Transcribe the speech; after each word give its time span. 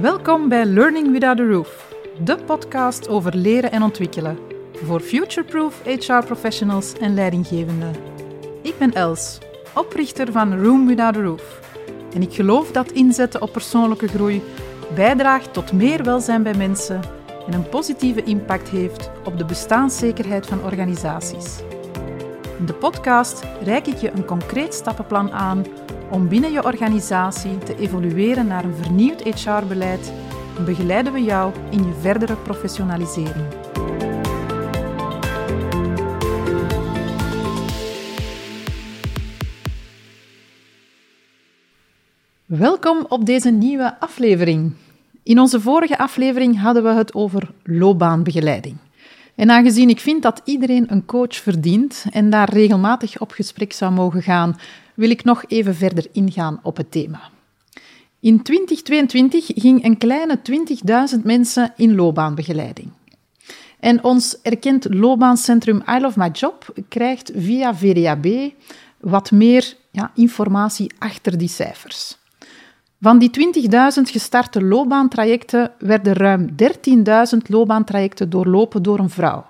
Welkom 0.00 0.48
bij 0.48 0.64
Learning 0.64 1.12
Without 1.12 1.40
a 1.40 1.44
Roof, 1.44 1.94
de 2.24 2.36
podcast 2.36 3.08
over 3.08 3.36
leren 3.36 3.72
en 3.72 3.82
ontwikkelen 3.82 4.38
voor 4.72 5.00
futureproof 5.00 5.82
HR 5.84 6.24
professionals 6.24 6.92
en 6.92 7.14
leidinggevenden. 7.14 7.94
Ik 8.62 8.78
ben 8.78 8.92
Els, 8.92 9.38
oprichter 9.74 10.32
van 10.32 10.62
Room 10.62 10.86
Without 10.86 11.16
a 11.16 11.20
Roof. 11.20 11.60
En 12.14 12.22
ik 12.22 12.32
geloof 12.32 12.70
dat 12.70 12.90
inzetten 12.90 13.42
op 13.42 13.52
persoonlijke 13.52 14.08
groei 14.08 14.42
bijdraagt 14.94 15.52
tot 15.52 15.72
meer 15.72 16.04
welzijn 16.04 16.42
bij 16.42 16.54
mensen 16.54 17.00
en 17.46 17.52
een 17.52 17.68
positieve 17.68 18.22
impact 18.22 18.68
heeft 18.68 19.10
op 19.24 19.38
de 19.38 19.44
bestaanszekerheid 19.44 20.46
van 20.46 20.64
organisaties. 20.64 21.58
In 22.58 22.66
de 22.66 22.74
podcast 22.74 23.44
reik 23.62 23.86
ik 23.86 23.96
je 23.96 24.10
een 24.10 24.24
concreet 24.24 24.74
stappenplan 24.74 25.32
aan 25.32 25.64
om 26.10 26.28
binnen 26.28 26.52
je 26.52 26.64
organisatie 26.64 27.58
te 27.58 27.76
evolueren 27.76 28.46
naar 28.46 28.64
een 28.64 28.74
vernieuwd 28.74 29.22
HR-beleid 29.22 30.12
en 30.58 30.64
begeleiden 30.64 31.12
we 31.12 31.22
jou 31.22 31.52
in 31.70 31.84
je 31.84 31.92
verdere 32.00 32.36
professionalisering. 32.36 33.44
Welkom 42.44 43.06
op 43.08 43.26
deze 43.26 43.50
nieuwe 43.50 44.00
aflevering. 44.00 44.72
In 45.22 45.38
onze 45.38 45.60
vorige 45.60 45.98
aflevering 45.98 46.60
hadden 46.60 46.82
we 46.82 46.88
het 46.88 47.14
over 47.14 47.50
loopbaanbegeleiding. 47.62 48.76
En 49.34 49.50
aangezien 49.50 49.88
ik 49.88 50.00
vind 50.00 50.22
dat 50.22 50.40
iedereen 50.44 50.92
een 50.92 51.04
coach 51.04 51.34
verdient 51.34 52.04
en 52.10 52.30
daar 52.30 52.52
regelmatig 52.52 53.20
op 53.20 53.30
gesprek 53.30 53.72
zou 53.72 53.92
mogen 53.92 54.22
gaan, 54.22 54.56
wil 55.00 55.10
ik 55.10 55.24
nog 55.24 55.44
even 55.46 55.74
verder 55.74 56.06
ingaan 56.12 56.60
op 56.62 56.76
het 56.76 56.90
thema. 56.90 57.20
In 58.20 58.42
2022 58.42 59.46
ging 59.54 59.84
een 59.84 59.98
kleine 59.98 60.38
20.000 61.16 61.22
mensen 61.22 61.72
in 61.76 61.94
loopbaanbegeleiding. 61.94 62.90
En 63.78 64.04
ons 64.04 64.40
erkend 64.42 64.94
loopbaancentrum 64.94 65.82
I 65.88 66.00
Love 66.00 66.18
My 66.18 66.28
Job 66.32 66.74
krijgt 66.88 67.30
via 67.34 67.74
VDAB 67.74 68.52
wat 69.00 69.30
meer 69.30 69.76
ja, 69.90 70.10
informatie 70.14 70.92
achter 70.98 71.38
die 71.38 71.48
cijfers. 71.48 72.16
Van 73.00 73.18
die 73.18 73.30
20.000 73.70 73.76
gestarte 74.02 74.62
loopbaantrajecten 74.62 75.72
werden 75.78 76.12
ruim 76.12 76.48
13.000 76.48 77.38
loopbaantrajecten 77.46 78.30
doorlopen 78.30 78.82
door 78.82 78.98
een 78.98 79.10
vrouw. 79.10 79.46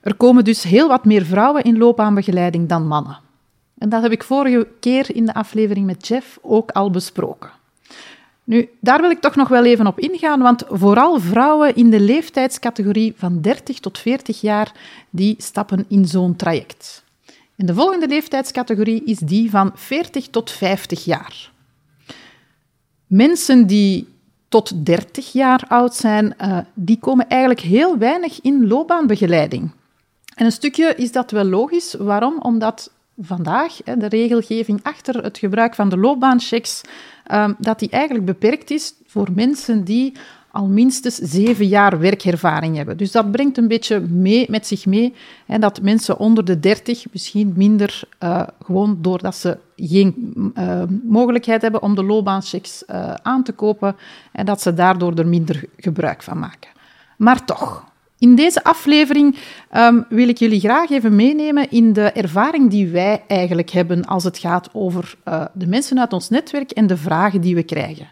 Er 0.00 0.14
komen 0.14 0.44
dus 0.44 0.62
heel 0.62 0.88
wat 0.88 1.04
meer 1.04 1.24
vrouwen 1.24 1.62
in 1.62 1.78
loopbaanbegeleiding 1.78 2.68
dan 2.68 2.86
mannen. 2.86 3.24
En 3.78 3.88
dat 3.88 4.02
heb 4.02 4.12
ik 4.12 4.22
vorige 4.22 4.68
keer 4.80 5.14
in 5.14 5.26
de 5.26 5.34
aflevering 5.34 5.86
met 5.86 6.06
Jeff 6.06 6.38
ook 6.42 6.70
al 6.70 6.90
besproken. 6.90 7.50
Nu, 8.44 8.68
daar 8.80 9.00
wil 9.00 9.10
ik 9.10 9.20
toch 9.20 9.36
nog 9.36 9.48
wel 9.48 9.64
even 9.64 9.86
op 9.86 9.98
ingaan, 9.98 10.40
want 10.40 10.64
vooral 10.68 11.20
vrouwen 11.20 11.74
in 11.74 11.90
de 11.90 12.00
leeftijdscategorie 12.00 13.14
van 13.16 13.40
30 13.40 13.78
tot 13.78 13.98
40 13.98 14.40
jaar, 14.40 14.72
die 15.10 15.34
stappen 15.38 15.84
in 15.88 16.06
zo'n 16.06 16.36
traject. 16.36 17.04
En 17.56 17.66
de 17.66 17.74
volgende 17.74 18.08
leeftijdscategorie 18.08 19.04
is 19.04 19.18
die 19.18 19.50
van 19.50 19.70
40 19.74 20.28
tot 20.28 20.50
50 20.50 21.04
jaar. 21.04 21.50
Mensen 23.06 23.66
die 23.66 24.08
tot 24.48 24.86
30 24.86 25.32
jaar 25.32 25.64
oud 25.68 25.94
zijn, 25.94 26.34
uh, 26.40 26.58
die 26.74 26.98
komen 26.98 27.28
eigenlijk 27.28 27.60
heel 27.60 27.98
weinig 27.98 28.40
in 28.40 28.66
loopbaanbegeleiding. 28.66 29.70
En 30.34 30.44
een 30.44 30.52
stukje 30.52 30.94
is 30.96 31.12
dat 31.12 31.30
wel 31.30 31.44
logisch. 31.44 31.94
Waarom? 31.94 32.40
Omdat 32.40 32.90
vandaag 33.18 33.76
de 33.76 34.06
regelgeving 34.06 34.80
achter 34.82 35.22
het 35.22 35.38
gebruik 35.38 35.74
van 35.74 35.88
de 35.88 35.96
loopbaanchecks, 35.96 36.80
um, 37.32 37.56
dat 37.58 37.78
die 37.78 37.90
eigenlijk 37.90 38.24
beperkt 38.24 38.70
is 38.70 38.94
voor 39.06 39.28
mensen 39.34 39.84
die 39.84 40.12
al 40.56 40.66
minstens 40.66 41.14
zeven 41.14 41.66
jaar 41.66 41.98
werkervaring 41.98 42.76
hebben. 42.76 42.96
Dus 42.96 43.12
dat 43.12 43.30
brengt 43.30 43.58
een 43.58 43.68
beetje 43.68 44.00
mee, 44.00 44.46
met 44.50 44.66
zich 44.66 44.86
mee 44.86 45.14
hè, 45.46 45.58
dat 45.58 45.82
mensen 45.82 46.18
onder 46.18 46.44
de 46.44 46.60
30 46.60 47.04
misschien 47.12 47.52
minder, 47.56 48.02
uh, 48.22 48.42
gewoon 48.64 48.98
doordat 49.00 49.36
ze 49.36 49.58
geen 49.76 50.34
uh, 50.58 50.82
mogelijkheid 51.04 51.62
hebben 51.62 51.82
om 51.82 51.94
de 51.94 52.04
loopbaanchecks 52.04 52.82
uh, 52.90 53.14
aan 53.14 53.42
te 53.42 53.52
kopen, 53.52 53.96
en 54.32 54.46
dat 54.46 54.62
ze 54.62 54.74
daardoor 54.74 55.14
er 55.14 55.26
minder 55.26 55.64
gebruik 55.76 56.22
van 56.22 56.38
maken. 56.38 56.70
Maar 57.16 57.44
toch, 57.44 57.84
in 58.18 58.34
deze 58.34 58.64
aflevering 58.64 59.36
um, 59.76 60.06
wil 60.08 60.28
ik 60.28 60.38
jullie 60.38 60.60
graag 60.60 60.90
even 60.90 61.16
meenemen 61.16 61.70
in 61.70 61.92
de 61.92 62.10
ervaring 62.12 62.70
die 62.70 62.88
wij 62.88 63.22
eigenlijk 63.26 63.70
hebben 63.70 64.04
als 64.04 64.24
het 64.24 64.38
gaat 64.38 64.68
over 64.72 65.16
de 65.52 65.66
mensen 65.66 66.00
uit 66.00 66.12
ons 66.12 66.28
netwerk 66.28 66.70
en 66.70 66.86
de 66.86 66.96
vragen 66.96 67.40
die 67.40 67.54
we 67.54 67.62
krijgen. 67.62 68.08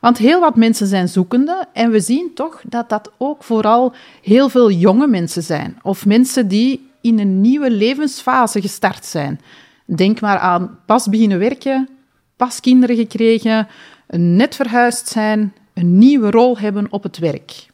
Want 0.00 0.18
heel 0.18 0.40
wat 0.40 0.56
mensen 0.56 0.86
zijn 0.86 1.08
zoekende 1.08 1.64
en 1.72 1.90
we 1.90 2.00
zien 2.00 2.30
toch 2.34 2.62
dat 2.68 2.88
dat 2.88 3.12
ook 3.18 3.44
vooral 3.44 3.94
heel 4.22 4.48
veel 4.48 4.70
jonge 4.70 5.06
mensen 5.06 5.42
zijn. 5.42 5.78
Of 5.82 6.06
mensen 6.06 6.48
die 6.48 6.90
in 7.00 7.18
een 7.18 7.40
nieuwe 7.40 7.70
levensfase 7.70 8.60
gestart 8.60 9.04
zijn. 9.04 9.40
Denk 9.84 10.20
maar 10.20 10.38
aan 10.38 10.78
pas 10.86 11.08
beginnen 11.08 11.38
werken, 11.38 11.88
pas 12.36 12.60
kinderen 12.60 12.96
gekregen, 12.96 13.68
net 14.08 14.54
verhuisd 14.54 15.08
zijn, 15.08 15.54
een 15.74 15.98
nieuwe 15.98 16.30
rol 16.30 16.58
hebben 16.58 16.86
op 16.90 17.02
het 17.02 17.18
werk. 17.18 17.66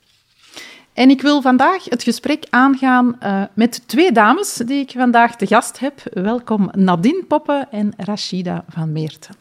En 0.92 1.10
ik 1.10 1.22
wil 1.22 1.42
vandaag 1.42 1.84
het 1.84 2.02
gesprek 2.02 2.44
aangaan 2.50 3.16
uh, 3.22 3.42
met 3.54 3.82
twee 3.88 4.12
dames 4.12 4.54
die 4.54 4.80
ik 4.80 4.90
vandaag 4.96 5.36
te 5.36 5.46
gast 5.46 5.78
heb. 5.78 6.02
Welkom 6.12 6.70
Nadine 6.72 7.24
Poppen 7.28 7.68
en 7.70 7.92
Rashida 7.96 8.64
van 8.68 8.92
Meerten. 8.92 9.34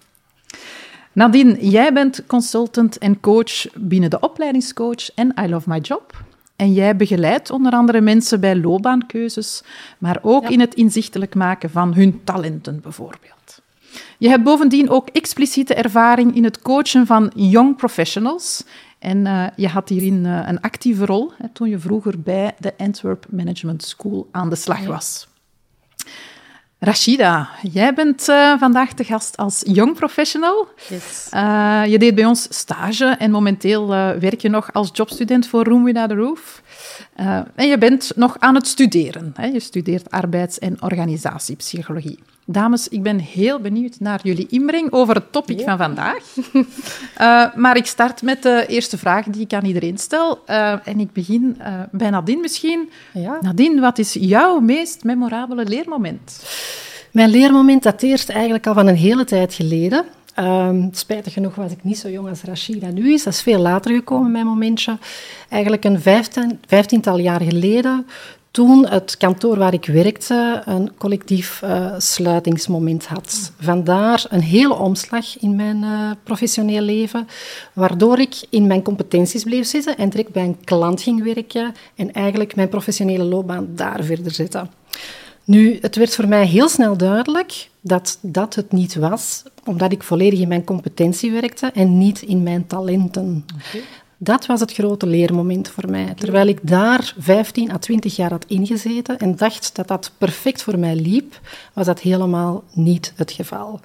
Nadine, 1.11 1.69
jij 1.69 1.94
bent 1.94 2.25
consultant 2.28 2.97
en 2.97 3.19
coach 3.19 3.66
binnen 3.75 4.09
de 4.09 4.19
opleidingscoach 4.19 5.13
en 5.16 5.34
I 5.44 5.50
Love 5.50 5.69
My 5.69 5.79
Job. 5.79 6.23
En 6.56 6.73
jij 6.73 6.95
begeleidt 6.95 7.50
onder 7.50 7.72
andere 7.72 8.01
mensen 8.01 8.40
bij 8.40 8.56
loopbaankeuzes, 8.56 9.63
maar 9.97 10.19
ook 10.22 10.50
in 10.50 10.59
het 10.59 10.73
inzichtelijk 10.73 11.35
maken 11.35 11.69
van 11.69 11.94
hun 11.94 12.22
talenten 12.23 12.81
bijvoorbeeld. 12.81 13.61
Je 14.17 14.29
hebt 14.29 14.44
bovendien 14.44 14.90
ook 14.90 15.09
expliciete 15.09 15.73
ervaring 15.73 16.35
in 16.35 16.44
het 16.44 16.61
coachen 16.61 17.06
van 17.06 17.31
young 17.35 17.75
professionals. 17.75 18.63
En 19.01 19.25
uh, 19.25 19.45
je 19.56 19.67
had 19.67 19.89
hierin 19.89 20.25
uh, 20.25 20.39
een 20.45 20.62
actieve 20.62 21.06
rol 21.06 21.31
hè, 21.38 21.50
toen 21.50 21.69
je 21.69 21.79
vroeger 21.79 22.22
bij 22.22 22.56
de 22.59 22.73
Antwerp 22.78 23.25
Management 23.29 23.84
School 23.84 24.28
aan 24.31 24.50
de 24.50 24.56
slag 24.56 24.85
was. 24.85 25.28
Rashida, 26.79 27.50
jij 27.61 27.94
bent 27.94 28.28
uh, 28.29 28.59
vandaag 28.59 28.94
te 28.94 29.03
gast 29.03 29.38
als 29.38 29.61
young 29.66 29.95
professional. 29.95 30.67
Yes. 30.90 31.28
Je 31.91 31.95
deed 32.00 32.16
bij 32.16 32.25
ons 32.25 32.47
stage 32.50 33.06
en 33.06 33.31
momenteel 33.31 33.88
werk 34.19 34.41
je 34.41 34.50
nog 34.50 34.73
als 34.73 34.90
jobstudent 34.94 35.47
voor 35.47 35.63
Room 35.63 35.84
Without 35.84 36.11
a 36.11 36.16
Roof. 36.16 36.61
En 37.56 37.68
je 37.68 37.78
bent 37.78 38.12
nog 38.16 38.36
aan 38.40 38.56
het 38.56 38.68
studeren. 38.68 39.34
Hè? 39.36 39.46
Je 39.46 39.59
studeert 39.59 40.12
arbeids- 40.12 40.59
en 40.59 40.82
organisatiepsychologie. 40.82 42.20
Dames, 42.46 42.88
ik 42.88 43.04
ben 43.04 43.20
heel 43.20 43.59
benieuwd 43.59 44.00
naar 44.00 44.20
jullie 44.24 44.48
inbreng 44.50 44.92
over 44.92 45.16
het 45.16 45.32
topic 45.32 45.59
ja. 45.59 45.66
van 45.66 45.78
vandaag. 45.78 46.36
uh, 46.54 47.56
maar 47.64 47.78
ik 47.78 47.86
start 47.86 48.22
met 48.22 48.44
de 48.44 48.66
eerste 48.68 48.98
vraag 48.98 49.26
die 49.26 49.42
ik 49.42 49.54
aan 49.54 49.66
iedereen 49.66 49.98
stel. 49.98 50.40
Uh, 50.48 50.88
en 50.88 51.00
ik 51.00 51.14
begin 51.14 51.58
bij 51.92 52.09
Nadine 52.09 52.42
misschien. 52.42 52.90
Ja. 53.14 53.38
Nadine, 53.42 53.82
wat 53.82 53.98
is 53.98 54.14
jouw 54.14 54.59
meest 54.59 55.03
memorabele 55.03 55.66
leermoment? 55.66 56.44
Mijn 57.12 57.30
leermoment 57.30 57.84
dateert 57.84 58.30
eigenlijk 58.30 58.68
al 58.68 58.74
van 58.74 58.88
een 58.88 58.96
hele 58.96 59.24
tijd 59.24 59.53
geleden. 59.53 60.06
Um, 60.41 60.90
spijtig 60.91 61.34
genoeg 61.34 61.56
was 61.56 61.72
ik 61.72 61.84
niet 61.84 61.97
zo 61.97 62.09
jong 62.09 62.29
als 62.29 62.41
Rashida 62.44 62.90
nu 62.90 63.13
is. 63.13 63.24
Dat 63.24 63.34
is 63.34 63.41
veel 63.41 63.59
later 63.59 63.96
gekomen, 63.96 64.31
mijn 64.31 64.46
momentje. 64.46 64.97
Eigenlijk 65.50 65.84
een 65.84 66.02
vijftien, 66.02 66.59
vijftiental 66.68 67.18
jaar 67.18 67.41
geleden, 67.41 68.07
toen 68.52 68.88
het 68.88 69.18
kantoor 69.18 69.57
waar 69.57 69.74
ik 69.74 69.85
werkte 69.85 70.62
een 70.66 70.91
collectief 70.97 71.62
uh, 71.63 71.94
sluitingsmoment 71.97 73.07
had. 73.07 73.52
Vandaar 73.59 74.25
een 74.29 74.41
hele 74.41 74.74
omslag 74.74 75.40
in 75.40 75.56
mijn 75.56 75.84
uh, 75.84 76.12
professioneel 76.24 76.81
leven, 76.81 77.28
waardoor 77.73 78.20
ik 78.20 78.35
in 78.49 78.67
mijn 78.67 78.82
competenties 78.82 79.43
bleef 79.43 79.66
zitten 79.67 79.97
en 79.97 80.09
direct 80.09 80.32
bij 80.32 80.43
een 80.43 80.64
klant 80.64 81.02
ging 81.02 81.23
werken 81.23 81.73
en 81.96 82.14
eigenlijk 82.14 82.55
mijn 82.55 82.70
professionele 82.70 83.23
loopbaan 83.23 83.67
daar 83.76 84.03
verder 84.03 84.32
zetten. 84.32 84.70
Nu, 85.43 85.78
het 85.82 85.96
werd 85.96 86.16
voor 86.16 86.28
mij 86.28 86.46
heel 86.46 86.70
snel 86.70 86.97
duidelijk 86.97 87.70
dat 87.82 88.17
dat 88.22 88.55
het 88.55 88.72
niet 88.72 88.96
was, 88.96 89.43
omdat 89.66 89.91
ik 89.91 90.03
volledig 90.03 90.40
in 90.40 90.47
mijn 90.47 90.64
competentie 90.64 91.32
werkte 91.32 91.72
en 91.73 91.97
niet 91.97 92.22
in 92.22 92.43
mijn 92.43 92.67
talenten. 92.67 93.46
Okay. 93.55 93.82
Dat 94.17 94.46
was 94.46 94.59
het 94.59 94.73
grote 94.73 95.08
leermoment 95.08 95.70
voor 95.70 95.90
mij. 95.90 96.14
Terwijl 96.14 96.47
ik 96.47 96.59
daar 96.61 97.14
15 97.17 97.72
à 97.72 97.78
20 97.78 98.16
jaar 98.16 98.29
had 98.29 98.46
ingezeten 98.47 99.20
en 99.20 99.35
dacht 99.35 99.76
dat 99.76 99.88
dat 99.88 100.11
perfect 100.17 100.64
voor 100.64 100.79
mij 100.79 100.96
liep, 100.96 101.40
was 101.73 101.85
dat 101.85 101.99
helemaal 101.99 102.64
niet 102.73 103.14
het 103.16 103.32
geval. 103.32 103.79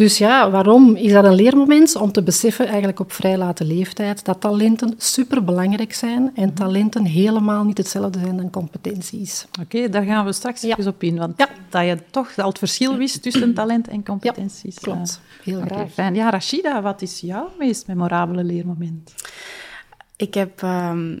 Dus 0.00 0.18
ja, 0.18 0.50
waarom 0.50 0.96
is 0.96 1.12
dat 1.12 1.24
een 1.24 1.34
leermoment? 1.34 1.96
Om 1.96 2.12
te 2.12 2.22
beseffen, 2.22 2.66
eigenlijk 2.66 3.00
op 3.00 3.12
vrij 3.12 3.36
late 3.36 3.64
leeftijd, 3.64 4.24
dat 4.24 4.40
talenten 4.40 4.94
superbelangrijk 4.96 5.94
zijn 5.94 6.30
en 6.34 6.54
talenten 6.54 7.04
helemaal 7.04 7.64
niet 7.64 7.78
hetzelfde 7.78 8.18
zijn 8.18 8.36
dan 8.36 8.50
competenties. 8.50 9.46
Oké, 9.62 9.88
daar 9.88 10.02
gaan 10.02 10.24
we 10.24 10.32
straks 10.32 10.60
ja. 10.60 10.76
eens 10.76 10.86
op 10.86 11.02
in, 11.02 11.16
want 11.16 11.38
dat 11.68 11.84
je 11.84 11.98
toch 12.10 12.36
al 12.36 12.48
het 12.48 12.58
verschil 12.58 12.96
wist 12.96 13.22
tussen 13.22 13.54
talent 13.54 13.88
en 13.88 14.04
competenties. 14.04 14.74
Ja, 14.74 14.80
klopt. 14.80 15.20
Heel 15.42 15.60
graag. 15.60 15.92
Fijn. 15.92 16.14
Ja, 16.14 16.30
Rashida, 16.30 16.82
wat 16.82 17.02
is 17.02 17.20
jouw 17.20 17.50
meest 17.58 17.86
memorabele 17.86 18.44
leermoment? 18.44 19.14
Ik 20.16 20.34
heb, 20.34 20.62
um, 20.62 21.20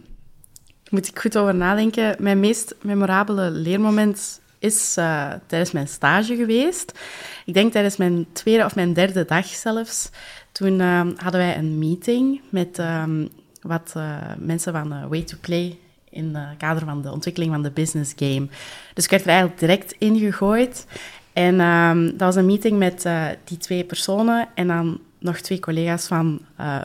moet 0.90 1.06
ik 1.06 1.18
goed 1.18 1.36
over 1.36 1.54
nadenken, 1.54 2.16
mijn 2.18 2.40
meest 2.40 2.74
memorabele 2.82 3.50
leermoment 3.50 4.39
is 4.60 4.96
uh, 4.98 5.32
tijdens 5.46 5.72
mijn 5.72 5.88
stage 5.88 6.36
geweest. 6.36 6.98
Ik 7.44 7.54
denk 7.54 7.72
tijdens 7.72 7.96
mijn 7.96 8.26
tweede 8.32 8.64
of 8.64 8.74
mijn 8.74 8.92
derde 8.92 9.24
dag 9.24 9.46
zelfs. 9.46 10.10
Toen 10.52 10.80
uh, 10.80 11.00
hadden 11.16 11.40
wij 11.40 11.56
een 11.56 11.78
meeting 11.78 12.40
met 12.48 12.78
um, 12.78 13.28
wat 13.62 13.92
uh, 13.96 14.16
mensen 14.38 14.72
van 14.72 15.08
Way 15.08 15.22
to 15.22 15.36
Play 15.40 15.78
in 16.10 16.34
het 16.34 16.56
kader 16.56 16.84
van 16.84 17.02
de 17.02 17.12
ontwikkeling 17.12 17.52
van 17.52 17.62
de 17.62 17.70
business 17.70 18.12
game. 18.16 18.48
Dus 18.94 19.04
ik 19.04 19.10
werd 19.10 19.22
er 19.22 19.28
eigenlijk 19.28 19.60
direct 19.60 19.94
ingegooid. 19.98 20.86
En 21.32 21.60
um, 21.60 22.10
dat 22.10 22.20
was 22.20 22.36
een 22.36 22.46
meeting 22.46 22.78
met 22.78 23.08
die 23.44 23.58
twee 23.58 23.84
personen 23.84 24.48
en 24.54 24.66
dan 24.66 25.00
nog 25.18 25.38
twee 25.38 25.60
collega's 25.60 26.06
van 26.06 26.40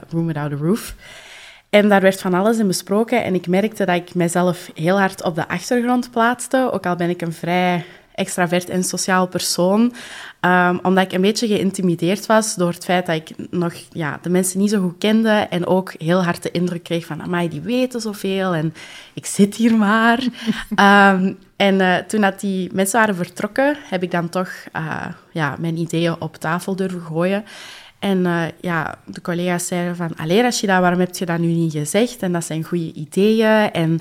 Room 0.09 0.25
Without 0.25 0.51
a 0.51 0.55
Roof. 0.55 0.95
En 1.75 1.89
daar 1.89 2.01
werd 2.01 2.21
van 2.21 2.33
alles 2.33 2.57
in 2.57 2.67
besproken 2.67 3.23
en 3.23 3.33
ik 3.33 3.47
merkte 3.47 3.85
dat 3.85 3.95
ik 3.95 4.13
mezelf 4.13 4.71
heel 4.73 4.99
hard 4.99 5.23
op 5.23 5.35
de 5.35 5.47
achtergrond 5.47 6.11
plaatste, 6.11 6.69
ook 6.71 6.85
al 6.85 6.95
ben 6.95 7.09
ik 7.09 7.21
een 7.21 7.33
vrij 7.33 7.85
extravert 8.13 8.69
en 8.69 8.83
sociaal 8.83 9.27
persoon, 9.27 9.93
um, 10.41 10.79
omdat 10.83 11.03
ik 11.03 11.11
een 11.11 11.21
beetje 11.21 11.47
geïntimideerd 11.47 12.25
was 12.25 12.55
door 12.55 12.71
het 12.71 12.85
feit 12.85 13.05
dat 13.05 13.15
ik 13.15 13.29
nog 13.49 13.73
ja, 13.91 14.19
de 14.21 14.29
mensen 14.29 14.59
niet 14.59 14.69
zo 14.69 14.81
goed 14.81 14.97
kende 14.97 15.47
en 15.49 15.65
ook 15.65 15.93
heel 15.97 16.23
hard 16.23 16.43
de 16.43 16.51
indruk 16.51 16.83
kreeg 16.83 17.05
van, 17.05 17.21
amai, 17.21 17.49
die 17.49 17.61
weten 17.61 18.01
zoveel 18.01 18.53
en 18.53 18.73
ik 19.13 19.25
zit 19.25 19.55
hier 19.55 19.75
maar. 19.75 20.19
um, 21.13 21.37
en 21.55 21.79
uh, 21.79 21.95
toen 21.95 22.21
dat 22.21 22.39
die 22.39 22.69
mensen 22.73 22.99
waren 22.99 23.15
vertrokken, 23.15 23.77
heb 23.89 24.03
ik 24.03 24.11
dan 24.11 24.29
toch 24.29 24.49
uh, 24.75 25.05
ja, 25.31 25.55
mijn 25.59 25.77
ideeën 25.77 26.21
op 26.21 26.35
tafel 26.35 26.75
durven 26.75 27.01
gooien. 27.01 27.43
En 27.99 28.17
uh, 28.25 28.45
ja, 28.61 28.99
de 29.05 29.21
collega's 29.21 29.67
zeiden 29.67 29.95
van, 29.95 30.15
allee 30.15 30.41
Rashida, 30.41 30.81
waarom 30.81 30.99
heb 30.99 31.15
je 31.15 31.25
dat 31.25 31.39
nu 31.39 31.47
niet 31.47 31.71
gezegd? 31.71 32.21
En 32.21 32.31
dat 32.31 32.45
zijn 32.45 32.63
goede 32.63 32.93
ideeën. 32.93 33.71
En 33.71 33.99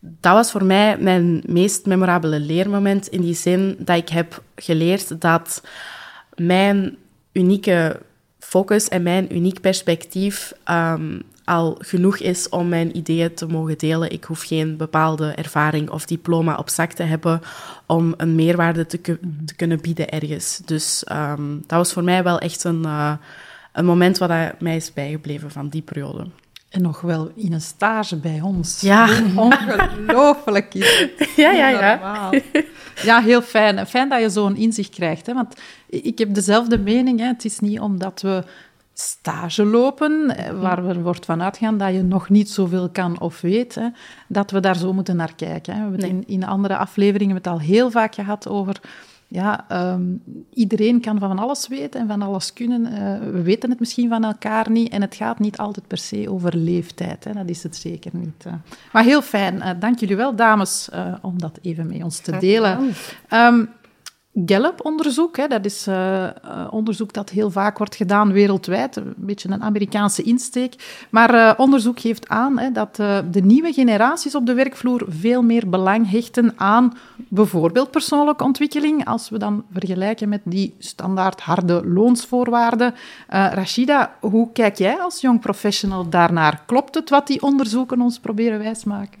dat 0.00 0.32
was 0.32 0.50
voor 0.50 0.64
mij 0.64 0.96
mijn 0.98 1.42
meest 1.46 1.86
memorabele 1.86 2.40
leermoment 2.40 3.08
in 3.08 3.20
die 3.20 3.34
zin 3.34 3.76
dat 3.78 3.96
ik 3.96 4.08
heb 4.08 4.42
geleerd 4.54 5.20
dat 5.20 5.62
mijn 6.34 6.96
unieke 7.32 8.00
focus 8.38 8.88
en 8.88 9.02
mijn 9.02 9.36
uniek 9.36 9.60
perspectief 9.60 10.52
um, 10.70 11.22
al 11.50 11.76
genoeg 11.78 12.18
is 12.18 12.48
om 12.48 12.68
mijn 12.68 12.96
ideeën 12.96 13.34
te 13.34 13.46
mogen 13.46 13.78
delen. 13.78 14.12
Ik 14.12 14.24
hoef 14.24 14.42
geen 14.42 14.76
bepaalde 14.76 15.32
ervaring 15.32 15.90
of 15.90 16.04
diploma 16.04 16.56
op 16.56 16.68
zak 16.68 16.92
te 16.92 17.02
hebben 17.02 17.40
om 17.86 18.14
een 18.16 18.34
meerwaarde 18.34 18.86
te, 18.86 19.00
te 19.44 19.54
kunnen 19.56 19.80
bieden 19.80 20.08
ergens. 20.08 20.60
Dus 20.64 21.04
um, 21.12 21.62
dat 21.66 21.78
was 21.78 21.92
voor 21.92 22.04
mij 22.04 22.22
wel 22.22 22.38
echt 22.38 22.64
een, 22.64 22.82
uh, 22.82 23.12
een 23.72 23.84
moment 23.84 24.18
wat 24.18 24.30
mij 24.58 24.76
is 24.76 24.92
bijgebleven 24.92 25.50
van 25.50 25.68
die 25.68 25.82
periode. 25.82 26.26
En 26.68 26.82
nog 26.82 27.00
wel 27.00 27.30
in 27.34 27.52
een 27.52 27.60
stage 27.60 28.16
bij 28.16 28.40
ons. 28.40 28.80
Ja. 28.80 29.08
Ongelooflijk 29.36 30.74
is 30.74 30.98
het. 30.98 31.28
Ja, 31.36 31.50
ja, 31.50 31.68
ja. 31.68 32.30
Ja, 33.02 33.20
heel 33.20 33.42
fijn. 33.42 33.86
Fijn 33.86 34.08
dat 34.08 34.20
je 34.20 34.30
zo'n 34.30 34.56
inzicht 34.56 34.90
krijgt. 34.90 35.26
Hè? 35.26 35.34
Want 35.34 35.54
ik 35.86 36.18
heb 36.18 36.34
dezelfde 36.34 36.78
mening. 36.78 37.18
Hè? 37.18 37.26
Het 37.26 37.44
is 37.44 37.58
niet 37.58 37.80
omdat 37.80 38.20
we 38.22 38.44
stage 39.00 39.64
lopen, 39.64 40.36
eh, 40.36 40.60
waar 40.60 40.84
er 40.84 41.02
wordt 41.02 41.24
van 41.24 41.42
uitgaan 41.42 41.78
dat 41.78 41.92
je 41.92 42.02
nog 42.02 42.28
niet 42.28 42.50
zoveel 42.50 42.88
kan 42.88 43.20
of 43.20 43.40
weet, 43.40 43.74
hè, 43.74 43.88
dat 44.28 44.50
we 44.50 44.60
daar 44.60 44.76
zo 44.76 44.92
moeten 44.92 45.16
naar 45.16 45.34
kijken. 45.34 45.74
Hè. 45.74 45.84
We 45.84 45.90
hebben 45.90 46.08
in, 46.08 46.24
in 46.26 46.44
andere 46.44 46.76
afleveringen 46.76 47.36
het 47.36 47.46
al 47.46 47.60
heel 47.60 47.90
vaak 47.90 48.14
gehad 48.14 48.48
over 48.48 48.80
ja, 49.28 49.66
um, 49.92 50.22
iedereen 50.54 51.00
kan 51.00 51.18
van 51.18 51.38
alles 51.38 51.68
weten 51.68 52.00
en 52.00 52.06
van 52.06 52.22
alles 52.22 52.52
kunnen. 52.52 52.86
Uh, 52.86 53.32
we 53.32 53.42
weten 53.42 53.70
het 53.70 53.78
misschien 53.78 54.08
van 54.08 54.24
elkaar 54.24 54.70
niet 54.70 54.92
en 54.92 55.00
het 55.00 55.14
gaat 55.14 55.38
niet 55.38 55.58
altijd 55.58 55.86
per 55.86 55.98
se 55.98 56.30
over 56.30 56.56
leeftijd. 56.56 57.24
Hè. 57.24 57.32
Dat 57.32 57.48
is 57.48 57.62
het 57.62 57.76
zeker 57.76 58.10
niet. 58.14 58.44
Uh. 58.46 58.52
Maar 58.92 59.04
heel 59.04 59.22
fijn. 59.22 59.54
Uh, 59.54 59.70
dank 59.78 59.98
jullie 59.98 60.16
wel, 60.16 60.36
dames, 60.36 60.88
om 61.22 61.38
dat 61.38 61.58
even 61.62 61.86
met 61.86 62.02
ons 62.02 62.18
te 62.18 62.36
delen. 62.38 62.92
Um, 63.32 63.68
Gallup-onderzoek, 64.34 65.50
dat 65.50 65.64
is 65.64 65.88
uh, 65.88 66.28
onderzoek 66.70 67.12
dat 67.12 67.30
heel 67.30 67.50
vaak 67.50 67.78
wordt 67.78 67.96
gedaan 67.96 68.32
wereldwijd, 68.32 68.96
een 68.96 69.14
beetje 69.16 69.48
een 69.48 69.62
Amerikaanse 69.62 70.22
insteek. 70.22 71.04
Maar 71.10 71.34
uh, 71.34 71.52
onderzoek 71.56 72.00
geeft 72.00 72.28
aan 72.28 72.58
hè, 72.58 72.70
dat 72.72 72.96
de 73.30 73.40
nieuwe 73.42 73.72
generaties 73.72 74.34
op 74.34 74.46
de 74.46 74.54
werkvloer 74.54 75.04
veel 75.08 75.42
meer 75.42 75.68
belang 75.68 76.10
hechten 76.10 76.52
aan 76.56 76.96
bijvoorbeeld 77.28 77.90
persoonlijke 77.90 78.44
ontwikkeling, 78.44 79.04
als 79.04 79.28
we 79.28 79.38
dan 79.38 79.64
vergelijken 79.72 80.28
met 80.28 80.40
die 80.44 80.74
standaard 80.78 81.40
harde 81.40 81.86
loonsvoorwaarden. 81.86 82.94
Rashida, 83.28 84.14
hoe 84.20 84.52
kijk 84.52 84.76
jij 84.76 85.00
als 85.00 85.20
jong 85.20 85.40
professional 85.40 86.08
daarnaar? 86.08 86.62
Klopt 86.66 86.94
het 86.94 87.10
wat 87.10 87.26
die 87.26 87.42
onderzoeken 87.42 88.00
ons 88.00 88.18
proberen 88.18 88.58
wijsmaken? 88.58 89.20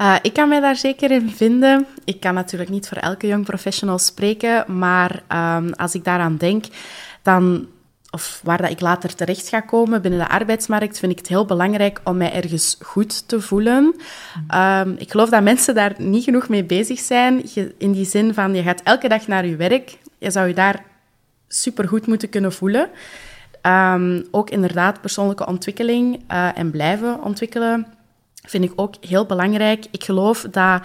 Uh, 0.00 0.14
ik 0.22 0.32
kan 0.32 0.48
mij 0.48 0.60
daar 0.60 0.76
zeker 0.76 1.10
in 1.10 1.30
vinden. 1.30 1.86
Ik 2.04 2.20
kan 2.20 2.34
natuurlijk 2.34 2.70
niet 2.70 2.88
voor 2.88 2.96
elke 2.96 3.26
young 3.26 3.44
professional 3.44 3.98
spreken, 3.98 4.78
maar 4.78 5.22
um, 5.56 5.72
als 5.72 5.94
ik 5.94 6.04
daaraan 6.04 6.36
denk, 6.36 6.64
dan, 7.22 7.66
of 8.10 8.40
waar 8.44 8.62
dat 8.62 8.70
ik 8.70 8.80
later 8.80 9.14
terecht 9.14 9.48
ga 9.48 9.60
komen 9.60 10.02
binnen 10.02 10.20
de 10.20 10.28
arbeidsmarkt, 10.28 10.98
vind 10.98 11.12
ik 11.12 11.18
het 11.18 11.28
heel 11.28 11.44
belangrijk 11.44 12.00
om 12.04 12.16
mij 12.16 12.32
ergens 12.32 12.76
goed 12.80 13.28
te 13.28 13.40
voelen. 13.40 13.94
Um, 14.54 14.94
ik 14.98 15.10
geloof 15.10 15.28
dat 15.28 15.42
mensen 15.42 15.74
daar 15.74 15.94
niet 15.98 16.24
genoeg 16.24 16.48
mee 16.48 16.64
bezig 16.64 16.98
zijn, 16.98 17.42
in 17.78 17.92
die 17.92 18.06
zin 18.06 18.34
van 18.34 18.54
je 18.54 18.62
gaat 18.62 18.82
elke 18.82 19.08
dag 19.08 19.26
naar 19.26 19.46
je 19.46 19.56
werk, 19.56 19.98
je 20.18 20.30
zou 20.30 20.48
je 20.48 20.54
daar 20.54 20.84
supergoed 21.48 22.06
moeten 22.06 22.28
kunnen 22.28 22.52
voelen. 22.52 22.88
Um, 23.62 24.26
ook 24.30 24.50
inderdaad 24.50 25.00
persoonlijke 25.00 25.46
ontwikkeling 25.46 26.22
uh, 26.32 26.58
en 26.58 26.70
blijven 26.70 27.22
ontwikkelen 27.22 27.86
vind 28.46 28.64
ik 28.64 28.72
ook 28.76 28.94
heel 29.00 29.26
belangrijk. 29.26 29.86
Ik 29.90 30.04
geloof 30.04 30.46
dat 30.50 30.82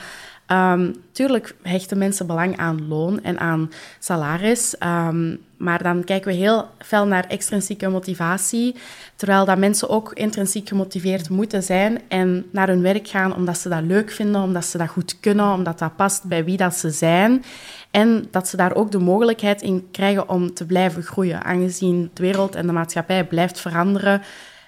Um, 0.52 0.96
tuurlijk 1.12 1.56
hechten 1.62 1.98
mensen 1.98 2.28
belang 2.28 2.58
aan 2.58 2.88
loon 2.88 3.24
en 3.24 3.40
aan 3.40 3.72
salaris, 4.00 4.76
um, 4.84 5.40
maar 5.58 5.84
dan 5.84 6.04
kijken 6.04 6.32
we 6.32 6.38
heel 6.38 6.68
fel 6.78 7.06
naar 7.08 7.26
extrinsieke 7.28 7.90
motivatie, 7.90 8.76
terwijl 9.16 9.46
dat 9.46 9.58
mensen 9.58 9.90
ook 9.90 10.14
intrinsiek 10.14 10.68
gemotiveerd 10.68 11.30
moeten 11.30 11.64
zijn 11.64 12.02
en 12.08 12.46
naar 12.52 12.68
hun 12.68 12.82
werk 12.82 13.08
gaan 13.08 13.36
omdat 13.36 13.58
ze 13.58 13.70
dat 13.70 13.84
leuk 13.84 14.12
vinden, 14.12 14.42
omdat 14.42 14.66
ze 14.66 14.78
dat 14.78 14.90
goed 14.90 15.20
kunnen, 15.20 15.54
omdat 15.54 15.80
dat 15.80 15.96
past 15.96 16.24
bij 16.24 16.44
wie 16.44 16.58
dat 16.58 16.76
ze 16.76 16.90
zijn. 16.90 17.44
En 17.92 18.28
dat 18.32 18.48
ze 18.48 18.58
daar 18.58 18.76
ook 18.76 18.92
de 18.92 19.00
mogelijkheid 19.00 19.62
in 19.62 19.88
krijgen 19.92 20.30
om 20.30 20.54
te 20.54 20.66
blijven 20.66 21.04
groeien. 21.04 21.44
Aangezien 21.44 22.10
de 22.14 22.22
wereld 22.22 22.56
en 22.56 22.68
de 22.68 22.74
maatschappij 22.74 23.26
blijft 23.26 23.60
veranderen, 23.60 24.22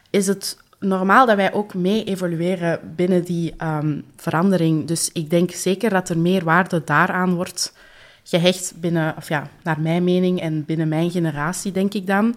is 0.10 0.28
het 0.28 0.58
normaal 0.84 1.26
dat 1.26 1.36
wij 1.36 1.54
ook 1.54 1.74
mee 1.74 2.04
evolueren 2.04 2.94
binnen 2.96 3.24
die 3.24 3.54
um, 3.64 4.06
verandering. 4.16 4.88
Dus 4.88 5.10
ik 5.14 5.30
denk 5.30 5.52
zeker 5.52 5.90
dat 5.90 6.10
er 6.10 6.18
meer 6.18 6.44
waarde 6.44 6.84
daaraan 6.84 7.36
wordt 7.36 7.78
gehecht 8.24 8.74
binnen, 8.76 9.14
of 9.18 9.28
ja, 9.28 9.48
naar 9.64 9.80
mijn 9.80 10.04
mening 10.04 10.42
en 10.42 10.66
binnen 10.66 10.88
mijn 10.88 11.12
generatie, 11.12 11.72
denk 11.72 11.94
ik 11.94 12.08
dan. 12.08 12.36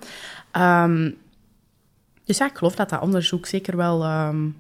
Um, 0.53 1.17
dus 2.25 2.39
ja, 2.39 2.47
ik 2.47 2.57
geloof 2.57 2.75
dat 2.75 2.89
dat 2.89 3.01
onderzoek 3.01 3.47
zeker 3.47 3.77
wel... 3.77 4.05
Um, 4.05 4.57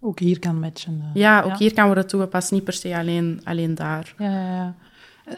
ook 0.00 0.18
hier 0.18 0.38
kan 0.38 0.60
matchen. 0.60 1.02
Uh, 1.02 1.10
ja, 1.14 1.42
ook 1.42 1.50
ja. 1.50 1.56
hier 1.56 1.74
kan 1.74 1.86
worden 1.86 2.06
toegepast, 2.06 2.52
niet 2.52 2.64
per 2.64 2.72
se 2.72 2.96
alleen, 2.96 3.40
alleen 3.44 3.74
daar. 3.74 4.14
Ja, 4.18 4.30
ja, 4.30 4.54
ja. 4.54 4.74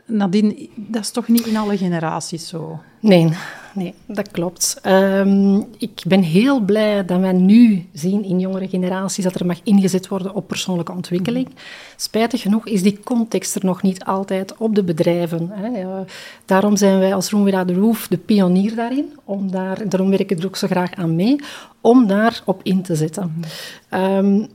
Nadine, 0.06 0.68
dat 0.74 1.02
is 1.02 1.10
toch 1.10 1.28
niet 1.28 1.46
in 1.46 1.56
alle 1.56 1.76
generaties 1.76 2.48
zo? 2.48 2.78
Nee, 3.00 3.28
nee 3.74 3.94
dat 4.06 4.30
klopt. 4.30 4.80
Um, 4.86 5.64
ik 5.78 6.02
ben 6.06 6.22
heel 6.22 6.60
blij 6.60 7.04
dat 7.04 7.20
wij 7.20 7.32
nu 7.32 7.86
zien 7.92 8.24
in 8.24 8.40
jongere 8.40 8.68
generaties 8.68 9.24
dat 9.24 9.34
er 9.34 9.46
mag 9.46 9.60
ingezet 9.62 10.08
worden 10.08 10.34
op 10.34 10.48
persoonlijke 10.48 10.92
ontwikkeling. 10.92 11.48
Spijtig 11.96 12.42
genoeg 12.42 12.66
is 12.66 12.82
die 12.82 13.00
context 13.04 13.54
er 13.54 13.64
nog 13.64 13.82
niet 13.82 14.04
altijd 14.04 14.56
op 14.56 14.74
de 14.74 14.84
bedrijven. 14.84 15.50
Hè. 15.52 15.80
Uh, 15.80 15.98
daarom 16.44 16.76
zijn 16.76 16.98
wij 16.98 17.14
als 17.14 17.30
Room 17.30 17.44
Without 17.44 17.68
the 17.68 17.74
Roof 17.74 18.08
de 18.08 18.18
pionier 18.18 18.74
daarin. 18.74 19.18
Om 19.24 19.50
daar, 19.50 19.88
daarom 19.88 20.10
werk 20.10 20.30
ik 20.30 20.38
er 20.38 20.46
ook 20.46 20.56
zo 20.56 20.66
graag 20.66 20.94
aan 20.94 21.16
mee, 21.16 21.36
om 21.80 22.06
daarop 22.06 22.60
in 22.62 22.82
te 22.82 22.94
zetten. 22.94 23.42
Um, 23.90 24.46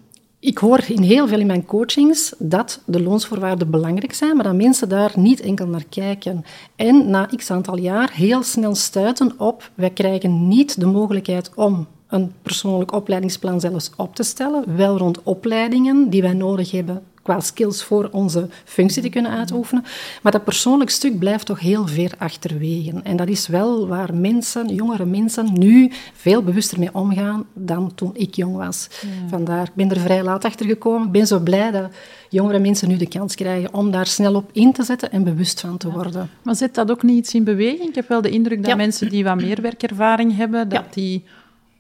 ik 0.42 0.58
hoor 0.58 0.84
in 0.88 1.02
heel 1.02 1.28
veel 1.28 1.40
in 1.40 1.48
mijn 1.48 1.66
coachings 1.66 2.34
dat 2.38 2.82
de 2.86 3.02
loonsvoorwaarden 3.02 3.70
belangrijk 3.70 4.14
zijn, 4.14 4.36
maar 4.36 4.44
dat 4.44 4.56
mensen 4.56 4.90
daar 4.90 5.12
niet 5.16 5.42
enkel 5.42 5.68
naar 5.68 5.86
kijken. 5.90 6.46
En 6.76 7.10
na 7.10 7.30
x 7.36 7.52
aantal 7.52 7.78
jaar 7.78 8.12
heel 8.14 8.44
snel 8.44 8.76
stuiten 8.76 9.40
op, 9.40 9.72
wij 9.76 9.90
krijgen 9.90 10.48
niet 10.48 10.80
de 10.80 10.86
mogelijkheid 10.86 11.52
om 11.56 11.88
een 12.08 12.32
persoonlijk 12.42 12.94
opleidingsplan 12.94 13.60
zelfs 13.60 13.92
op 13.98 14.16
te 14.16 14.24
stellen, 14.24 14.76
wel 14.76 14.98
rond 14.98 15.24
opleidingen 15.24 16.10
die 16.10 16.22
wij 16.22 16.34
nodig 16.34 16.72
hebben 16.72 17.04
qua 17.32 17.40
skills 17.40 17.84
voor 17.84 18.10
onze 18.12 18.48
functie 18.64 19.02
te 19.02 19.10
kunnen 19.10 19.32
uitoefenen. 19.32 19.84
Maar 20.22 20.32
dat 20.32 20.44
persoonlijk 20.44 20.90
stuk 20.90 21.20
blijft 21.20 21.46
toch 21.46 21.60
heel 21.60 21.88
ver 21.88 22.12
achterwege. 22.18 22.94
En 23.04 23.16
dat 23.16 23.28
is 23.28 23.48
wel 23.48 23.88
waar 23.88 24.16
mensen, 24.16 24.76
jongere 24.76 25.06
mensen, 25.06 25.50
nu 25.54 25.92
veel 26.14 26.44
bewuster 26.44 26.80
mee 26.80 26.94
omgaan 26.94 27.46
dan 27.54 27.92
toen 27.96 28.12
ik 28.14 28.36
jong 28.36 28.56
was. 28.56 28.88
Vandaar, 29.30 29.64
ik 29.64 29.74
ben 29.74 29.90
er 29.90 30.00
vrij 30.00 30.24
laat 30.24 30.46
achter 30.46 30.66
gekomen. 30.66 31.06
Ik 31.06 31.12
ben 31.12 31.28
zo 31.28 31.40
blij 31.40 31.72
dat 31.72 31.92
jongere 32.30 32.60
mensen 32.60 32.88
nu 32.88 32.98
de 32.98 33.08
kans 33.08 33.36
krijgen 33.36 33.74
om 33.74 33.92
daar 33.92 34.08
snel 34.08 34.36
op 34.36 34.50
in 34.54 34.74
te 34.74 34.84
zetten 34.84 35.12
en 35.12 35.24
bewust 35.24 35.60
van 35.60 35.78
te 35.78 35.92
worden. 35.92 36.30
Maar 36.42 36.56
zet 36.56 36.76
dat 36.76 36.92
ook 36.92 37.04
niet 37.04 37.18
iets 37.18 37.34
in 37.34 37.44
beweging? 37.44 37.90
Ik 37.90 37.96
heb 37.96 38.08
wel 38.08 38.22
de 38.22 38.30
indruk 38.30 38.64
dat 38.64 38.78
mensen 38.78 39.10
die 39.10 39.24
wat 39.24 39.36
meer 39.36 39.62
werkervaring 39.62 40.36
hebben, 40.36 40.70
dat 40.70 40.94
die 40.94 41.24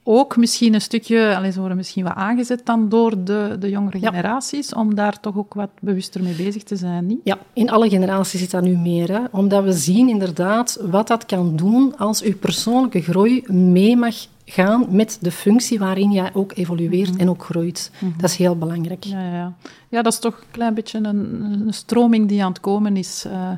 ook 0.03 0.37
misschien 0.37 0.73
een 0.73 0.81
stukje, 0.81 1.35
alleen 1.35 1.53
ze 1.53 1.59
worden 1.59 1.77
misschien 1.77 2.03
wat 2.03 2.13
aangezet 2.13 2.65
dan 2.65 2.89
door 2.89 3.23
de, 3.23 3.55
de 3.59 3.69
jongere 3.69 3.99
generaties, 3.99 4.73
om 4.73 4.95
daar 4.95 5.19
toch 5.19 5.37
ook 5.37 5.53
wat 5.53 5.69
bewuster 5.81 6.23
mee 6.23 6.33
bezig 6.33 6.63
te 6.63 6.75
zijn, 6.75 7.05
niet? 7.05 7.19
Ja, 7.23 7.37
in 7.53 7.69
alle 7.69 7.89
generaties 7.89 8.39
zit 8.39 8.51
dat 8.51 8.63
nu 8.63 8.77
meer. 8.77 9.11
Hè? 9.11 9.19
Omdat 9.31 9.63
we 9.63 9.71
zien 9.71 10.09
inderdaad 10.09 10.79
wat 10.81 11.07
dat 11.07 11.25
kan 11.25 11.55
doen 11.55 11.97
als 11.97 12.21
uw 12.21 12.37
persoonlijke 12.37 13.01
groei 13.01 13.43
mee 13.47 13.97
mag 13.97 14.15
gaan 14.51 14.85
met 14.89 15.17
de 15.21 15.31
functie 15.31 15.79
waarin 15.79 16.11
jij 16.11 16.29
ook 16.33 16.51
evolueert 16.55 17.15
en 17.15 17.29
ook 17.29 17.43
groeit. 17.43 17.91
Dat 18.17 18.29
is 18.29 18.35
heel 18.35 18.57
belangrijk. 18.57 19.03
Ja, 19.03 19.21
ja. 19.21 19.53
ja, 19.89 20.01
dat 20.01 20.13
is 20.13 20.19
toch 20.19 20.37
een 20.37 20.51
klein 20.51 20.73
beetje 20.73 20.97
een, 20.97 21.41
een 21.67 21.73
stroming 21.73 22.27
die 22.27 22.43
aan 22.43 22.51
het 22.51 22.59
komen 22.59 22.97
is. 22.97 23.25
Uh, 23.27 23.51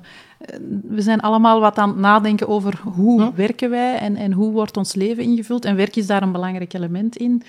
we 0.87 1.01
zijn 1.01 1.19
allemaal 1.19 1.59
wat 1.59 1.77
aan 1.77 1.89
het 1.89 1.97
nadenken 1.97 2.47
over 2.47 2.81
hoe 2.83 3.31
werken 3.35 3.69
wij 3.69 3.97
en, 3.97 4.15
en 4.15 4.31
hoe 4.31 4.51
wordt 4.51 4.77
ons 4.77 4.93
leven 4.93 5.23
ingevuld. 5.23 5.65
En 5.65 5.75
werk 5.75 5.95
is 5.95 6.07
daar 6.07 6.21
een 6.21 6.31
belangrijk 6.31 6.73
element 6.73 7.15
in. 7.15 7.43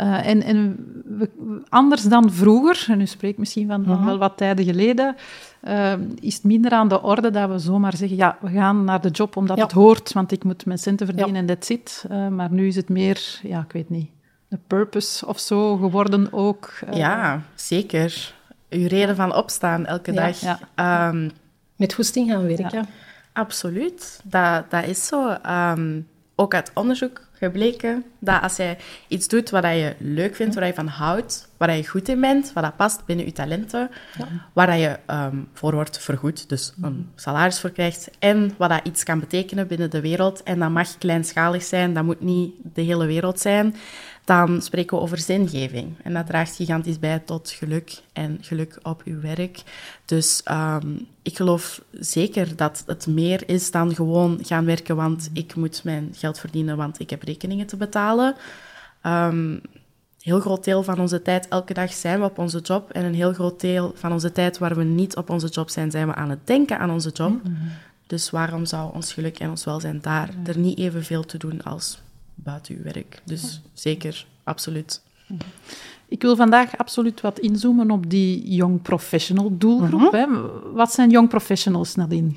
Uh, 0.00 0.26
en 0.26 0.42
en 0.42 0.76
we, 1.04 1.30
anders 1.68 2.02
dan 2.02 2.32
vroeger, 2.32 2.86
en 2.88 3.00
u 3.00 3.06
spreekt 3.06 3.38
misschien 3.38 3.66
van, 3.66 3.84
van 3.84 4.04
wel 4.04 4.18
wat 4.18 4.36
tijden 4.36 4.64
geleden, 4.64 5.16
uh, 5.62 5.92
is 6.20 6.34
het 6.34 6.44
minder 6.44 6.70
aan 6.70 6.88
de 6.88 7.02
orde 7.02 7.30
dat 7.30 7.50
we 7.50 7.58
zomaar 7.58 7.96
zeggen, 7.96 8.16
ja, 8.16 8.38
we 8.40 8.50
gaan 8.50 8.84
naar 8.84 9.00
de 9.00 9.10
job 9.10 9.36
omdat 9.36 9.60
het 9.60 9.72
hoort, 9.72 10.12
want 10.12 10.32
ik 10.32 10.44
moet 10.44 10.66
mijn 10.66 10.78
centen 10.78 11.06
verdienen 11.06 11.34
ja. 11.34 11.40
en 11.40 11.46
that's 11.46 11.68
it. 11.68 12.04
Uh, 12.10 12.28
maar 12.28 12.52
nu 12.52 12.66
is 12.66 12.76
het 12.76 12.88
meer, 12.88 13.38
ja, 13.42 13.60
ik 13.60 13.72
weet 13.72 13.90
niet, 13.90 14.10
de 14.48 14.58
purpose 14.66 15.26
of 15.26 15.38
zo 15.38 15.76
geworden 15.76 16.32
ook. 16.32 16.72
ja, 16.92 17.42
zeker. 17.54 18.34
Uw 18.70 18.86
reden 18.86 19.16
van 19.16 19.34
opstaan 19.34 19.86
elke 19.86 20.12
dag. 20.12 20.40
Ja. 20.40 21.08
Um, 21.08 21.30
met 21.76 21.94
goesting 21.94 22.30
gaan 22.30 22.46
werken. 22.46 22.86
Absoluut, 23.32 24.20
dat, 24.24 24.70
dat 24.70 24.84
is 24.84 25.06
zo. 25.06 25.36
Um, 25.46 26.06
ook 26.36 26.54
uit 26.54 26.70
onderzoek 26.74 27.25
gebleken 27.38 28.04
dat 28.18 28.42
als 28.42 28.56
je 28.56 28.76
iets 29.08 29.28
doet 29.28 29.50
wat 29.50 29.64
je 29.64 29.94
leuk 29.98 30.36
vindt, 30.36 30.54
waar 30.54 30.66
je 30.66 30.74
van 30.74 30.86
houdt, 30.86 31.48
waar 31.56 31.76
je 31.76 31.88
goed 31.88 32.08
in 32.08 32.20
bent, 32.20 32.52
wat 32.52 32.62
dat 32.62 32.76
past 32.76 33.04
binnen 33.04 33.26
je 33.26 33.32
talenten, 33.32 33.90
ja. 34.18 34.26
waar 34.52 34.76
je 34.76 34.98
um, 35.10 35.48
voor 35.52 35.74
wordt 35.74 35.98
vergoed, 35.98 36.48
dus 36.48 36.72
een 36.82 37.08
salaris 37.14 37.60
voor 37.60 37.70
krijgt, 37.70 38.10
en 38.18 38.54
wat 38.56 38.70
dat 38.70 38.80
iets 38.82 39.02
kan 39.02 39.20
betekenen 39.20 39.66
binnen 39.66 39.90
de 39.90 40.00
wereld, 40.00 40.42
en 40.42 40.58
dat 40.58 40.70
mag 40.70 40.98
kleinschalig 40.98 41.62
zijn, 41.62 41.94
dat 41.94 42.04
moet 42.04 42.20
niet 42.20 42.54
de 42.74 42.82
hele 42.82 43.06
wereld 43.06 43.40
zijn, 43.40 43.74
dan 44.26 44.62
spreken 44.62 44.96
we 44.96 45.02
over 45.02 45.18
zingeving. 45.18 45.94
En 46.02 46.14
dat 46.14 46.26
draagt 46.26 46.56
gigantisch 46.56 46.98
bij 46.98 47.18
tot 47.18 47.50
geluk 47.50 48.00
en 48.12 48.38
geluk 48.40 48.78
op 48.82 49.02
uw 49.04 49.20
werk. 49.20 49.62
Dus 50.04 50.42
um, 50.50 51.06
ik 51.22 51.36
geloof 51.36 51.82
zeker 51.92 52.56
dat 52.56 52.82
het 52.86 53.06
meer 53.06 53.48
is 53.48 53.70
dan 53.70 53.94
gewoon 53.94 54.38
gaan 54.42 54.64
werken, 54.64 54.96
want 54.96 55.30
ik 55.32 55.54
moet 55.54 55.84
mijn 55.84 56.14
geld 56.16 56.38
verdienen, 56.38 56.76
want 56.76 57.00
ik 57.00 57.10
heb 57.10 57.22
rekeningen 57.22 57.66
te 57.66 57.76
betalen. 57.76 58.34
Um, 59.02 59.60
heel 60.20 60.40
groot 60.40 60.64
deel 60.64 60.82
van 60.82 61.00
onze 61.00 61.22
tijd, 61.22 61.48
elke 61.48 61.74
dag 61.74 61.92
zijn 61.92 62.20
we 62.20 62.24
op 62.24 62.38
onze 62.38 62.60
job. 62.60 62.90
En 62.90 63.04
een 63.04 63.14
heel 63.14 63.32
groot 63.32 63.60
deel 63.60 63.92
van 63.94 64.12
onze 64.12 64.32
tijd 64.32 64.58
waar 64.58 64.76
we 64.76 64.84
niet 64.84 65.16
op 65.16 65.30
onze 65.30 65.48
job 65.48 65.70
zijn, 65.70 65.90
zijn 65.90 66.06
we 66.06 66.14
aan 66.14 66.30
het 66.30 66.46
denken 66.46 66.78
aan 66.78 66.90
onze 66.90 67.10
job. 67.10 67.30
Mm 67.30 67.40
-hmm. 67.42 67.68
Dus 68.06 68.30
waarom 68.30 68.64
zou 68.64 68.94
ons 68.94 69.12
geluk 69.12 69.38
en 69.38 69.50
ons 69.50 69.64
welzijn 69.64 70.00
daar 70.00 70.30
er 70.44 70.58
niet 70.58 70.78
evenveel 70.78 71.24
te 71.24 71.38
doen 71.38 71.62
als 71.62 71.98
buiten 72.36 72.76
uw 72.76 72.82
werk? 72.82 73.22
Dus 73.24 73.60
zeker, 73.72 74.26
absoluut. 74.44 75.02
Ik 76.08 76.22
wil 76.22 76.36
vandaag 76.36 76.78
absoluut 76.78 77.20
wat 77.20 77.38
inzoomen 77.38 77.90
op 77.90 78.10
die 78.10 78.54
young 78.54 78.82
professional 78.82 79.56
doelgroep. 79.58 80.12
-hmm. 80.12 80.50
Wat 80.72 80.92
zijn 80.92 81.10
young 81.10 81.28
professionals, 81.28 81.94
Nadine? 81.94 82.30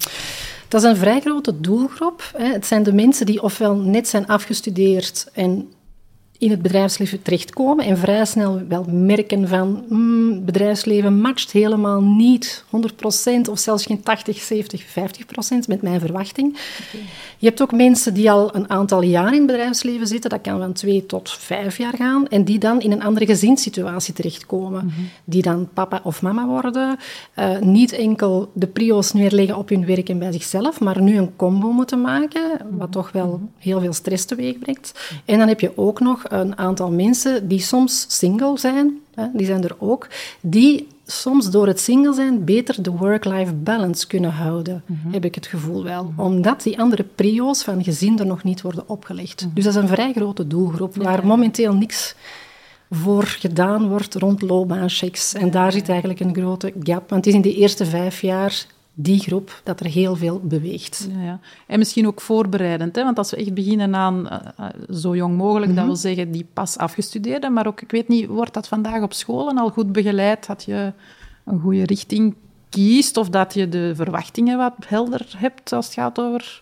Dat 0.68 0.84
is 0.84 0.90
een 0.90 0.98
vrij 0.98 1.22
grote 1.22 1.60
doelgroep. 1.60 2.32
Het 2.38 2.66
zijn 2.66 2.84
de 2.84 2.94
mensen 2.94 3.26
die 3.26 3.42
ofwel 3.44 3.76
net 3.76 4.08
zijn 4.08 4.28
afgestudeerd 4.28 5.30
en 5.34 5.72
in 6.40 6.50
het 6.50 6.62
bedrijfsleven 6.62 7.22
terechtkomen 7.22 7.86
en 7.86 7.98
vrij 7.98 8.26
snel 8.26 8.62
wel 8.68 8.86
merken 8.90 9.48
van 9.48 9.84
mm, 9.90 10.46
bedrijfsleven 10.46 11.22
matcht 11.22 11.52
helemaal 11.52 12.02
niet 12.02 12.64
100% 13.46 13.50
of 13.50 13.60
zelfs 13.60 13.86
geen 13.86 14.04
80, 14.04 14.40
70, 14.40 14.86
50% 14.86 14.90
met 15.68 15.82
mijn 15.82 16.00
verwachting. 16.00 16.50
Okay. 16.50 17.06
Je 17.38 17.48
hebt 17.48 17.62
ook 17.62 17.72
mensen 17.72 18.14
die 18.14 18.32
al 18.32 18.56
een 18.56 18.70
aantal 18.70 19.02
jaar 19.02 19.34
in 19.34 19.38
het 19.38 19.46
bedrijfsleven 19.46 20.08
zitten, 20.08 20.30
dat 20.30 20.42
kan 20.42 20.60
van 20.60 20.74
twee 20.74 21.06
tot 21.06 21.32
vijf 21.32 21.78
jaar 21.78 21.96
gaan, 21.96 22.28
en 22.28 22.44
die 22.44 22.60
dan 22.60 22.82
in 22.82 22.92
een 22.92 23.04
andere 23.04 23.26
gezinssituatie 23.26 24.14
terechtkomen. 24.14 24.84
Mm 24.84 24.92
-hmm. 24.96 25.10
Die 25.24 25.42
dan 25.42 25.70
papa 25.74 26.02
of 26.04 26.22
mama 26.22 26.46
worden, 26.46 26.98
uh, 27.40 27.60
niet 27.60 27.92
enkel 27.92 28.52
de 28.54 28.68
prio's 28.68 29.14
neerleggen 29.14 29.58
op 29.58 29.70
hun 29.70 29.86
werk 29.86 30.10
en 30.10 30.20
bij 30.20 30.32
zichzelf, 30.32 30.80
maar 30.80 31.02
nu 31.02 31.18
een 31.18 31.36
combo 31.36 31.72
moeten 31.72 32.02
maken, 32.02 32.42
wat 32.70 32.92
toch 32.92 33.12
wel 33.12 33.42
heel 33.58 33.80
veel 33.80 33.94
stress 33.94 34.26
teweeg 34.26 34.60
brengt. 34.60 35.12
En 35.26 35.38
dan 35.38 35.48
heb 35.48 35.60
je 35.60 35.78
ook 35.78 36.00
nog 36.00 36.29
een 36.30 36.58
aantal 36.58 36.92
mensen 36.92 37.48
die 37.48 37.60
soms 37.60 38.06
single 38.08 38.58
zijn, 38.58 39.00
hè, 39.14 39.26
die 39.34 39.46
zijn 39.46 39.64
er 39.64 39.76
ook, 39.80 40.08
die 40.42 40.88
soms 41.06 41.50
door 41.50 41.68
het 41.68 41.80
single 41.80 42.14
zijn 42.14 42.44
beter 42.46 42.84
de 42.84 42.92
work-life 42.92 43.54
balance 43.54 44.08
kunnen 44.08 44.32
houden, 44.32 44.84
mm 44.86 45.00
-hmm. 45.04 45.14
heb 45.14 45.26
ik 45.26 45.36
het 45.36 45.48
gevoel 45.48 45.84
wel. 45.84 46.04
Mm 46.04 46.14
-hmm. 46.16 46.26
Omdat 46.26 46.64
die 46.64 46.80
andere 46.80 47.04
prio's 47.04 47.64
van 47.64 47.84
gezin 47.84 48.20
er 48.20 48.26
nog 48.26 48.44
niet 48.44 48.62
worden 48.62 48.90
opgelegd. 48.90 49.42
Mm 49.42 49.46
-hmm. 49.46 49.56
Dus 49.56 49.64
dat 49.64 49.74
is 49.76 49.82
een 49.82 49.88
vrij 49.88 50.14
grote 50.14 50.48
doelgroep, 50.48 50.96
ja, 50.96 51.02
waar 51.02 51.26
momenteel 51.26 51.74
niks 51.74 52.16
voor 52.92 53.24
gedaan 53.24 53.88
wordt 53.88 54.16
rond 54.16 54.42
loopbaanchecks. 54.42 55.34
En 55.34 55.52
daar 55.52 55.72
zit 55.72 55.90
eigenlijk 55.90 56.20
een 56.20 56.36
grote 56.36 56.74
gap. 56.84 57.10
Want 57.10 57.26
het 57.26 57.28
is 57.28 57.34
in 57.34 57.42
de 57.42 57.56
eerste 57.56 57.86
vijf 57.86 58.22
jaar 58.22 58.66
die 59.02 59.20
groep 59.20 59.62
dat 59.64 59.80
er 59.80 59.86
heel 59.86 60.16
veel 60.16 60.40
beweegt. 60.44 61.10
Ja, 61.16 61.24
ja. 61.24 61.40
En 61.68 61.80
misschien 61.80 62.08
ook 62.08 62.22
voorbereidend, 62.22 62.96
hè? 62.96 63.04
want 63.04 63.18
als 63.18 63.32
we 63.32 63.38
echt 63.38 63.54
beginnen 63.54 63.96
aan 63.96 64.30
uh, 64.60 64.66
zo 64.96 65.16
jong 65.16 65.38
mogelijk, 65.38 65.72
mm 65.72 65.78
-hmm. 65.78 65.88
dat 65.88 66.02
wil 66.02 66.12
zeggen 66.12 66.32
die 66.32 66.46
pas 66.54 66.78
afgestudeerden, 66.78 67.54
maar 67.54 67.68
ook, 67.68 67.82
ik 67.82 67.92
weet 67.92 68.08
niet, 68.08 68.28
wordt 68.28 68.54
dat 68.54 68.68
vandaag 68.68 69.02
op 69.02 69.14
scholen 69.14 69.58
al 69.58 69.70
goed 69.70 69.92
begeleid, 69.92 70.48
dat 70.48 70.64
je 70.64 70.94
een 71.46 71.60
goede 71.60 71.86
richting 71.86 72.36
kiest 72.70 73.18
of 73.18 73.30
dat 73.30 73.54
je 73.54 73.70
de 73.70 73.92
verwachtingen 73.96 74.58
wat 74.58 74.74
helder 74.86 75.34
hebt 75.38 75.74
als 75.74 75.86
het 75.86 75.94
gaat 75.94 76.20
over 76.20 76.62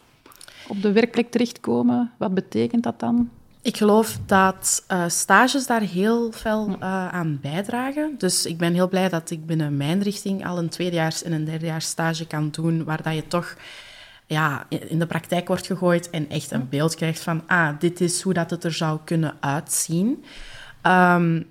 op 0.68 0.82
de 0.82 0.92
werkplek 0.92 1.32
terechtkomen? 1.32 2.12
Wat 2.18 2.34
betekent 2.34 2.84
dat 2.84 3.00
dan? 3.00 3.30
Ik 3.68 3.78
geloof 3.78 4.18
dat 4.26 4.86
uh, 4.92 5.04
stages 5.08 5.68
daar 5.68 5.82
heel 5.82 6.32
veel 6.32 6.70
uh, 6.70 7.08
aan 7.08 7.40
bijdragen. 7.42 8.16
Dus 8.18 8.46
ik 8.46 8.58
ben 8.58 8.74
heel 8.74 8.90
blij 8.90 9.10
dat 9.10 9.30
ik 9.30 9.46
binnen 9.46 9.78
mijn 9.78 10.02
richting 10.02 10.46
al 10.46 10.58
een 10.58 10.70
tweedejaars 10.70 11.24
en 11.24 11.32
een 11.32 11.46
derdejaars 11.46 11.86
stage 11.86 12.28
kan 12.28 12.50
doen, 12.52 12.84
waar 12.84 13.04
dat 13.04 13.16
je 13.16 13.28
toch 13.28 13.56
ja, 14.26 14.66
in 14.70 15.00
de 15.00 15.06
praktijk 15.06 15.48
wordt 15.48 15.66
gegooid 15.66 16.10
en 16.10 16.30
echt 16.30 16.52
een 16.52 16.70
beeld 16.70 16.96
krijgt 16.96 17.20
van, 17.20 17.44
ah, 17.48 17.80
dit 17.80 18.02
is 18.02 18.22
hoe 18.22 18.34
dat 18.34 18.50
het 18.50 18.64
er 18.64 18.74
zou 18.74 19.00
kunnen 19.04 19.38
uitzien. 19.40 20.24
Um, 20.84 21.48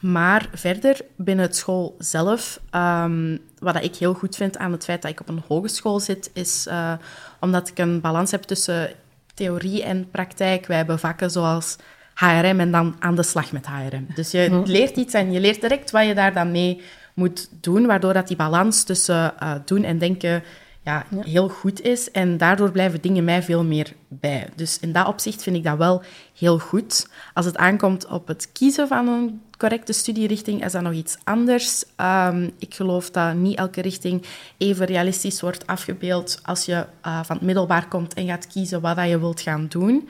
maar 0.00 0.48
verder, 0.54 1.00
binnen 1.16 1.44
het 1.44 1.56
school 1.56 1.94
zelf, 1.98 2.60
um, 2.74 3.38
wat 3.58 3.82
ik 3.84 3.96
heel 3.96 4.14
goed 4.14 4.36
vind 4.36 4.58
aan 4.58 4.72
het 4.72 4.84
feit 4.84 5.02
dat 5.02 5.10
ik 5.10 5.20
op 5.20 5.28
een 5.28 5.42
hogeschool 5.46 6.00
zit, 6.00 6.30
is 6.32 6.66
uh, 6.66 6.92
omdat 7.40 7.68
ik 7.68 7.78
een 7.78 8.00
balans 8.00 8.30
heb 8.30 8.42
tussen 8.42 8.90
theorie 9.34 9.82
en 9.82 10.10
praktijk. 10.10 10.66
Wij 10.66 10.76
hebben 10.76 10.98
vakken 10.98 11.30
zoals 11.30 11.76
HRM 12.14 12.60
en 12.60 12.70
dan 12.70 12.96
aan 12.98 13.14
de 13.14 13.22
slag 13.22 13.52
met 13.52 13.66
HRM. 13.66 14.06
Dus 14.14 14.30
je 14.30 14.62
leert 14.64 14.96
iets 14.96 15.14
en 15.14 15.32
je 15.32 15.40
leert 15.40 15.60
direct 15.60 15.90
wat 15.90 16.06
je 16.06 16.14
daar 16.14 16.32
dan 16.32 16.50
mee 16.50 16.80
moet 17.14 17.48
doen, 17.60 17.86
waardoor 17.86 18.12
dat 18.12 18.28
die 18.28 18.36
balans 18.36 18.84
tussen 18.84 19.34
uh, 19.42 19.54
doen 19.64 19.84
en 19.84 19.98
denken 19.98 20.42
ja, 20.84 21.04
ja, 21.10 21.22
heel 21.22 21.48
goed 21.48 21.80
is. 21.80 22.10
En 22.10 22.36
daardoor 22.36 22.70
blijven 22.70 23.00
dingen 23.00 23.24
mij 23.24 23.42
veel 23.42 23.64
meer 23.64 23.92
bij. 24.08 24.48
Dus 24.54 24.78
in 24.78 24.92
dat 24.92 25.06
opzicht 25.06 25.42
vind 25.42 25.56
ik 25.56 25.64
dat 25.64 25.76
wel 25.78 26.02
heel 26.38 26.58
goed. 26.58 27.08
Als 27.34 27.46
het 27.46 27.56
aankomt 27.56 28.06
op 28.06 28.26
het 28.26 28.48
kiezen 28.52 28.88
van 28.88 29.08
een 29.08 29.40
correcte 29.58 29.92
studierichting, 29.92 30.64
is 30.64 30.72
dat 30.72 30.82
nog 30.82 30.92
iets 30.92 31.16
anders. 31.24 31.84
Um, 31.96 32.50
ik 32.58 32.74
geloof 32.74 33.10
dat 33.10 33.34
niet 33.34 33.58
elke 33.58 33.80
richting 33.80 34.24
even 34.58 34.86
realistisch 34.86 35.40
wordt 35.40 35.66
afgebeeld 35.66 36.38
als 36.42 36.64
je 36.64 36.86
uh, 37.06 37.24
van 37.24 37.36
het 37.36 37.44
middelbaar 37.44 37.88
komt 37.88 38.14
en 38.14 38.26
gaat 38.26 38.46
kiezen 38.46 38.80
wat 38.80 38.96
dat 38.96 39.08
je 39.08 39.18
wilt 39.18 39.40
gaan 39.40 39.66
doen. 39.68 40.08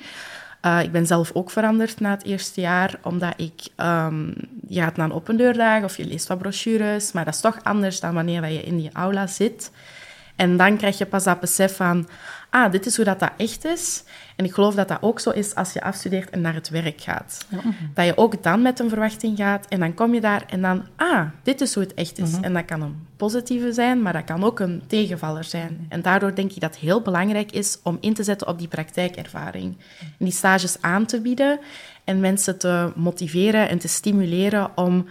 Uh, 0.67 0.83
ik 0.83 0.93
ben 0.93 1.07
zelf 1.07 1.31
ook 1.35 1.51
veranderd 1.51 2.01
na 2.01 2.11
het 2.11 2.25
eerste 2.25 2.61
jaar, 2.61 2.99
omdat 3.03 3.35
ik... 3.37 3.63
Um, 3.77 4.35
je 4.69 4.81
gaat 4.81 4.97
naar 4.97 5.07
een 5.07 5.15
opendeurdag 5.15 5.83
of 5.83 5.97
je 5.97 6.07
leest 6.07 6.27
wat 6.27 6.39
brochures, 6.39 7.13
maar 7.13 7.25
dat 7.25 7.35
is 7.35 7.41
toch 7.41 7.59
anders 7.63 8.01
dan 8.01 8.15
wanneer 8.15 8.47
je 8.47 8.63
in 8.63 8.77
die 8.77 8.91
aula 8.93 9.27
zit. 9.27 9.71
En 10.43 10.57
dan 10.57 10.77
krijg 10.77 10.99
je 10.99 11.07
pas 11.07 11.25
dat 11.25 11.41
besef 11.41 11.77
van, 11.77 12.09
ah, 12.51 12.73
dit 12.73 12.87
is 12.87 12.97
hoe 12.97 13.05
dat, 13.05 13.21
dat 13.21 13.31
echt 13.37 13.65
is. 13.65 14.05
En 14.37 14.45
ik 14.45 14.53
geloof 14.53 14.75
dat 14.75 14.89
dat 14.89 14.99
ook 15.01 15.21
zo 15.21 15.31
is 15.31 15.55
als 15.55 15.73
je 15.73 15.83
afstudeert 15.83 16.31
en 16.31 16.41
naar 16.41 16.55
het 16.55 16.69
werk 16.69 17.01
gaat. 17.01 17.47
Dat 17.95 18.07
je 18.07 18.17
ook 18.17 18.43
dan 18.43 18.63
met 18.63 18.79
een 18.79 18.89
verwachting 18.89 19.37
gaat 19.37 19.67
en 19.69 19.81
dan 19.81 19.95
kom 19.95 20.15
je 20.15 20.21
daar 20.21 20.45
en 20.49 20.63
dan, 20.63 20.87
ah, 20.97 21.27
dit 21.43 21.61
is 21.61 21.75
hoe 21.75 21.83
het 21.83 21.95
echt 21.95 22.19
is. 22.19 22.41
En 22.41 22.53
dat 22.53 22.65
kan 22.65 22.83
een 22.83 23.07
positieve 23.17 23.73
zijn, 23.73 24.03
maar 24.03 24.13
dat 24.13 24.25
kan 24.25 24.45
ook 24.45 24.61
een 24.61 24.83
tegenvaller 24.87 25.45
zijn. 25.45 25.87
En 25.89 26.03
daardoor 26.03 26.35
denk 26.35 26.53
ik 26.53 26.61
dat 26.61 26.71
het 26.75 26.81
heel 26.81 27.01
belangrijk 27.01 27.53
is 27.53 27.79
om 27.83 27.99
in 28.01 28.15
te 28.15 28.23
zetten 28.23 28.49
op 28.49 28.59
die 28.59 28.69
praktijkervaring. 28.69 29.77
En 30.01 30.25
die 30.25 30.33
stages 30.33 30.77
aan 30.81 31.07
te 31.07 31.21
bieden 31.21 31.59
en 32.05 32.21
mensen 32.21 32.59
te 32.59 32.93
motiveren 32.95 33.69
en 33.69 33.79
te 33.79 33.89
stimuleren 33.89 34.77
om 34.77 35.07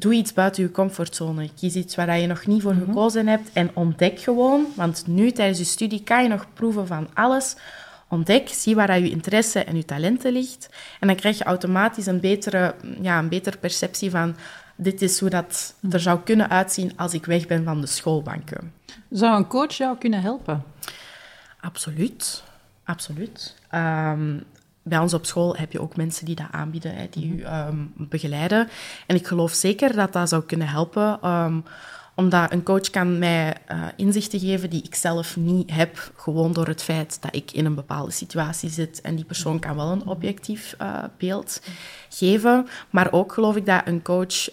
doe 0.00 0.14
iets 0.14 0.32
buiten 0.32 0.62
je 0.62 0.70
comfortzone. 0.70 1.50
Kies 1.54 1.74
iets 1.74 1.94
waar 1.94 2.18
je 2.18 2.26
nog 2.26 2.46
niet 2.46 2.62
voor 2.62 2.74
gekozen 2.74 3.26
hebt 3.26 3.52
en 3.52 3.70
ontdek 3.74 4.20
gewoon. 4.20 4.66
Want 4.76 5.06
nu 5.06 5.30
tijdens 5.30 5.58
je 5.58 5.64
studie 5.64 6.02
kan 6.02 6.22
je 6.22 6.28
nog 6.28 6.46
proeven 6.54 6.86
van 6.86 7.08
alles. 7.14 7.56
Ontdek, 8.08 8.48
zie 8.48 8.74
waar 8.74 9.00
je 9.00 9.10
interesse 9.10 9.64
en 9.64 9.76
je 9.76 9.84
talenten 9.84 10.32
ligt. 10.32 10.68
En 11.00 11.06
dan 11.06 11.16
krijg 11.16 11.38
je 11.38 11.44
automatisch 11.44 12.06
een 12.06 12.20
betere, 12.20 12.74
ja, 13.00 13.18
een 13.18 13.28
betere 13.28 13.56
perceptie 13.58 14.10
van 14.10 14.36
dit 14.76 15.02
is 15.02 15.20
hoe 15.20 15.30
dat 15.30 15.74
er 15.90 16.00
zou 16.00 16.20
kunnen 16.20 16.50
uitzien 16.50 16.92
als 16.96 17.14
ik 17.14 17.26
weg 17.26 17.46
ben 17.46 17.64
van 17.64 17.80
de 17.80 17.86
schoolbanken. 17.86 18.72
Zou 19.10 19.36
een 19.36 19.46
coach 19.46 19.72
jou 19.72 19.98
kunnen 19.98 20.20
helpen? 20.20 20.64
Absoluut, 21.60 22.42
absoluut. 22.84 23.54
Ehm, 23.70 24.38
bij 24.84 24.98
ons 24.98 25.14
op 25.14 25.26
school 25.26 25.56
heb 25.56 25.72
je 25.72 25.80
ook 25.80 25.96
mensen 25.96 26.26
die 26.26 26.34
dat 26.34 26.46
aanbieden, 26.50 26.94
hè, 26.94 27.06
die 27.10 27.34
u 27.34 27.42
ehm, 27.42 27.76
begeleiden. 27.96 28.68
En 29.06 29.16
ik 29.16 29.26
geloof 29.26 29.52
zeker 29.52 29.94
dat 29.94 30.12
dat 30.12 30.28
zou 30.28 30.42
kunnen 30.42 30.68
helpen, 30.68 31.18
ehm, 31.22 31.60
omdat 32.14 32.52
een 32.52 32.62
coach 32.62 32.90
kan 32.90 33.18
mij 33.18 33.56
uh, 33.72 33.84
inzichten 33.96 34.40
geven 34.40 34.70
die 34.70 34.82
ik 34.82 34.94
zelf 34.94 35.36
niet 35.36 35.70
heb, 35.70 36.12
gewoon 36.16 36.52
door 36.52 36.66
het 36.66 36.82
feit 36.82 37.22
dat 37.22 37.34
ik 37.34 37.52
in 37.52 37.64
een 37.64 37.74
bepaalde 37.74 38.10
situatie 38.10 38.70
zit. 38.70 39.00
En 39.00 39.14
die 39.14 39.24
persoon 39.24 39.58
kan 39.58 39.76
wel 39.76 39.90
een 39.90 40.06
objectief 40.06 40.74
uh, 40.80 41.04
beeld 41.18 41.62
geven. 42.08 42.66
Maar 42.90 43.12
ook 43.12 43.32
geloof 43.32 43.56
ik 43.56 43.66
dat 43.66 43.82
een 43.84 44.02
coach 44.02 44.48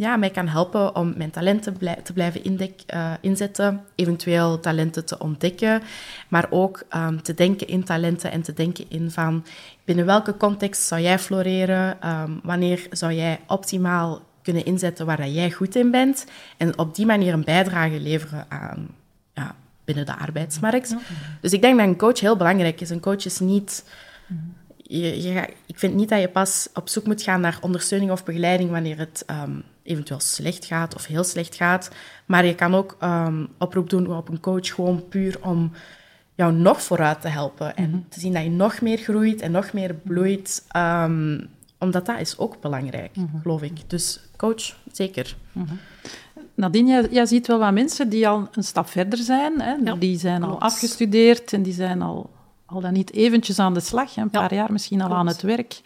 ja, 0.00 0.16
mij 0.16 0.30
kan 0.30 0.48
helpen 0.48 0.96
om 0.96 1.12
mijn 1.16 1.30
talenten 1.30 1.76
blij 1.76 1.98
te 2.02 2.12
blijven 2.12 2.44
indek, 2.44 2.82
uh, 2.94 3.12
inzetten, 3.20 3.84
eventueel 3.94 4.60
talenten 4.60 5.04
te 5.04 5.18
ontdekken, 5.18 5.82
maar 6.28 6.46
ook 6.50 6.82
um, 6.96 7.22
te 7.22 7.34
denken 7.34 7.66
in 7.66 7.84
talenten 7.84 8.30
en 8.30 8.42
te 8.42 8.52
denken 8.52 8.84
in 8.88 9.10
van 9.10 9.44
binnen 9.84 10.06
welke 10.06 10.36
context 10.36 10.82
zou 10.82 11.00
jij 11.00 11.18
floreren, 11.18 12.08
um, 12.08 12.40
wanneer 12.42 12.86
zou 12.90 13.12
jij 13.12 13.40
optimaal 13.46 14.20
kunnen 14.42 14.64
inzetten 14.64 15.06
waar 15.06 15.16
dat 15.16 15.34
jij 15.34 15.50
goed 15.50 15.76
in 15.76 15.90
bent 15.90 16.26
en 16.56 16.78
op 16.78 16.94
die 16.94 17.06
manier 17.06 17.32
een 17.32 17.44
bijdrage 17.44 18.00
leveren 18.00 18.46
aan 18.48 18.88
ja, 19.34 19.54
binnen 19.84 20.06
de 20.06 20.18
arbeidsmarkt. 20.18 20.96
Dus 21.40 21.52
ik 21.52 21.60
denk 21.60 21.78
dat 21.78 21.86
een 21.86 21.96
coach 21.96 22.20
heel 22.20 22.36
belangrijk 22.36 22.80
is. 22.80 22.90
Een 22.90 23.00
coach 23.00 23.24
is 23.24 23.38
niet... 23.38 23.84
Je, 24.76 25.22
je, 25.22 25.48
ik 25.66 25.78
vind 25.78 25.94
niet 25.94 26.08
dat 26.08 26.20
je 26.20 26.28
pas 26.28 26.68
op 26.74 26.88
zoek 26.88 27.06
moet 27.06 27.22
gaan 27.22 27.40
naar 27.40 27.58
ondersteuning 27.60 28.10
of 28.10 28.24
begeleiding 28.24 28.70
wanneer 28.70 28.98
het 28.98 29.24
um, 29.30 29.62
eventueel 29.90 30.20
slecht 30.20 30.64
gaat 30.64 30.94
of 30.94 31.06
heel 31.06 31.24
slecht 31.24 31.54
gaat. 31.54 31.90
Maar 32.26 32.46
je 32.46 32.54
kan 32.54 32.74
ook 32.74 32.96
um, 33.02 33.48
oproep 33.58 33.90
doen 33.90 34.16
op 34.16 34.28
een 34.28 34.40
coach 34.40 34.74
gewoon 34.74 35.08
puur 35.08 35.38
om 35.42 35.72
jou 36.34 36.52
nog 36.52 36.82
vooruit 36.82 37.20
te 37.20 37.28
helpen. 37.28 37.76
En 37.76 37.86
mm-hmm. 37.86 38.06
te 38.08 38.20
zien 38.20 38.32
dat 38.32 38.42
je 38.42 38.50
nog 38.50 38.80
meer 38.80 38.98
groeit 38.98 39.40
en 39.40 39.50
nog 39.50 39.72
meer 39.72 39.94
bloeit. 39.94 40.66
Um, 40.76 41.48
omdat 41.78 42.06
dat 42.06 42.20
is 42.20 42.38
ook 42.38 42.60
belangrijk, 42.60 43.16
mm-hmm. 43.16 43.40
geloof 43.40 43.62
ik. 43.62 43.90
Dus 43.90 44.20
coach, 44.36 44.76
zeker. 44.92 45.36
Mm-hmm. 45.52 45.78
Nadine, 46.54 46.88
jij, 46.88 47.08
jij, 47.10 47.26
ziet 47.26 47.46
wel 47.46 47.58
wat 47.58 47.72
mensen 47.72 48.08
die 48.08 48.28
al 48.28 48.48
een 48.52 48.64
stap 48.64 48.88
verder 48.88 49.18
zijn. 49.18 49.60
Hè? 49.60 49.74
Ja, 49.84 49.94
die 49.94 50.18
zijn 50.18 50.40
klopt. 50.40 50.54
al 50.54 50.60
afgestudeerd 50.60 51.52
en 51.52 51.62
die 51.62 51.72
zijn 51.72 52.02
al, 52.02 52.30
al 52.66 52.80
dan 52.80 52.92
niet 52.92 53.12
eventjes 53.12 53.58
aan 53.58 53.74
de 53.74 53.80
slag. 53.80 54.14
Hè? 54.14 54.22
Een 54.22 54.30
paar 54.30 54.54
ja, 54.54 54.60
jaar 54.60 54.72
misschien 54.72 55.00
al 55.00 55.06
klopt. 55.06 55.20
aan 55.20 55.26
het 55.26 55.42
werk. 55.42 55.80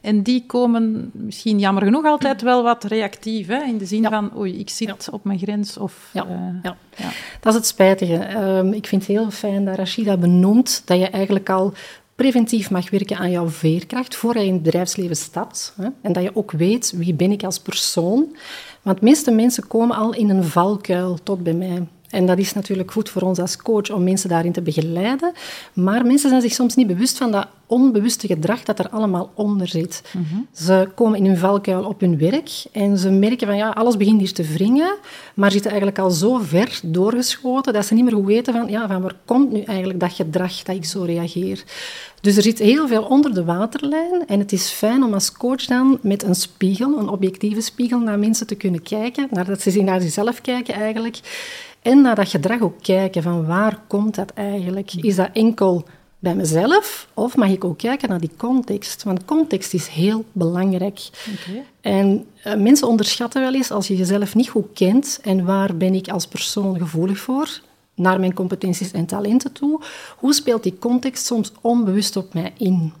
En 0.00 0.22
die 0.22 0.44
komen 0.46 1.10
misschien 1.12 1.58
jammer 1.58 1.82
genoeg 1.82 2.04
altijd 2.04 2.42
wel 2.50 2.62
wat 2.62 2.84
reactief, 2.84 3.46
hè? 3.46 3.62
in 3.62 3.78
de 3.78 3.86
zin 3.86 4.02
ja. 4.02 4.08
van 4.08 4.36
oei, 4.36 4.58
ik 4.58 4.70
zit 4.70 5.04
ja. 5.04 5.12
op 5.12 5.24
mijn 5.24 5.38
grens. 5.38 5.76
Of, 5.76 6.10
ja. 6.12 6.26
Uh, 6.26 6.70
ja. 6.96 7.10
dat 7.40 7.52
is 7.52 7.58
het 7.58 7.66
spijtige. 7.66 8.38
Um, 8.38 8.72
ik 8.72 8.86
vind 8.86 9.06
het 9.06 9.16
heel 9.16 9.30
fijn 9.30 9.64
dat 9.64 9.76
Rashida 9.76 10.16
benoemt 10.16 10.82
dat 10.84 10.98
je 10.98 11.08
eigenlijk 11.08 11.50
al 11.50 11.72
preventief 12.14 12.70
mag 12.70 12.90
werken 12.90 13.16
aan 13.16 13.30
jouw 13.30 13.48
veerkracht 13.48 14.16
voor 14.16 14.38
je 14.38 14.44
in 14.44 14.52
het 14.52 14.62
bedrijfsleven 14.62 15.16
stapt. 15.16 15.74
Hè? 15.76 15.88
En 16.02 16.12
dat 16.12 16.22
je 16.22 16.36
ook 16.36 16.50
weet 16.50 16.92
wie 16.96 17.14
ben 17.14 17.32
ik 17.32 17.44
als 17.44 17.58
persoon. 17.58 18.36
Want 18.82 18.98
de 18.98 19.04
meeste 19.04 19.30
mensen 19.30 19.66
komen 19.66 19.96
al 19.96 20.14
in 20.14 20.30
een 20.30 20.44
valkuil 20.44 21.18
tot 21.22 21.42
bij 21.42 21.52
mij. 21.52 21.86
En 22.10 22.26
dat 22.26 22.38
is 22.38 22.52
natuurlijk 22.52 22.90
goed 22.92 23.08
voor 23.08 23.22
ons 23.22 23.38
als 23.38 23.56
coach 23.56 23.90
om 23.90 24.04
mensen 24.04 24.28
daarin 24.28 24.52
te 24.52 24.62
begeleiden. 24.62 25.32
Maar 25.72 26.06
mensen 26.06 26.28
zijn 26.28 26.40
zich 26.42 26.52
soms 26.52 26.74
niet 26.74 26.86
bewust 26.86 27.16
van 27.16 27.30
dat 27.32 27.46
onbewuste 27.70 28.26
gedrag 28.26 28.62
dat 28.62 28.78
er 28.78 28.88
allemaal 28.88 29.30
onder 29.34 29.68
zit. 29.68 30.02
Mm 30.12 30.26
-hmm. 30.30 30.46
Ze 30.52 30.88
komen 30.94 31.18
in 31.18 31.26
hun 31.26 31.36
valkuil 31.36 31.84
op 31.84 32.00
hun 32.00 32.18
werk 32.18 32.50
en 32.72 32.98
ze 32.98 33.10
merken 33.10 33.46
van 33.46 33.56
ja, 33.56 33.68
alles 33.68 33.96
begint 33.96 34.20
hier 34.20 34.32
te 34.32 34.42
wringen, 34.42 34.96
maar 35.34 35.50
zitten 35.50 35.70
eigenlijk 35.70 36.00
al 36.00 36.10
zo 36.10 36.38
ver 36.42 36.80
doorgeschoten 36.84 37.72
dat 37.72 37.86
ze 37.86 37.94
niet 37.94 38.04
meer 38.04 38.12
goed 38.12 38.26
weten 38.26 38.52
van, 38.52 38.68
ja, 38.68 38.88
van 38.88 39.02
waar 39.02 39.16
komt 39.24 39.52
nu 39.52 39.60
eigenlijk 39.62 40.00
dat 40.00 40.12
gedrag 40.12 40.62
dat 40.62 40.76
ik 40.76 40.84
zo 40.84 41.02
reageer. 41.02 41.64
Dus 42.20 42.36
er 42.36 42.42
zit 42.42 42.58
heel 42.58 42.88
veel 42.88 43.02
onder 43.02 43.34
de 43.34 43.44
waterlijn 43.44 44.26
en 44.26 44.38
het 44.38 44.52
is 44.52 44.68
fijn 44.70 45.02
om 45.02 45.14
als 45.14 45.32
coach 45.32 45.64
dan 45.64 45.98
met 46.02 46.22
een 46.22 46.34
spiegel, 46.34 46.98
een 46.98 47.08
objectieve 47.08 47.60
spiegel, 47.60 47.98
naar 47.98 48.18
mensen 48.18 48.46
te 48.46 48.54
kunnen 48.54 48.82
kijken, 48.82 49.26
nadat 49.30 49.60
ze 49.60 49.82
naar 49.82 50.00
zichzelf 50.00 50.40
kijken 50.40 50.74
eigenlijk, 50.74 51.20
en 51.82 52.00
naar 52.00 52.14
dat 52.14 52.28
gedrag 52.28 52.60
ook 52.60 52.82
kijken 52.82 53.22
van 53.22 53.46
waar 53.46 53.78
komt 53.86 54.14
dat 54.14 54.32
eigenlijk? 54.34 54.92
Is 54.94 55.16
dat 55.16 55.28
enkel 55.32 55.84
bij 56.18 56.34
mezelf 56.34 57.08
of 57.14 57.36
mag 57.36 57.48
ik 57.48 57.64
ook 57.64 57.78
kijken 57.78 58.08
naar 58.08 58.20
die 58.20 58.36
context? 58.36 59.02
Want 59.02 59.24
context 59.24 59.74
is 59.74 59.88
heel 59.88 60.24
belangrijk. 60.32 61.08
Okay. 61.40 61.64
En 61.80 62.26
uh, 62.46 62.54
mensen 62.54 62.88
onderschatten 62.88 63.42
wel 63.42 63.54
eens 63.54 63.70
als 63.70 63.86
je 63.86 63.96
jezelf 63.96 64.34
niet 64.34 64.48
goed 64.48 64.72
kent 64.74 65.18
en 65.22 65.44
waar 65.44 65.76
ben 65.76 65.94
ik 65.94 66.08
als 66.08 66.26
persoon 66.26 66.78
gevoelig 66.78 67.18
voor, 67.18 67.60
naar 67.94 68.20
mijn 68.20 68.34
competenties 68.34 68.92
en 68.92 69.06
talenten 69.06 69.52
toe, 69.52 69.80
hoe 70.16 70.34
speelt 70.34 70.62
die 70.62 70.78
context 70.78 71.26
soms 71.26 71.52
onbewust 71.60 72.16
op 72.16 72.34
mij 72.34 72.52
in? 72.56 72.92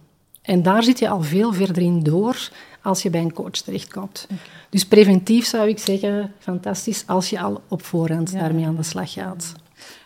En 0.42 0.62
daar 0.62 0.82
zit 0.82 0.98
je 0.98 1.08
al 1.08 1.22
veel 1.22 1.52
verder 1.52 1.82
in 1.82 2.02
door 2.02 2.50
als 2.82 3.02
je 3.02 3.10
bij 3.10 3.20
een 3.20 3.32
coach 3.32 3.50
terechtkomt. 3.50 4.26
Okay. 4.30 4.38
Dus 4.70 4.86
preventief 4.86 5.46
zou 5.46 5.68
ik 5.68 5.78
zeggen, 5.78 6.32
fantastisch 6.38 7.04
als 7.06 7.30
je 7.30 7.40
al 7.40 7.62
op 7.68 7.82
voorhand 7.82 8.30
ja. 8.30 8.38
daarmee 8.38 8.66
aan 8.66 8.76
de 8.76 8.82
slag 8.82 9.12
gaat. 9.12 9.54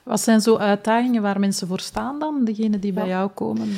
Wat 0.02 0.20
zijn 0.20 0.40
zo 0.40 0.56
uitdagingen 0.56 1.22
waar 1.22 1.40
mensen 1.40 1.66
voor 1.66 1.80
staan 1.80 2.18
dan, 2.18 2.44
degenen 2.44 2.80
die 2.80 2.92
ja. 2.92 3.00
bij 3.00 3.08
jou 3.08 3.30
komen? 3.30 3.76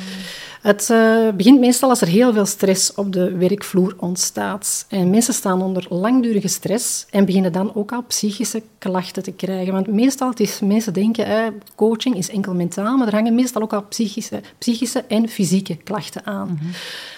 Het 0.61 0.89
uh, 0.91 1.29
begint 1.31 1.59
meestal 1.59 1.89
als 1.89 2.01
er 2.01 2.07
heel 2.07 2.33
veel 2.33 2.45
stress 2.45 2.93
op 2.93 3.13
de 3.13 3.37
werkvloer 3.37 3.95
ontstaat. 3.97 4.85
En 4.89 5.09
mensen 5.09 5.33
staan 5.33 5.61
onder 5.61 5.85
langdurige 5.89 6.47
stress 6.47 7.05
en 7.09 7.25
beginnen 7.25 7.51
dan 7.51 7.75
ook 7.75 7.91
al 7.91 8.03
psychische 8.03 8.63
klachten 8.77 9.23
te 9.23 9.31
krijgen. 9.31 9.73
Want 9.73 9.87
meestal, 9.87 10.29
het 10.29 10.39
is, 10.39 10.59
mensen 10.59 10.93
denken, 10.93 11.25
eh, 11.25 11.47
coaching 11.75 12.15
is 12.15 12.29
enkel 12.29 12.53
mentaal, 12.53 12.97
maar 12.97 13.07
er 13.07 13.13
hangen 13.13 13.35
meestal 13.35 13.61
ook 13.61 13.73
al 13.73 13.83
psychische, 13.83 14.41
psychische 14.57 15.03
en 15.07 15.29
fysieke 15.29 15.75
klachten 15.75 16.25
aan. 16.25 16.49
Mm-hmm. 16.51 16.71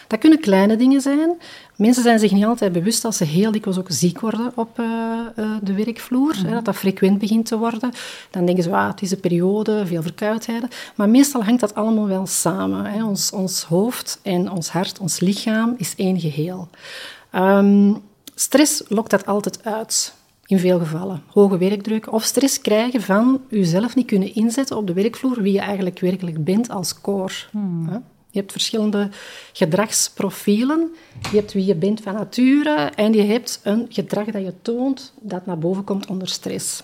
Dat 0.09 0.19
kunnen 0.19 0.39
kleine 0.39 0.75
dingen 0.75 1.01
zijn. 1.01 1.37
Mensen 1.75 2.03
zijn 2.03 2.19
zich 2.19 2.31
niet 2.31 2.45
altijd 2.45 2.71
bewust 2.71 3.01
dat 3.01 3.15
ze 3.15 3.23
heel 3.23 3.51
dikwijls 3.51 3.79
ook 3.79 3.91
ziek 3.91 4.19
worden 4.19 4.51
op 4.55 4.79
uh, 4.79 4.85
uh, 5.35 5.51
de 5.61 5.73
werkvloer. 5.73 6.35
Hè, 6.45 6.53
dat 6.53 6.65
dat 6.65 6.75
frequent 6.75 7.19
begint 7.19 7.45
te 7.45 7.57
worden. 7.57 7.91
Dan 8.29 8.45
denken 8.45 8.63
ze, 8.63 8.75
ah, 8.75 8.87
het 8.87 9.01
is 9.01 9.11
een 9.11 9.19
periode, 9.19 9.85
veel 9.85 10.01
verkoudheden. 10.01 10.69
Maar 10.95 11.09
meestal 11.09 11.43
hangt 11.43 11.59
dat 11.59 11.75
allemaal 11.75 12.07
wel 12.07 12.25
samen. 12.25 12.85
Hè. 12.85 13.03
Ons, 13.03 13.31
ons 13.31 13.63
hoofd 13.63 14.19
en 14.23 14.51
ons 14.51 14.69
hart, 14.69 14.99
ons 14.99 15.19
lichaam 15.19 15.75
is 15.77 15.93
één 15.95 16.19
geheel. 16.19 16.67
Um, 17.35 18.01
stress 18.35 18.83
lokt 18.87 19.09
dat 19.09 19.25
altijd 19.25 19.65
uit. 19.65 20.13
In 20.45 20.59
veel 20.59 20.79
gevallen. 20.79 21.23
Hoge 21.27 21.57
werkdruk 21.57 22.11
of 22.13 22.23
stress 22.23 22.61
krijgen 22.61 23.01
van 23.01 23.41
jezelf 23.49 23.95
niet 23.95 24.07
kunnen 24.07 24.35
inzetten 24.35 24.77
op 24.77 24.87
de 24.87 24.93
werkvloer, 24.93 25.41
wie 25.41 25.53
je 25.53 25.59
eigenlijk 25.59 25.99
werkelijk 25.99 26.43
bent 26.43 26.69
als 26.69 27.01
core. 27.01 27.33
Je 28.31 28.39
hebt 28.39 28.51
verschillende 28.51 29.09
gedragsprofielen. 29.53 30.95
Je 31.31 31.37
hebt 31.37 31.53
wie 31.53 31.65
je 31.65 31.75
bent 31.75 32.01
van 32.01 32.13
nature 32.13 32.91
en 32.95 33.13
je 33.13 33.23
hebt 33.23 33.59
een 33.63 33.85
gedrag 33.89 34.25
dat 34.25 34.43
je 34.43 34.53
toont 34.61 35.13
dat 35.19 35.45
naar 35.45 35.57
boven 35.57 35.83
komt 35.83 36.07
onder 36.07 36.27
stress. 36.27 36.83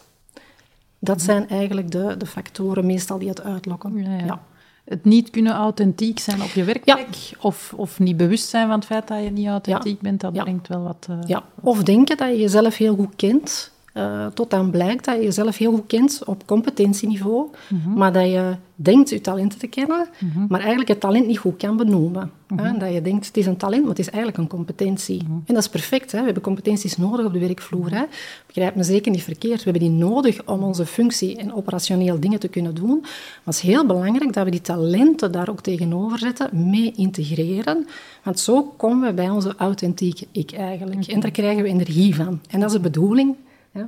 Dat 1.00 1.22
zijn 1.22 1.50
eigenlijk 1.50 1.92
de, 1.92 2.16
de 2.18 2.26
factoren 2.26 2.86
meestal 2.86 3.18
die 3.18 3.30
het 3.30 3.44
uitlokken. 3.44 4.04
Ja, 4.04 4.18
ja. 4.18 4.26
Ja. 4.26 4.44
Het 4.86 5.06
niet 5.06 5.30
kunnen 5.30 5.54
authentiek 5.54 6.20
zijn 6.20 6.42
op 6.42 6.50
je 6.50 6.64
werkplek 6.64 7.32
of, 7.40 7.74
of 7.76 8.00
niet 8.00 8.18
bewust 8.18 8.50
zijn 8.50 8.68
van 8.68 8.76
het 8.76 8.86
feit 8.86 9.08
dat 9.08 9.24
je 9.24 9.32
niet 9.32 9.48
authentiek 9.48 10.02
bent, 10.02 10.22
dat 10.22 10.34
brengt 10.34 10.68
wel 10.68 10.82
wat... 10.82 11.08
Uh, 11.10 11.18
ja. 11.28 11.44
Of 11.62 11.84
denken 11.84 12.18
dat 12.18 12.30
je 12.30 12.40
jezelf 12.40 12.78
heel 12.78 12.96
goed 12.96 13.16
kent 13.16 13.72
Uh, 13.98 14.26
tot 14.28 14.50
dan 14.50 14.72
blijkt 14.72 15.06
dat 15.06 15.16
je 15.16 15.24
jezelf 15.24 15.58
heel 15.58 15.72
goed 15.72 15.88
kent 15.88 16.22
op 16.26 16.46
competentieniveau, 16.46 17.48
maar 17.96 18.14
dat 18.14 18.26
je 18.26 18.56
denkt 18.76 19.10
je 19.10 19.22
talenten 19.22 19.60
te 19.60 19.68
kennen, 19.68 20.08
maar 20.48 20.60
eigenlijk 20.60 20.90
het 20.90 21.00
talent 21.00 21.28
niet 21.28 21.38
goed 21.38 21.58
kan 21.58 21.78
benoemen. 21.78 22.32
Hè? 22.56 22.78
Dat 22.78 22.94
je 22.94 23.02
denkt, 23.02 23.26
het 23.26 23.38
is 23.38 23.46
een 23.46 23.58
talent, 23.58 23.82
maar 23.82 23.90
het 23.90 24.00
is 24.00 24.10
eigenlijk 24.10 24.38
een 24.38 24.48
competentie. 24.48 25.20
En 25.28 25.54
dat 25.54 25.58
is 25.58 25.70
perfect. 25.70 26.12
Hè? 26.12 26.20
We 26.20 26.26
hebben 26.26 26.44
competenties 26.44 26.98
nodig 26.98 27.26
op 27.26 27.34
de 27.34 27.40
werkvloer. 27.40 27.92
Hè? 27.92 28.04
Begrijp 28.46 28.76
me 28.76 28.84
zeker 28.84 29.12
niet 29.12 29.24
verkeerd. 29.24 29.64
We 29.64 29.72
hebben 29.72 29.90
die 29.90 30.00
nodig 30.00 30.46
om 30.46 30.64
onze 30.64 30.86
functie 30.86 31.38
en 31.38 31.54
operationeel 31.54 32.20
dingen 32.20 32.40
te 32.40 32.48
kunnen 32.48 32.76
doen. 32.76 33.00
Maar 33.00 33.42
het 33.44 33.56
is 33.56 33.60
heel 33.60 33.86
belangrijk 33.86 34.34
dat 34.34 34.44
we 34.44 34.52
die 34.52 34.62
talenten 34.62 35.32
daar 35.32 35.50
ook 35.50 35.62
tegenover 35.62 36.20
zetten, 36.20 36.70
mee 36.70 36.94
integreren. 36.96 37.88
Want 38.24 38.40
zo 38.40 38.64
komen 38.78 39.08
we 39.08 39.14
bij 39.14 39.30
onze 39.30 39.54
authentieke 39.58 40.28
ik 40.32 40.52
eigenlijk. 40.52 41.08
En 41.08 41.20
daar 41.20 41.32
krijgen 41.32 41.64
we 41.64 41.70
energie 41.70 42.16
van. 42.16 42.40
En 42.50 42.60
dat 42.60 42.70
is 42.70 42.76
de 42.76 42.82
bedoeling 42.82 43.36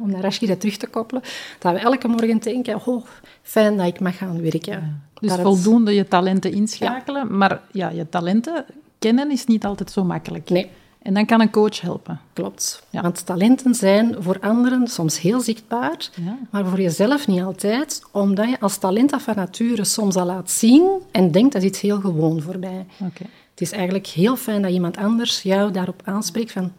om 0.01 0.11
naar 0.11 0.21
Rashida 0.21 0.55
terug 0.55 0.77
te 0.77 0.87
koppelen, 0.87 1.23
dat 1.59 1.73
we 1.73 1.79
elke 1.79 2.07
morgen 2.07 2.39
denken, 2.39 2.85
oh, 2.85 3.05
fijn 3.41 3.77
dat 3.77 3.87
ik 3.87 3.99
mag 3.99 4.17
gaan 4.17 4.41
werken. 4.41 5.01
Dus 5.19 5.33
voldoende 5.33 5.93
je 5.93 6.07
talenten 6.07 6.51
inschakelen, 6.51 7.37
maar 7.37 7.61
ja, 7.71 7.89
je 7.89 8.09
talenten 8.09 8.65
kennen 8.99 9.31
is 9.31 9.45
niet 9.45 9.65
altijd 9.65 9.91
zo 9.91 10.03
makkelijk. 10.03 10.49
Nee. 10.49 10.69
En 11.01 11.13
dan 11.13 11.25
kan 11.25 11.41
een 11.41 11.51
coach 11.51 11.81
helpen. 11.81 12.19
Klopt. 12.33 12.83
Want 12.91 13.25
talenten 13.25 13.75
zijn 13.75 14.15
voor 14.19 14.37
anderen 14.39 14.87
soms 14.87 15.19
heel 15.19 15.39
zichtbaar, 15.39 16.09
maar 16.49 16.65
voor 16.65 16.81
jezelf 16.81 17.27
niet 17.27 17.41
altijd, 17.41 18.03
omdat 18.11 18.49
je 18.49 18.59
als 18.59 18.77
talent 18.77 19.09
dat 19.09 19.21
van 19.21 19.35
nature 19.35 19.83
soms 19.83 20.15
al 20.15 20.25
laat 20.25 20.51
zien 20.51 20.89
en 21.11 21.31
denkt 21.31 21.53
dat 21.53 21.61
is 21.61 21.67
iets 21.67 21.81
heel 21.81 21.99
gewoon 21.99 22.41
voorbij. 22.41 22.85
Okay. 22.95 23.27
Het 23.51 23.61
is 23.61 23.71
eigenlijk 23.71 24.07
heel 24.07 24.35
fijn 24.35 24.61
dat 24.61 24.71
iemand 24.71 24.97
anders 24.97 25.41
jou 25.41 25.71
daarop 25.71 26.01
aanspreekt 26.03 26.51
van 26.51 26.71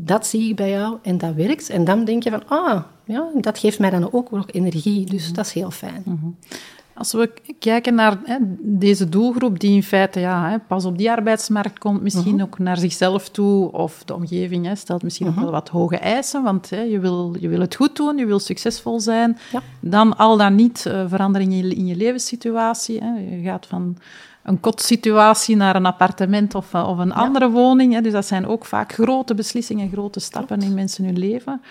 dat 0.00 0.26
zie 0.26 0.48
ik 0.48 0.56
bij 0.56 0.70
jou 0.70 0.96
en 1.02 1.18
dat 1.18 1.34
werkt. 1.34 1.70
En 1.70 1.84
dan 1.84 2.04
denk 2.04 2.22
je 2.22 2.30
van, 2.30 2.42
ah, 2.46 2.82
ja, 3.04 3.28
dat 3.34 3.58
geeft 3.58 3.78
mij 3.78 3.90
dan 3.90 4.12
ook 4.12 4.30
nog 4.30 4.50
energie. 4.50 5.06
Dus 5.06 5.26
mhm. 5.26 5.34
dat 5.34 5.46
is 5.46 5.52
heel 5.52 5.70
fijn. 5.70 6.02
Mhm. 6.04 6.26
Als 6.94 7.12
we 7.12 7.32
kijken 7.58 7.94
naar 7.94 8.18
hè, 8.24 8.36
deze 8.58 9.08
doelgroep 9.08 9.60
die 9.60 9.74
in 9.74 9.82
feite 9.82 10.20
ja, 10.20 10.50
hè, 10.50 10.58
pas 10.58 10.84
op 10.84 10.98
die 10.98 11.10
arbeidsmarkt 11.10 11.78
komt, 11.78 12.02
misschien 12.02 12.34
mhm. 12.34 12.42
ook 12.42 12.58
naar 12.58 12.76
zichzelf 12.76 13.28
toe, 13.28 13.72
of 13.72 14.02
de 14.04 14.14
omgeving 14.14 14.66
hè, 14.66 14.74
stelt 14.74 15.02
misschien 15.02 15.26
nog 15.26 15.34
wel 15.34 15.50
wat 15.50 15.68
hoge 15.68 15.96
eisen, 15.96 16.42
want 16.42 16.70
hè, 16.70 16.80
je, 16.80 16.98
wil, 16.98 17.36
je 17.40 17.48
wil 17.48 17.60
het 17.60 17.74
goed 17.74 17.96
doen, 17.96 18.16
je 18.16 18.26
wil 18.26 18.38
succesvol 18.38 19.00
zijn. 19.00 19.38
Ja. 19.52 19.62
Dan 19.80 20.16
al 20.16 20.36
dan 20.36 20.54
niet 20.54 20.84
uh, 20.88 21.04
verandering 21.08 21.52
in 21.52 21.66
je, 21.66 21.74
in 21.74 21.86
je 21.86 21.96
levenssituatie. 21.96 22.98
Hè. 23.04 23.36
Je 23.36 23.42
gaat 23.42 23.66
van 23.66 23.96
een 24.48 24.60
kotsituatie 24.60 25.56
naar 25.56 25.76
een 25.76 25.86
appartement 25.86 26.54
of, 26.54 26.74
eh, 26.74 26.88
of 26.88 26.98
een 26.98 27.12
andere 27.12 27.50
woning. 27.50 27.92
Hè. 27.92 28.00
Dus 28.00 28.12
dat 28.12 28.26
zijn 28.26 28.46
ook 28.46 28.64
vaak 28.64 28.92
grote 28.92 29.34
beslissingen, 29.34 29.90
grote 29.90 30.20
stappen 30.20 30.62
in 30.62 30.74
mensen 30.74 31.04
hun 31.04 31.18
leven. 31.18 31.62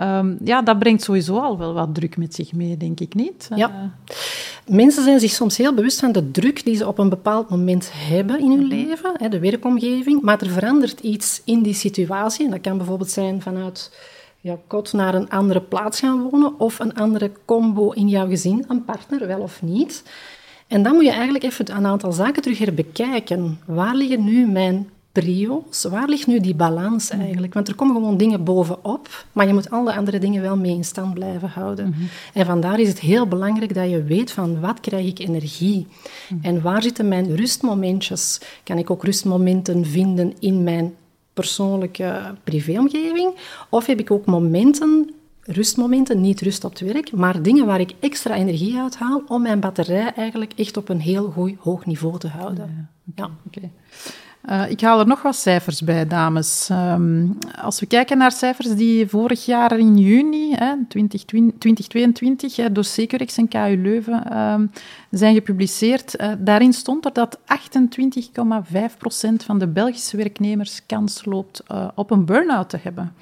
Um, 0.00 0.38
ja, 0.44 0.62
dat 0.62 0.78
brengt 0.78 1.02
sowieso 1.02 1.38
al 1.38 1.58
wel 1.58 1.72
wat 1.72 1.94
druk 1.94 2.16
met 2.16 2.34
zich 2.34 2.52
mee, 2.52 2.76
denk 2.76 3.00
ik 3.00 3.14
niet. 3.14 3.48
Ja. 3.54 3.68
Uh, 3.68 4.16
Mensen 4.66 5.04
zijn 5.04 5.20
zich 5.20 5.30
soms 5.30 5.56
heel 5.56 5.74
bewust 5.74 6.00
van 6.00 6.12
de 6.12 6.30
druk 6.30 6.64
die 6.64 6.76
ze 6.76 6.86
op 6.86 6.98
een 6.98 7.08
bepaald 7.08 7.48
moment 7.48 7.90
hebben 7.94 8.40
in 8.40 8.50
hun 8.50 8.66
mhm. 8.66 8.68
leven, 8.68 9.12
hè, 9.16 9.28
de 9.28 9.38
werkomgeving, 9.38 10.22
maar 10.22 10.40
er 10.40 10.50
verandert 10.50 11.00
iets 11.00 11.42
in 11.44 11.62
die 11.62 11.74
situatie. 11.74 12.48
Dat 12.48 12.60
kan 12.60 12.76
bijvoorbeeld 12.76 13.10
zijn 13.10 13.42
vanuit 13.42 13.96
ja, 14.40 14.56
kot 14.66 14.92
naar 14.92 15.14
een 15.14 15.30
andere 15.30 15.60
plaats 15.60 16.00
gaan 16.00 16.22
wonen 16.22 16.60
of 16.60 16.78
een 16.78 16.94
andere 16.94 17.32
combo 17.44 17.90
in 17.90 18.08
jouw 18.08 18.28
gezin, 18.28 18.64
een 18.68 18.84
partner, 18.84 19.26
wel 19.26 19.40
of 19.40 19.62
niet. 19.62 20.02
En 20.72 20.82
dan 20.82 20.94
moet 20.94 21.04
je 21.04 21.10
eigenlijk 21.10 21.44
even 21.44 21.76
een 21.76 21.86
aantal 21.86 22.12
zaken 22.12 22.42
terug 22.42 22.58
herbekijken. 22.58 23.58
Waar 23.64 23.94
liggen 23.94 24.24
nu 24.24 24.46
mijn 24.46 24.88
trio's? 25.12 25.84
Waar 25.84 26.08
ligt 26.08 26.26
nu 26.26 26.40
die 26.40 26.54
balans 26.54 27.10
eigenlijk? 27.10 27.54
Want 27.54 27.68
er 27.68 27.74
komen 27.74 27.94
gewoon 27.94 28.16
dingen 28.16 28.44
bovenop, 28.44 29.24
maar 29.32 29.46
je 29.46 29.52
moet 29.52 29.70
alle 29.70 29.94
andere 29.94 30.18
dingen 30.18 30.42
wel 30.42 30.56
mee 30.56 30.74
in 30.74 30.84
stand 30.84 31.14
blijven 31.14 31.48
houden. 31.48 31.88
Mhm. 31.88 32.02
En 32.34 32.46
vandaar 32.46 32.80
is 32.80 32.88
het 32.88 33.00
heel 33.00 33.26
belangrijk 33.26 33.74
dat 33.74 33.90
je 33.90 34.02
weet 34.02 34.32
van 34.32 34.60
wat 34.60 34.80
krijg 34.80 35.06
ik 35.06 35.18
energie? 35.18 35.86
Mhm. 36.28 36.46
En 36.46 36.62
waar 36.62 36.82
zitten 36.82 37.08
mijn 37.08 37.36
rustmomentjes? 37.36 38.40
Kan 38.64 38.78
ik 38.78 38.90
ook 38.90 39.04
rustmomenten 39.04 39.86
vinden 39.86 40.34
in 40.38 40.62
mijn 40.62 40.94
persoonlijke 41.32 42.34
privéomgeving? 42.44 43.34
Of 43.68 43.86
heb 43.86 43.98
ik 43.98 44.10
ook 44.10 44.26
momenten 44.26 45.10
rustmomenten, 45.42 46.20
niet 46.20 46.40
rust 46.40 46.64
op 46.64 46.70
het 46.70 46.80
werk, 46.80 47.12
maar 47.12 47.42
dingen 47.42 47.66
waar 47.66 47.80
ik 47.80 47.94
extra 48.00 48.34
energie 48.34 48.78
uit 48.78 48.96
haal 48.96 49.22
om 49.26 49.42
mijn 49.42 49.60
batterij 49.60 50.12
eigenlijk 50.14 50.52
echt 50.56 50.76
op 50.76 50.88
een 50.88 51.00
heel 51.00 51.30
goed, 51.30 51.54
hoog 51.58 51.86
niveau 51.86 52.18
te 52.18 52.28
houden. 52.28 52.90
Ja, 53.16 53.30
oké. 53.46 53.70
Uh, 54.50 54.70
ik 54.70 54.80
haal 54.80 55.00
er 55.00 55.06
nog 55.06 55.22
wat 55.22 55.36
cijfers 55.36 55.82
bij, 55.82 56.06
dames. 56.06 56.68
Um, 56.72 57.38
als 57.60 57.80
we 57.80 57.86
kijken 57.86 58.18
naar 58.18 58.32
cijfers 58.32 58.74
die 58.74 59.06
vorig 59.06 59.44
jaar 59.44 59.78
in 59.78 59.98
juni, 59.98 60.54
hè, 60.54 60.74
2022, 60.88 62.56
hè, 62.56 62.72
door 62.72 62.84
Securex 62.84 63.36
en 63.36 63.48
KU 63.48 63.80
Leuven 63.82 64.38
um, 64.38 64.70
zijn 65.10 65.34
gepubliceerd, 65.34 66.20
uh, 66.20 66.32
daarin 66.38 66.72
stond 66.72 67.04
er 67.04 67.12
dat 67.12 67.38
28,5% 67.38 67.44
van 69.44 69.58
de 69.58 69.66
Belgische 69.66 70.16
werknemers 70.16 70.86
kans 70.86 71.24
loopt 71.24 71.62
uh, 71.72 71.88
op 71.94 72.10
een 72.10 72.24
burn-out 72.24 72.68
te 72.68 72.78
hebben. 72.82 73.14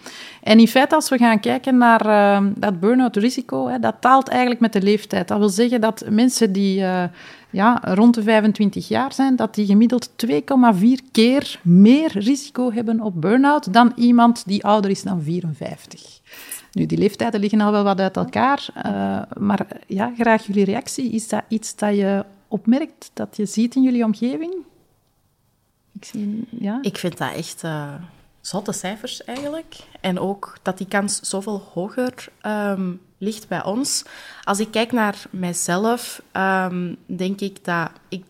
En 0.42 0.59
in 0.59 0.68
feite, 0.68 0.94
als 0.94 1.09
we 1.09 1.18
gaan 1.18 1.40
kijken 1.40 1.78
naar 1.78 2.06
uh, 2.06 2.46
dat 2.56 2.80
burn-out 2.80 3.16
risico, 3.16 3.78
dat 3.78 3.96
taalt 4.00 4.28
eigenlijk 4.28 4.61
met 4.61 4.72
de 4.72 4.83
leeftijd. 4.83 5.28
Dat 5.28 5.38
wil 5.38 5.48
zeggen 5.48 5.80
dat 5.80 6.04
mensen 6.09 6.52
die 6.52 6.85
ja, 7.50 7.80
rond 7.82 8.14
de 8.14 8.22
25 8.22 8.88
jaar 8.88 9.12
zijn, 9.12 9.36
dat 9.36 9.54
die 9.54 9.66
gemiddeld 9.66 10.10
2,4 10.26 10.36
keer 11.12 11.60
meer 11.62 12.18
risico 12.18 12.72
hebben 12.72 13.00
op 13.00 13.20
burn-out 13.20 13.72
dan 13.72 13.92
iemand 13.96 14.42
die 14.46 14.64
ouder 14.64 14.90
is 14.90 15.02
dan 15.02 15.22
54. 15.22 16.20
Nu, 16.72 16.86
die 16.86 16.98
leeftijden 16.98 17.40
liggen 17.40 17.60
al 17.60 17.72
wel 17.72 17.84
wat 17.84 18.00
uit 18.00 18.16
elkaar, 18.16 18.68
uh, 18.76 19.22
maar 19.38 19.66
ja, 19.86 20.12
graag 20.18 20.46
jullie 20.46 20.64
reactie. 20.64 21.10
Is 21.10 21.28
dat 21.28 21.42
iets 21.48 21.76
dat 21.76 21.96
je 21.96 22.24
opmerkt, 22.48 23.10
dat 23.14 23.36
je 23.36 23.46
ziet 23.46 23.74
in 23.74 23.82
jullie 23.82 24.04
omgeving? 24.04 24.54
Ik, 25.92 26.10
ja? 26.50 26.78
ik 26.82 26.98
vind 26.98 27.18
dat 27.18 27.34
echt 27.34 27.62
uh, 27.64 27.94
zotte 28.40 28.72
cijfers 28.72 29.24
eigenlijk. 29.24 29.76
En 30.00 30.18
ook 30.18 30.59
dat 30.62 30.79
die 30.79 30.87
kans 30.87 31.20
zoveel 31.20 31.70
hoger 31.74 32.29
um, 32.46 33.00
ligt 33.18 33.48
bij 33.48 33.64
ons. 33.64 34.05
Als 34.44 34.61
ik 34.61 34.70
kijk 34.70 34.92
naar 34.92 35.22
mijzelf, 35.31 36.22
um, 36.33 36.96
denk 37.07 37.40
ik 37.40 37.64
dat 37.64 37.90
ik 38.09 38.24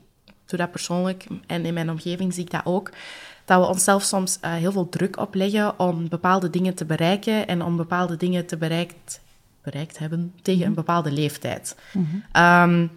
doe 0.47 0.59
dat 0.59 0.71
persoonlijk 0.71 1.27
en 1.47 1.65
in 1.65 1.75
mijn 1.75 1.91
omgeving 1.91 2.35
zie 2.35 2.45
ik 2.45 2.51
dat 2.51 2.65
ook. 2.65 2.91
Dat 3.45 3.61
we 3.61 3.67
onszelf 3.67 4.03
soms 4.03 4.39
uh, 4.45 4.55
heel 4.55 4.73
veel 4.73 4.89
druk 4.89 5.19
opleggen 5.19 5.79
om 5.79 6.09
bepaalde 6.09 6.51
dingen 6.51 6.75
te 6.75 6.85
bereiken 6.85 7.47
en 7.47 7.63
om 7.63 7.77
bepaalde 7.77 8.17
dingen 8.17 8.47
te 8.47 8.57
bereikt, 8.57 9.21
bereikt 9.63 9.99
hebben 9.99 10.33
tegen 10.43 10.61
een 10.63 10.67
mhm. 10.67 10.77
bepaalde 10.77 11.13
leeftijd. 11.13 11.77
Mm 11.93 12.23
um, 12.37 12.91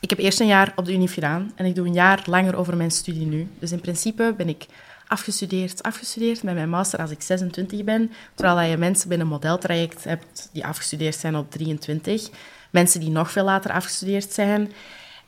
ik 0.00 0.10
heb 0.10 0.18
eerst 0.18 0.40
een 0.40 0.46
jaar 0.46 0.72
op 0.76 0.84
de 0.84 0.92
Unie 0.92 1.08
gedaan 1.08 1.52
en 1.54 1.66
ik 1.66 1.74
doe 1.74 1.86
een 1.86 1.92
jaar 1.92 2.22
langer 2.26 2.56
over 2.56 2.76
mijn 2.76 2.90
studie 2.90 3.26
nu. 3.26 3.48
Dus 3.58 3.72
in 3.72 3.80
principe 3.80 4.34
ben 4.36 4.48
ik 4.48 4.66
afgestudeerd, 5.10 5.82
afgestudeerd 5.82 6.42
met 6.42 6.54
mijn 6.54 6.68
master 6.68 7.00
als 7.00 7.10
ik 7.10 7.22
26 7.22 7.84
ben. 7.84 8.12
Terwijl 8.34 8.70
je 8.70 8.76
mensen 8.76 9.08
binnen 9.08 9.26
een 9.26 9.32
modeltraject 9.32 10.04
hebt 10.04 10.48
die 10.52 10.66
afgestudeerd 10.66 11.14
zijn 11.14 11.36
op 11.36 11.50
23. 11.50 12.28
Mensen 12.70 13.00
die 13.00 13.10
nog 13.10 13.30
veel 13.30 13.44
later 13.44 13.70
afgestudeerd 13.70 14.32
zijn. 14.32 14.72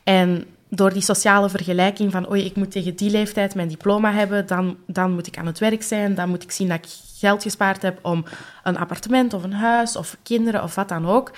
En 0.03 0.45
door 0.69 0.93
die 0.93 1.01
sociale 1.01 1.49
vergelijking 1.49 2.11
van 2.11 2.29
oei, 2.29 2.45
ik 2.45 2.55
moet 2.55 2.71
tegen 2.71 2.95
die 2.95 3.09
leeftijd 3.09 3.55
mijn 3.55 3.67
diploma 3.67 4.11
hebben, 4.11 4.47
dan, 4.47 4.77
dan 4.87 5.13
moet 5.13 5.27
ik 5.27 5.37
aan 5.37 5.45
het 5.45 5.59
werk 5.59 5.83
zijn, 5.83 6.15
dan 6.15 6.29
moet 6.29 6.43
ik 6.43 6.51
zien 6.51 6.67
dat 6.67 6.77
ik 6.77 6.91
geld 7.19 7.43
gespaard 7.43 7.81
heb 7.81 7.99
om 8.01 8.25
een 8.63 8.77
appartement 8.77 9.33
of 9.33 9.43
een 9.43 9.53
huis 9.53 9.95
of 9.95 10.17
kinderen 10.23 10.63
of 10.63 10.75
wat 10.75 10.89
dan 10.89 11.07
ook. 11.07 11.31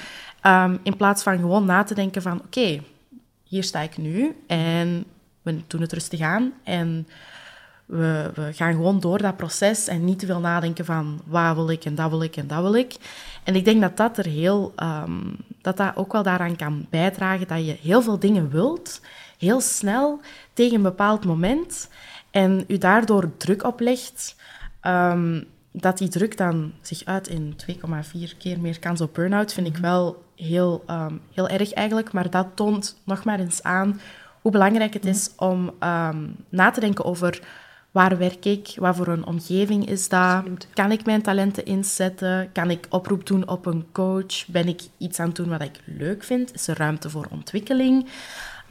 Um, 0.43 0.79
in 0.83 0.95
plaats 0.95 1.23
van 1.23 1.37
gewoon 1.37 1.65
na 1.65 1.83
te 1.83 1.93
denken 1.93 2.21
van 2.21 2.41
oké, 2.45 2.81
hier 3.43 3.63
sta 3.63 3.81
ik 3.81 3.97
nu 3.97 4.35
en 4.47 5.05
we 5.41 5.61
doen 5.67 5.81
het 5.81 5.93
rustig 5.93 6.21
aan 6.21 6.53
en 6.63 7.07
we, 7.85 8.31
we, 8.33 8.53
gaan 8.53 8.73
gewoon 8.73 8.99
door 8.99 9.17
dat 9.17 9.37
proces 9.37 9.87
en 9.87 10.05
niet 10.05 10.19
te 10.19 10.25
veel 10.25 10.39
nadenken 10.39 10.85
van 10.85 11.21
wat 11.25 11.55
wil 11.55 11.69
ik 11.69 11.85
en 11.85 11.95
dat 11.95 12.09
wil 12.09 12.21
ik 12.21 12.35
en 12.35 12.47
dat 12.47 12.61
wil 12.61 12.75
ik. 12.75 12.95
En 13.43 13.55
ik 13.55 13.65
denk 13.65 13.81
dat 13.81 13.97
dat 13.97 14.17
er 14.17 14.25
heel, 14.25 14.73
um, 14.83 15.37
dat 15.61 15.77
dat 15.77 15.95
ook 15.95 16.11
wel 16.11 16.23
daaraan 16.23 16.55
kan 16.55 16.85
bijdragen 16.89 17.47
dat 17.47 17.65
je 17.65 17.77
heel 17.81 18.01
veel 18.01 18.19
dingen 18.19 18.49
wilt, 18.49 19.01
heel 19.37 19.61
snel 19.61 20.19
tegen 20.53 20.75
een 20.75 20.81
bepaald 20.81 21.25
moment 21.25 21.89
en 22.31 22.63
u 22.67 22.77
daardoor 22.77 23.37
druk 23.37 23.63
oplegt. 23.63 24.35
Um, 24.81 25.45
dat 25.71 25.97
die 25.97 26.09
druk 26.09 26.37
dan 26.37 26.73
zich 26.81 27.05
uit 27.05 27.27
in 27.27 27.55
2,4 27.71 28.37
keer 28.37 28.59
meer 28.59 28.79
kans 28.79 29.01
op 29.01 29.13
burn-out, 29.13 29.53
vind 29.53 29.67
ik 29.67 29.73
mhm. 29.73 29.81
wel 29.81 30.23
heel, 30.35 30.83
um, 30.89 31.21
heel 31.33 31.47
erg 31.47 31.73
eigenlijk. 31.73 32.13
Maar 32.13 32.29
dat 32.29 32.47
toont 32.53 33.01
nog 33.03 33.23
maar 33.23 33.39
eens 33.39 33.63
aan 33.63 33.99
hoe 34.41 34.51
belangrijk 34.51 34.93
het 34.93 35.05
is 35.05 35.31
om 35.37 35.73
na 36.49 36.71
te 36.71 36.79
denken 36.79 37.05
over 37.05 37.41
Waar 37.95 38.17
werk 38.17 38.45
ik? 38.45 38.73
Wat 38.75 38.95
voor 38.95 39.07
een 39.07 39.25
omgeving 39.25 39.89
is 39.89 40.09
dat? 40.09 40.43
Kan 40.73 40.91
ik 40.91 41.05
mijn 41.05 41.21
talenten 41.21 41.65
inzetten? 41.65 42.49
Kan 42.51 42.69
ik 42.69 42.85
oproep 42.89 43.25
doen 43.25 43.47
op 43.47 43.65
een 43.65 43.85
coach? 43.91 44.47
Ben 44.47 44.67
ik 44.67 44.81
iets 44.97 45.19
aan 45.19 45.27
het 45.27 45.35
doen 45.35 45.49
wat 45.49 45.61
ik 45.61 45.79
leuk 45.85 46.23
vind? 46.23 46.53
Is 46.53 46.67
er 46.67 46.77
ruimte 46.77 47.09
voor 47.09 47.27
ontwikkeling? 47.29 48.09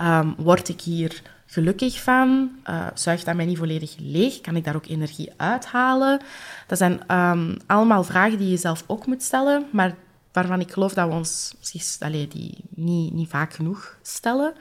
Um, 0.00 0.34
word 0.36 0.68
ik 0.68 0.80
hier 0.80 1.22
gelukkig 1.46 2.02
van? 2.02 2.50
Uh, 2.70 2.86
zuigt 2.94 3.24
dat 3.24 3.34
mij 3.34 3.44
niet 3.44 3.58
volledig 3.58 3.94
leeg? 3.98 4.40
Kan 4.40 4.56
ik 4.56 4.64
daar 4.64 4.76
ook 4.76 4.86
energie 4.86 5.32
uithalen? 5.36 6.20
Dat 6.66 6.78
zijn 6.78 7.00
um, 7.20 7.56
allemaal 7.66 8.04
vragen 8.04 8.38
die 8.38 8.50
je 8.50 8.56
zelf 8.56 8.84
ook 8.86 9.06
moet 9.06 9.22
stellen, 9.22 9.66
maar 9.72 9.94
waarvan 10.32 10.60
ik 10.60 10.72
geloof 10.72 10.94
dat 10.94 11.08
we 11.08 11.14
ons 11.14 11.54
allee, 11.98 12.28
die 12.28 12.56
niet, 12.68 13.12
niet 13.12 13.28
vaak 13.28 13.52
genoeg 13.52 13.96
stellen. 14.02 14.54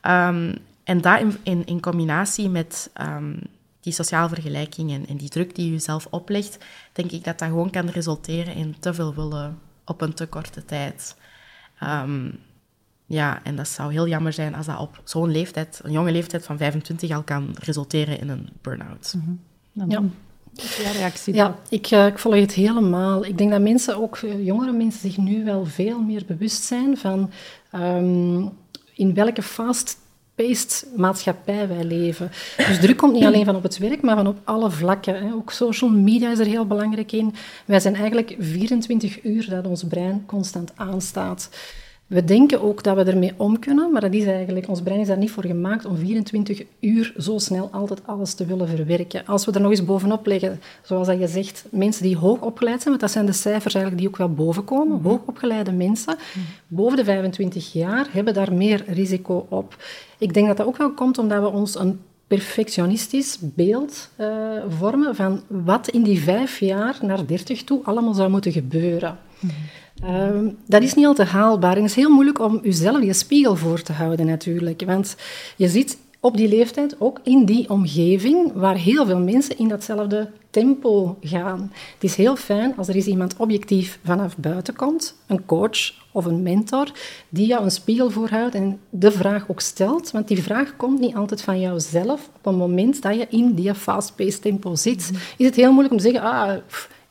Ehm, 0.00 0.54
en 0.84 1.00
dat 1.00 1.20
in, 1.20 1.36
in, 1.42 1.66
in 1.66 1.80
combinatie 1.80 2.48
met 2.48 2.90
um, 3.00 3.38
die 3.84 3.92
sociale 3.92 4.28
vergelijking 4.28 4.90
en, 4.92 5.06
en, 5.06 5.16
die 5.16 5.28
druk 5.28 5.54
die 5.54 5.72
je 5.72 5.78
zelf 5.78 6.06
oplegt, 6.10 6.58
denk 6.92 7.10
ik 7.10 7.24
dat 7.24 7.38
dat 7.38 7.48
gewoon 7.48 7.70
kan 7.70 7.88
resulteren 7.88 8.54
in 8.54 8.76
te 8.80 8.94
veel 8.94 9.14
willen 9.14 9.58
op 9.84 10.00
een 10.00 10.14
te 10.14 10.26
korte 10.26 10.64
tijd. 10.64 11.16
Um, 11.82 12.38
ja, 13.06 13.40
en 13.42 13.56
dat 13.56 13.68
zou 13.68 13.92
heel 13.92 14.08
jammer 14.08 14.32
zijn 14.32 14.54
als 14.54 14.66
dat 14.66 14.78
op 14.78 15.00
zo'n 15.04 15.30
leeftijd, 15.30 15.80
een 15.82 15.92
jonge 15.92 16.12
leeftijd 16.12 16.44
van 16.44 16.56
25, 16.56 17.10
al 17.10 17.22
kan 17.22 17.56
resulteren 17.60 18.20
in 18.20 18.28
een 18.28 18.48
burn-out. 18.60 19.14
Mm 19.16 19.22
-hmm. 19.72 19.90
Ja. 19.90 20.02
Ja, 20.82 20.90
reactie. 20.90 21.34
Ja, 21.34 21.58
ik, 21.68 21.90
uh, 21.90 22.06
ik 22.06 22.18
volg 22.18 22.34
het 22.34 22.52
helemaal. 22.52 23.24
Ik 23.24 23.38
denk 23.38 23.50
dat 23.50 23.60
mensen, 23.60 23.96
ook 23.96 24.16
eh, 24.16 24.44
jongere 24.44 24.72
mensen, 24.72 25.00
zich 25.00 25.16
nu 25.16 25.44
wel 25.44 25.66
veel 25.66 26.00
meer 26.00 26.24
bewust 26.26 26.62
zijn 26.62 26.96
van 26.96 27.30
um, 27.74 28.52
in 28.94 29.14
welke 29.14 29.42
fast-paced 30.36 30.86
maatschappij 30.96 31.68
wij 31.68 31.84
leven. 31.84 32.30
Dus 32.56 32.80
druk 32.80 32.96
komt 32.96 33.12
niet 33.12 33.24
alleen 33.24 33.44
van 33.44 33.56
op 33.56 33.62
het 33.62 33.78
werk, 33.78 34.02
maar 34.02 34.16
van 34.16 34.26
op 34.26 34.38
alle 34.44 34.70
vlakken. 34.70 35.14
Hè. 35.14 35.32
Ook 35.32 35.52
social 35.52 35.90
media 35.90 36.30
is 36.30 36.38
er 36.38 36.46
heel 36.46 36.66
belangrijk 36.66 37.12
in. 37.12 37.34
Wij 37.64 37.80
zijn 37.80 37.94
eigenlijk 37.94 38.36
24 38.38 39.24
uur 39.24 39.46
dat 39.48 39.66
ons 39.66 39.84
brein 39.84 40.22
constant 40.26 40.72
aanstaat. 40.74 41.48
We 42.06 42.24
denken 42.24 42.62
ook 42.62 42.82
dat 42.82 42.96
we 42.96 43.02
ermee 43.02 43.32
om 43.36 43.58
kunnen, 43.58 43.92
maar 43.92 44.00
dat 44.00 44.12
is 44.12 44.24
eigenlijk, 44.24 44.68
ons 44.68 44.82
brein 44.82 45.00
is 45.00 45.06
daar 45.06 45.18
niet 45.18 45.30
voor 45.30 45.46
gemaakt 45.46 45.84
om 45.84 45.96
24 45.96 46.62
uur 46.80 47.14
zo 47.18 47.38
snel 47.38 47.68
altijd 47.72 48.06
alles 48.06 48.34
te 48.34 48.46
willen 48.46 48.68
verwerken. 48.68 49.26
Als 49.26 49.44
we 49.44 49.52
er 49.52 49.60
nog 49.60 49.70
eens 49.70 49.84
bovenop 49.84 50.26
leggen, 50.26 50.60
zoals 50.82 51.06
dat 51.06 51.18
je 51.18 51.28
zegt, 51.28 51.64
mensen 51.70 52.02
die 52.02 52.16
hoog 52.16 52.40
opgeleid 52.40 52.76
zijn, 52.82 52.88
want 52.88 53.00
dat 53.00 53.10
zijn 53.10 53.26
de 53.26 53.32
cijfers 53.32 53.74
eigenlijk 53.74 54.04
die 54.04 54.12
ook 54.12 54.18
wel 54.18 54.34
bovenkomen, 54.34 54.96
mm 54.96 55.02
hoogopgeleide 55.04 55.72
mensen, 55.72 56.16
boven 56.66 56.96
de 56.96 57.04
25 57.04 57.72
jaar, 57.72 58.06
hebben 58.10 58.34
daar 58.34 58.52
meer 58.52 58.84
risico 58.86 59.46
op. 59.48 59.76
Ik 60.18 60.34
denk 60.34 60.46
dat 60.46 60.56
dat 60.56 60.66
ook 60.66 60.76
wel 60.76 60.92
komt 60.92 61.18
omdat 61.18 61.40
we 61.40 61.48
ons 61.48 61.78
een 61.78 62.00
perfectionistisch 62.26 63.38
beeld 63.40 64.08
uh, 64.20 64.28
vormen 64.68 65.14
van 65.14 65.42
wat 65.48 65.88
in 65.88 66.02
die 66.02 66.20
vijf 66.20 66.60
jaar 66.60 66.98
naar 67.02 67.26
30 67.26 67.64
toe 67.64 67.80
allemaal 67.84 68.14
zou 68.14 68.30
moeten 68.30 68.52
gebeuren. 68.52 69.18
Ehm, 70.02 70.48
dat 70.66 70.82
is 70.82 70.94
niet 70.94 71.06
altijd 71.06 71.28
haalbaar 71.28 71.76
en 71.76 71.82
het 71.82 71.90
is 71.90 71.96
heel 71.96 72.10
moeilijk 72.10 72.38
om 72.38 72.60
jezelf 72.62 73.02
je 73.02 73.12
spiegel 73.12 73.56
voor 73.56 73.82
te 73.82 73.92
houden 73.92 74.26
natuurlijk. 74.26 74.82
Want 74.86 75.16
je 75.56 75.68
ziet 75.68 75.98
op 76.24 76.36
die 76.36 76.48
leeftijd 76.48 77.00
ook 77.00 77.20
in 77.22 77.44
die 77.44 77.70
omgeving 77.70 78.52
waar 78.52 78.76
heel 78.76 79.06
veel 79.06 79.18
mensen 79.18 79.58
in 79.58 79.68
datzelfde 79.68 80.30
tempo 80.50 81.18
gaan. 81.20 81.72
Het 81.94 82.04
is 82.04 82.16
heel 82.16 82.36
fijn 82.36 82.76
als 82.76 82.88
er 82.88 82.94
eens 82.94 83.06
iemand 83.06 83.36
objectief 83.36 83.98
vanaf 84.04 84.36
buiten 84.36 84.76
komt, 84.76 85.16
een 85.26 85.46
coach 85.46 85.92
of 86.12 86.24
een 86.24 86.42
mentor, 86.42 86.90
die 87.28 87.46
jou 87.46 87.64
een 87.64 87.70
spiegel 87.70 88.10
voorhoudt 88.10 88.54
en 88.54 88.80
de 88.90 89.10
vraag 89.10 89.48
ook 89.48 89.60
stelt. 89.60 90.10
Want 90.10 90.28
die 90.28 90.42
vraag 90.42 90.76
komt 90.76 91.00
niet 91.00 91.14
altijd 91.14 91.42
van 91.42 91.60
jouzelf. 91.60 92.30
Op 92.36 92.44
het 92.44 92.56
moment 92.56 93.02
dat 93.02 93.14
je 93.14 93.26
in 93.30 93.54
die 93.54 93.74
fast-paced 93.74 94.42
tempo 94.42 94.74
zit, 94.74 95.10
is 95.36 95.46
het 95.46 95.56
heel 95.56 95.72
moeilijk 95.72 95.94
om 95.94 96.00
te 96.00 96.10
zeggen, 96.10 96.22
ah, 96.30 96.56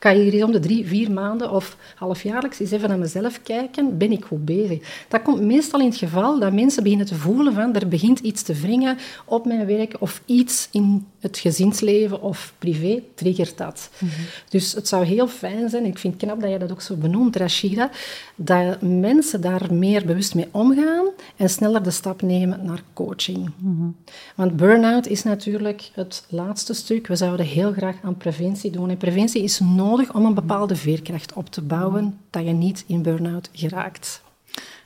Ga 0.03 0.09
je 0.09 0.31
hier 0.31 0.45
om 0.45 0.51
de 0.51 0.59
drie, 0.59 0.87
vier 0.87 1.11
maanden 1.11 1.51
of 1.51 1.77
halfjaarlijks 1.95 2.59
eens 2.59 2.71
even 2.71 2.89
naar 2.89 2.97
mezelf 2.97 3.41
kijken, 3.43 3.97
ben 3.97 4.11
ik 4.11 4.25
goed 4.25 4.45
bezig? 4.45 5.05
Dat 5.07 5.21
komt 5.21 5.41
meestal 5.41 5.79
in 5.79 5.85
het 5.85 5.97
geval 5.97 6.39
dat 6.39 6.53
mensen 6.53 6.83
beginnen 6.83 7.07
te 7.07 7.15
voelen 7.15 7.53
van 7.53 7.75
er 7.75 7.87
begint 7.87 8.19
iets 8.19 8.41
te 8.41 8.53
wringen 8.53 8.97
op 9.25 9.45
mijn 9.45 9.65
werk 9.65 9.95
of 9.99 10.21
iets 10.25 10.67
in 10.71 11.05
het 11.19 11.37
gezinsleven 11.37 12.21
of 12.21 12.53
privé 12.59 13.01
triggert 13.15 13.57
dat. 13.57 13.89
Mhm. 13.97 14.11
Dus 14.49 14.73
het 14.73 14.87
zou 14.87 15.05
heel 15.05 15.27
fijn 15.27 15.69
zijn, 15.69 15.85
ik 15.85 15.97
vind 15.97 16.13
het 16.13 16.23
knap 16.23 16.41
dat 16.41 16.51
je 16.51 16.57
dat 16.57 16.71
ook 16.71 16.81
zo 16.81 16.95
benoemt, 16.95 17.35
Rashida, 17.35 17.89
dat 18.35 18.81
mensen 18.81 19.41
daar 19.41 19.73
meer 19.73 20.05
bewust 20.05 20.35
mee 20.35 20.47
omgaan 20.51 21.05
en 21.35 21.49
sneller 21.49 21.83
de 21.83 21.91
stap 21.91 22.21
nemen 22.21 22.65
naar 22.65 22.83
coaching. 22.93 23.51
Mhm. 23.57 23.87
Want 24.35 24.55
burn-out 24.55 25.07
is 25.07 25.23
natuurlijk 25.23 25.89
het 25.93 26.25
laatste 26.29 26.73
stuk. 26.73 27.07
We 27.07 27.15
zouden 27.15 27.45
heel 27.45 27.71
graag 27.71 27.95
aan 28.03 28.17
preventie 28.17 28.71
doen. 28.71 28.89
En 28.89 28.97
preventie 28.97 29.43
is 29.43 29.59
nodig 29.93 30.13
om 30.13 30.25
een 30.25 30.33
bepaalde 30.33 30.75
veerkracht 30.75 31.33
op 31.33 31.49
te 31.49 31.61
bouwen, 31.61 32.19
dat 32.29 32.45
je 32.45 32.51
niet 32.51 32.83
in 32.87 33.01
burn-out 33.01 33.49
geraakt. 33.51 34.21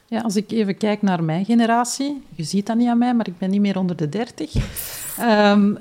Ja, 0.06 0.22
als 0.22 0.36
ik 0.36 0.52
even 0.52 0.78
kijk 0.78 1.02
naar 1.02 1.24
mijn 1.24 1.46
generatie, 1.46 2.22
je 2.36 2.44
ziet 2.44 2.66
dat 2.66 2.78
niet 2.78 2.88
aan 2.88 2.98
mij, 2.98 3.14
maar 3.14 3.28
ik 3.28 3.38
ben 3.38 3.50
niet 3.50 3.62
meer 3.62 3.78
onder 3.78 3.96
de 3.96 4.10
dertig. 4.10 4.54
Ehm, 5.18 5.76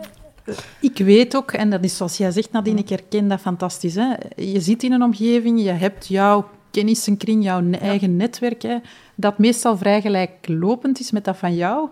ik 0.80 0.98
weet 0.98 1.36
ook, 1.36 1.52
en 1.52 1.70
dat 1.70 1.84
is 1.84 1.96
zoals 1.96 2.16
jij 2.16 2.30
zegt, 2.30 2.52
Nadine, 2.52 2.80
ik 2.80 2.88
herken 2.88 3.28
dat 3.28 3.40
fantastisch. 3.40 3.94
Hè? 3.94 4.14
Je 4.36 4.60
zit 4.60 4.82
in 4.82 4.92
een 4.92 5.02
omgeving, 5.02 5.62
je 5.62 5.70
hebt 5.70 6.06
jouw 6.06 6.48
kennissenkring, 6.70 7.44
jouw 7.44 7.70
eigen 7.70 8.16
netwerk, 8.16 8.62
hè, 8.62 8.76
dat 9.16 9.38
meestal 9.38 9.76
vrij 9.76 10.00
gelijklopend 10.00 11.00
is 11.00 11.10
met 11.10 11.24
dat 11.24 11.36
van 11.36 11.54
jou. 11.54 11.88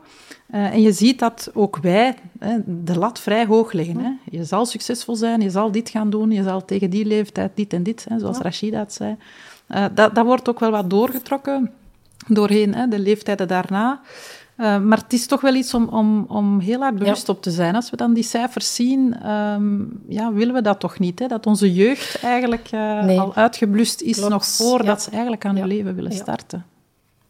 Uh, 0.54 0.72
en 0.72 0.82
je 0.82 0.92
ziet 0.92 1.18
dat 1.18 1.50
ook 1.54 1.78
wij 1.82 2.14
hè, 2.38 2.56
de 2.66 2.98
lat 2.98 3.20
vrij 3.20 3.46
hoog 3.46 3.72
leggen. 3.72 3.98
Hè. 3.98 4.10
Je 4.30 4.44
zal 4.44 4.66
succesvol 4.66 5.16
zijn, 5.16 5.40
je 5.40 5.50
zal 5.50 5.70
dit 5.70 5.88
gaan 5.88 6.10
doen, 6.10 6.30
je 6.30 6.42
zal 6.42 6.64
tegen 6.64 6.90
die 6.90 7.04
leeftijd 7.04 7.50
dit 7.54 7.72
en 7.72 7.82
dit, 7.82 8.06
hè, 8.08 8.18
zoals 8.18 8.38
Rashida 8.38 8.78
het 8.78 8.92
zei. 8.92 9.16
Uh, 9.68 9.84
dat, 9.94 10.14
dat 10.14 10.24
wordt 10.24 10.48
ook 10.48 10.60
wel 10.60 10.70
wat 10.70 10.90
doorgetrokken 10.90 11.70
doorheen 12.26 12.74
hè, 12.74 12.88
de 12.88 12.98
leeftijden 12.98 13.48
daarna. 13.48 14.00
Uh, 14.56 14.78
maar 14.80 14.98
het 14.98 15.12
is 15.12 15.26
toch 15.26 15.40
wel 15.40 15.54
iets 15.54 15.74
om, 15.74 15.88
om, 15.88 16.24
om 16.28 16.60
heel 16.60 16.80
hard 16.80 16.98
bewust 16.98 17.28
op 17.28 17.42
te 17.42 17.50
zijn. 17.50 17.74
Als 17.74 17.90
we 17.90 17.96
dan 17.96 18.12
die 18.12 18.22
cijfers 18.22 18.74
zien, 18.74 19.30
um, 19.30 20.00
ja, 20.08 20.32
willen 20.32 20.54
we 20.54 20.62
dat 20.62 20.80
toch 20.80 20.98
niet? 20.98 21.18
Hè? 21.18 21.26
Dat 21.26 21.46
onze 21.46 21.72
jeugd 21.72 22.22
eigenlijk 22.22 22.70
uh, 22.74 23.20
al 23.20 23.34
uitgeblust 23.34 24.00
is 24.00 24.16
Klopt. 24.16 24.30
nog 24.30 24.46
voordat 24.46 24.96
ja. 24.96 25.02
ze 25.02 25.10
eigenlijk 25.10 25.44
aan 25.44 25.56
hun 25.56 25.66
leven 25.66 25.94
willen 25.94 26.12
starten. 26.12 26.64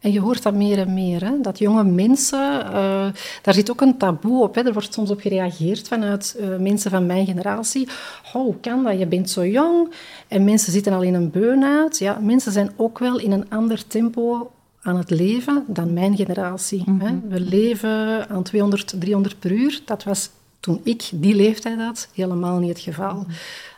En 0.05 0.11
je 0.11 0.19
hoort 0.19 0.43
dat 0.43 0.53
meer 0.53 0.77
en 0.77 0.93
meer, 0.93 1.25
hè? 1.25 1.41
dat 1.41 1.59
jonge 1.59 1.83
mensen, 1.83 2.65
uh, 2.65 3.07
daar 3.41 3.53
zit 3.53 3.71
ook 3.71 3.81
een 3.81 3.97
taboe 3.97 4.43
op. 4.43 4.55
Hè? 4.55 4.61
Er 4.61 4.73
wordt 4.73 4.93
soms 4.93 5.09
op 5.09 5.19
gereageerd 5.19 5.87
vanuit 5.87 6.37
uh, 6.39 6.57
mensen 6.57 6.91
van 6.91 7.05
mijn 7.05 7.25
generatie. 7.25 7.87
Oh, 8.25 8.31
hoe 8.31 8.59
kan 8.59 8.83
dat? 8.83 8.99
Je 8.99 9.05
bent 9.05 9.29
zo 9.29 9.45
jong 9.45 9.93
en 10.27 10.43
mensen 10.43 10.71
zitten 10.71 10.93
al 10.93 11.01
in 11.01 11.13
een 11.13 11.31
burn-out. 11.31 11.97
Ja, 11.97 12.19
mensen 12.21 12.51
zijn 12.51 12.71
ook 12.75 12.99
wel 12.99 13.19
in 13.19 13.31
een 13.31 13.49
ander 13.49 13.87
tempo 13.87 14.51
aan 14.81 14.97
het 14.97 15.09
leven 15.09 15.63
dan 15.67 15.93
mijn 15.93 16.15
generatie. 16.15 16.83
Mm 16.85 16.99
-hmm. 16.99 17.23
We 17.27 17.39
leven 17.39 18.29
aan 18.29 18.43
200, 18.43 18.93
300 18.99 19.39
per 19.39 19.51
uur. 19.51 19.81
Dat 19.85 20.03
was 20.03 20.29
toen 20.59 20.81
ik 20.83 21.09
die 21.13 21.35
leeftijd 21.35 21.79
had 21.79 22.07
helemaal 22.13 22.59
niet 22.59 22.69
het 22.69 22.79
geval. 22.79 23.13
Mm 23.13 23.23
-hmm. 23.23 23.33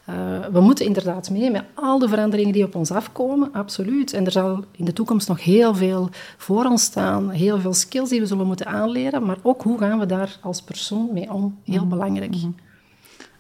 Uh, 0.10 0.46
we 0.52 0.62
moeten 0.62 0.86
inderdaad 0.86 1.30
mee 1.30 1.52
met 1.52 1.64
al 1.74 2.00
de 2.00 2.08
veranderingen 2.08 2.54
die 2.54 2.64
op 2.64 2.76
ons 2.76 2.92
afkomen, 2.92 3.52
absoluut. 3.52 4.14
En 4.14 4.26
er 4.26 4.32
zal 4.32 4.64
in 4.72 4.86
de 4.86 4.94
toekomst 4.94 5.28
nog 5.28 5.44
heel 5.44 5.76
veel 5.76 6.10
voor 6.38 6.66
ons 6.66 6.84
staan, 6.84 7.30
heel 7.30 7.60
veel 7.60 7.74
skills 7.74 8.10
die 8.10 8.20
we 8.20 8.26
zullen 8.26 8.48
moeten 8.48 8.66
aanleren, 8.66 9.26
maar 9.26 9.38
ook 9.42 9.62
hoe 9.62 9.78
gaan 9.78 10.00
we 10.00 10.06
daar 10.06 10.38
als 10.42 10.62
persoon 10.62 11.10
mee 11.14 11.34
om, 11.34 11.58
heel 11.64 11.84
mm. 11.84 11.90
belangrijk. 11.90 12.36
Mm. 12.36 12.56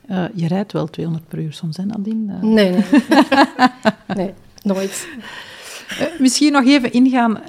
Uh, 0.10 0.26
je 0.34 0.48
rijdt 0.48 0.72
wel 0.72 0.88
200 0.88 1.28
per 1.28 1.40
uur 1.40 1.54
soms, 1.54 1.78
hè 1.78 1.86
Nadine? 1.86 2.34
Uh. 2.34 2.42
Nee, 2.42 2.72
nee. 2.72 2.84
nee, 4.16 4.34
nooit. 4.74 5.08
misschien 6.20 6.52
nog 6.52 6.66
even 6.66 6.92
ingaan, 6.92 7.40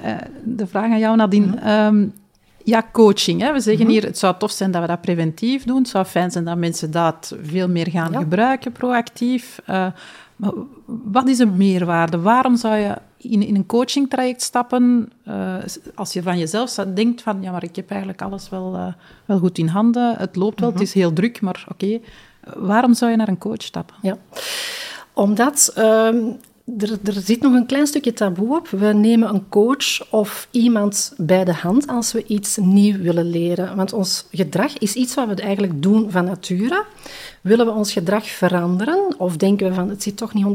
de 0.43 0.67
vraag 0.67 0.91
aan 0.91 0.99
jou 0.99 1.15
Nadine. 1.15 1.45
Mm. 1.45 1.95
Um, 1.95 2.13
ja, 2.63 2.83
coaching. 2.91 3.41
Hè. 3.41 3.53
We 3.53 3.59
zeggen 3.59 3.85
mhm. 3.85 3.93
hier, 3.93 4.03
het 4.03 4.17
zou 4.17 4.35
tof 4.37 4.51
zijn 4.51 4.71
dat 4.71 4.81
we 4.81 4.87
dat 4.87 5.01
preventief 5.01 5.63
doen. 5.63 5.77
Het 5.77 5.87
zou 5.87 6.05
fijn 6.05 6.31
zijn 6.31 6.45
dat 6.45 6.57
mensen 6.57 6.91
dat 6.91 7.35
veel 7.41 7.69
meer 7.69 7.89
gaan 7.89 8.11
ja. 8.11 8.19
gebruiken, 8.19 8.71
proactief. 8.71 9.59
Uh, 9.69 9.87
maar 10.35 10.51
wat 10.85 11.27
is 11.27 11.39
een 11.39 11.57
meerwaarde? 11.57 12.19
Waarom 12.19 12.55
zou 12.55 12.75
je 12.75 12.95
in, 13.17 13.43
in 13.43 13.55
een 13.55 13.65
coachingtraject 13.65 14.41
stappen 14.41 15.11
uh, 15.27 15.55
als 15.95 16.13
je 16.13 16.23
van 16.23 16.37
jezelf 16.37 16.71
denkt 16.73 17.21
van, 17.21 17.41
ja, 17.41 17.51
maar 17.51 17.63
ik 17.63 17.75
heb 17.75 17.89
eigenlijk 17.89 18.21
alles 18.21 18.49
wel, 18.49 18.75
uh, 18.75 18.87
wel 19.25 19.39
goed 19.39 19.57
in 19.57 19.67
handen. 19.67 20.15
Het 20.17 20.35
loopt 20.35 20.59
wel, 20.59 20.69
mm 20.69 20.75
-hmm. 20.75 20.85
het 20.85 20.95
is 20.95 21.01
heel 21.01 21.13
druk, 21.13 21.41
maar 21.41 21.65
oké. 21.71 21.85
Okay. 21.85 22.01
waarom 22.55 22.93
zou 22.93 23.11
je 23.11 23.17
naar 23.17 23.27
een 23.27 23.37
coach 23.37 23.61
stappen? 23.61 23.95
Ja, 24.01 24.17
omdat 25.13 25.73
um, 25.77 26.39
er, 26.77 26.99
er, 27.03 27.13
zit 27.13 27.41
nog 27.41 27.53
een 27.53 27.65
klein 27.65 27.87
stukje 27.87 28.13
taboe 28.13 28.57
op. 28.57 28.69
We 28.69 28.93
nemen 28.93 29.29
een 29.29 29.49
coach 29.49 30.11
of 30.11 30.47
iemand 30.51 31.13
bij 31.17 31.43
de 31.43 31.53
hand 31.53 31.87
als 31.87 32.11
we 32.11 32.23
iets 32.25 32.57
nieuw 32.57 32.97
willen 32.97 33.29
leren. 33.29 33.75
Want 33.75 33.93
ons 33.93 34.27
gedrag 34.31 34.77
is 34.77 34.93
iets 34.93 35.15
wat 35.15 35.27
we 35.27 35.35
eigenlijk 35.35 35.81
doen 35.81 36.11
van 36.11 36.25
nature. 36.25 36.85
Willen 37.41 37.65
we 37.65 37.71
ons 37.71 37.93
gedrag 37.93 38.27
veranderen 38.27 39.15
of 39.17 39.37
denken 39.37 39.67
we 39.67 39.73
van 39.73 39.89
het 39.89 40.03
zit 40.03 40.17
toch 40.17 40.33
niet 40.33 40.45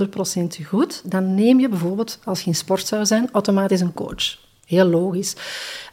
100% 0.63 0.67
goed, 0.67 1.03
dan 1.05 1.35
neem 1.35 1.61
je 1.61 1.69
bijvoorbeeld, 1.69 2.19
als 2.25 2.41
je 2.41 2.47
in 2.47 2.55
sport 2.55 2.87
zou 2.87 3.07
zijn, 3.07 3.29
automatisch 3.33 3.81
een 3.81 3.95
coach. 3.95 4.44
Heel 4.67 4.87
logisch. 4.87 5.37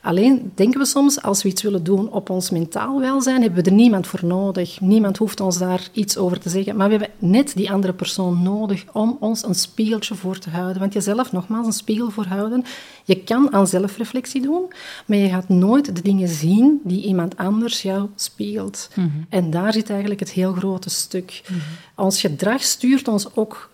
Alleen 0.02 0.52
denken 0.56 0.80
we 0.80 0.86
soms, 0.86 1.22
als 1.22 1.44
we 1.44 1.50
iets 1.50 1.62
willen 1.62 1.84
doen 1.84 2.12
op 2.12 2.30
ons 2.30 2.50
mentaal 2.50 3.00
welzijn, 3.00 3.42
hebben 3.42 3.64
we 3.64 3.70
er 3.70 3.76
niemand 3.76 4.08
voor 4.08 4.26
nodig. 4.26 4.80
Niemand 4.80 5.18
hoeft 5.18 5.40
ons 5.40 5.58
daar 5.58 5.88
iets 5.92 6.18
over 6.18 6.40
te 6.40 6.50
zeggen. 6.50 6.76
Maar 6.76 6.90
we 6.90 6.96
hebben 6.96 7.30
net 7.30 7.54
die 7.56 7.72
andere 7.72 7.94
persoon 7.94 8.44
nodig 8.44 8.86
om 8.92 9.18
ons 9.20 9.44
een 9.46 9.56
spiegeltje 9.56 10.16
voor 10.16 10.38
te 10.38 10.50
houden. 10.50 10.80
Want 10.80 10.94
jezelf, 10.94 11.32
nogmaals, 11.32 11.66
een 11.66 11.74
spiegel 11.74 12.10
voorhouden. 12.10 12.64
Je 13.04 13.24
kan 13.24 13.54
aan 13.54 13.68
zelfreflectie 13.68 14.42
doen, 14.42 14.74
maar 15.06 15.18
je 15.18 15.30
gaat 15.30 15.50
nooit 15.50 15.96
de 15.96 16.02
dingen 16.02 16.28
zien 16.28 16.82
die 16.84 17.04
iemand 17.04 17.38
anders 17.38 17.82
jou 17.82 18.10
spiegelt. 18.16 18.90
Mm 18.96 19.04
-hmm. 19.04 19.26
En 19.30 19.50
daar 19.50 19.74
zit 19.74 19.90
eigenlijk 19.90 20.20
het 20.20 20.32
heel 20.32 20.54
grote 20.54 20.90
stuk. 20.90 21.42
Mm 21.48 21.56
-hmm. 21.56 22.06
Ons 22.06 22.20
gedrag 22.20 22.64
stuurt 22.64 23.08
ons 23.08 23.36
ook 23.36 23.71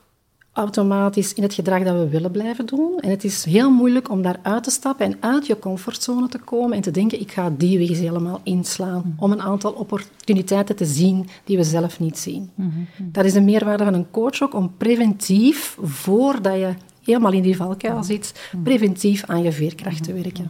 automatisch 0.58 1.34
in 1.34 1.44
het 1.44 1.54
gedrag 1.54 1.84
dat 1.84 1.96
we 1.96 2.10
willen 2.10 2.32
blijven 2.32 2.66
doen. 2.66 3.00
En 3.00 3.10
het 3.10 3.24
is 3.24 3.46
heel 3.46 3.72
moeilijk 3.72 4.10
om 4.10 4.22
daar 4.22 4.40
uit 4.42 4.64
te 4.64 4.72
stappen 4.72 5.06
en 5.06 5.18
uit 5.20 5.46
je 5.46 5.60
comfortzone 5.60 6.28
te 6.28 6.38
komen 6.38 6.76
en 6.76 6.82
te 6.82 6.92
denken, 6.92 7.20
ik 7.20 7.32
ga 7.32 7.50
die 7.58 7.78
weg 7.78 7.90
eens 7.90 8.00
helemaal 8.00 8.42
inslaan, 8.44 9.04
mhm. 9.06 9.24
om 9.24 9.32
een 9.32 9.42
aantal 9.42 9.72
opportuniteiten 9.72 10.76
te 10.76 10.86
zien 10.86 11.28
die 11.44 11.58
we 11.58 11.64
zelf 11.64 12.00
niet 12.00 12.18
zien. 12.18 12.50
Mhm, 12.56 12.68
mhm. 12.68 13.12
Dat 13.12 13.26
is 13.26 13.34
de 13.34 13.42
meerwaarde 13.42 13.84
van 13.84 13.94
een 13.94 14.12
coach 14.12 14.42
ook, 14.42 14.54
om 14.54 14.74
preventief, 14.78 15.78
voordat 15.82 16.54
je 16.54 16.74
helemaal 17.04 17.32
in 17.32 17.42
die 17.42 17.56
valkuil 17.56 18.04
zit, 18.04 18.50
preventief 18.64 19.24
aan 19.26 19.44
je 19.44 19.52
veerkracht 19.52 20.04
te 20.04 20.14
werken. 20.14 20.50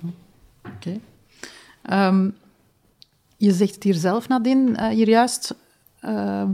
Oké. 0.76 1.00
Ehm, 1.82 2.30
je 3.38 3.52
zegt 3.52 3.74
het 3.74 3.84
hier 3.84 3.94
zelf, 3.94 4.28
Nadine, 4.28 4.72
uh, 4.72 4.88
hier 4.88 5.10
juist 5.10 5.56
Ehm, 6.08 6.50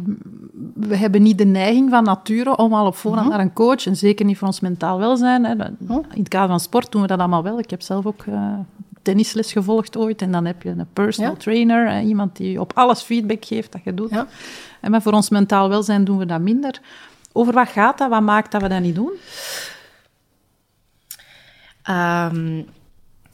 we 0.74 0.96
hebben 0.96 1.22
niet 1.22 1.38
de 1.38 1.46
neiging 1.46 1.90
van 1.90 2.04
nature 2.04 2.56
om 2.56 2.74
al 2.74 2.86
op 2.86 2.96
voorhand 2.96 3.28
mhm. 3.28 3.38
naar 3.38 3.46
een 3.46 3.54
coach, 3.54 3.86
en 3.86 3.96
zeker 3.96 4.26
niet 4.26 4.38
voor 4.38 4.48
ons 4.48 4.60
mentaal 4.60 5.00
welzijn. 5.00 5.46
Hè. 5.46 5.56
Mhm. 5.56 5.94
In 5.94 6.20
het 6.20 6.28
kader 6.28 6.50
van 6.50 6.60
sport 6.60 6.92
doen 6.92 7.02
we 7.02 7.08
dat 7.08 7.20
allemaal 7.20 7.44
wel. 7.44 7.60
Ik 7.60 7.70
heb 7.70 7.82
zelf 7.82 8.06
ook 8.06 8.26
uh, 8.26 8.54
tennisles 9.02 9.52
gevolgd 9.52 9.98
ooit, 9.98 10.22
en 10.22 10.32
dan 10.32 10.46
heb 10.46 10.64
je 10.64 10.70
een 10.70 10.88
personal 10.94 11.38
trainer, 11.38 12.02
iemand 12.02 12.36
die 12.36 12.60
op 12.60 12.72
alles 12.76 13.02
feedback 13.02 13.46
geeft 13.46 13.72
dat 13.72 13.84
je 13.84 13.94
doet. 13.94 14.10
Ja. 14.10 14.28
En 14.82 14.92
maar 14.92 15.02
voor 15.02 15.14
ons 15.14 15.30
mentaal 15.30 15.70
welzijn 15.70 16.04
doen 16.04 16.18
we 16.18 16.26
dat 16.26 16.42
minder. 16.42 16.80
Over 17.32 17.54
wat 17.54 17.68
gaat 17.68 17.98
dat? 17.98 18.10
Wat 18.10 18.22
maakt 18.22 18.52
dat 18.52 18.62
we 18.62 18.68
dat 18.68 18.82
niet 18.82 18.96
doen? 18.96 19.12
Um, 21.90 22.66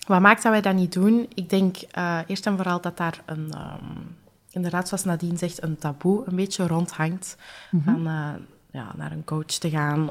wat 0.08 0.21
maakt 0.21 0.43
dat 0.43 0.51
wij 0.51 0.62
dat 0.62 0.73
niet 0.75 0.93
doen? 0.93 1.27
Ik 1.34 1.49
denk 1.49 1.77
uh, 1.97 2.17
eerst 2.27 2.45
en 2.45 2.55
vooral 2.55 2.82
dat 2.82 2.97
daar 2.97 3.21
een... 3.25 3.53
Um, 3.53 4.17
inderdaad, 4.51 4.88
zoals 4.88 5.03
Nadine 5.03 5.38
zegt, 5.38 5.63
een 5.63 5.77
taboe 5.77 6.23
een 6.25 6.35
beetje 6.35 6.67
rondhangt 6.67 7.35
mm 7.71 7.81
van 7.83 8.07
uh, 8.07 8.29
ja, 8.71 8.93
naar 8.95 9.12
een 9.12 9.23
coach 9.23 9.45
te 9.45 9.69
gaan. 9.69 10.09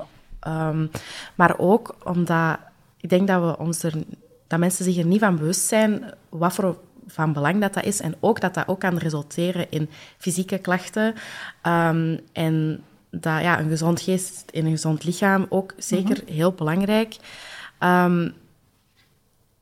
Um, 0.49 0.91
maar 1.35 1.59
ook 1.59 1.97
omdat 2.05 2.59
ik 3.01 3.09
denk 3.09 3.29
dat, 3.29 3.43
we 3.43 3.59
ons 3.59 3.83
er, 3.83 3.95
dat 4.47 4.59
mensen 4.59 4.85
zich 4.85 4.97
er 4.97 5.07
niet 5.07 5.21
van 5.21 5.37
bewust 5.37 5.67
zijn 5.67 6.15
wat 6.29 6.55
voor 6.55 6.79
van 7.07 7.33
belang 7.33 7.61
dat 7.61 7.75
dat 7.75 7.85
is. 7.85 8.01
En 8.01 8.15
ook 8.21 8.41
dat 8.41 8.55
dat 8.55 8.69
ook 8.69 8.81
kan 8.81 8.97
resulteren 8.97 9.71
in 9.71 9.89
fysieke 10.17 10.59
klachten. 10.59 11.15
Um, 11.63 12.21
en 12.33 12.83
dat 13.11 13.41
ja, 13.41 13.61
een 13.61 13.69
gezond 13.69 14.01
geest 14.01 14.45
in 14.51 14.65
een 14.65 14.71
gezond 14.71 15.05
lichaam 15.05 15.47
ook 15.49 15.75
zeker 15.77 16.23
mhm. 16.25 16.33
heel 16.33 16.53
belangrijk. 16.53 17.17
Um, 17.81 18.35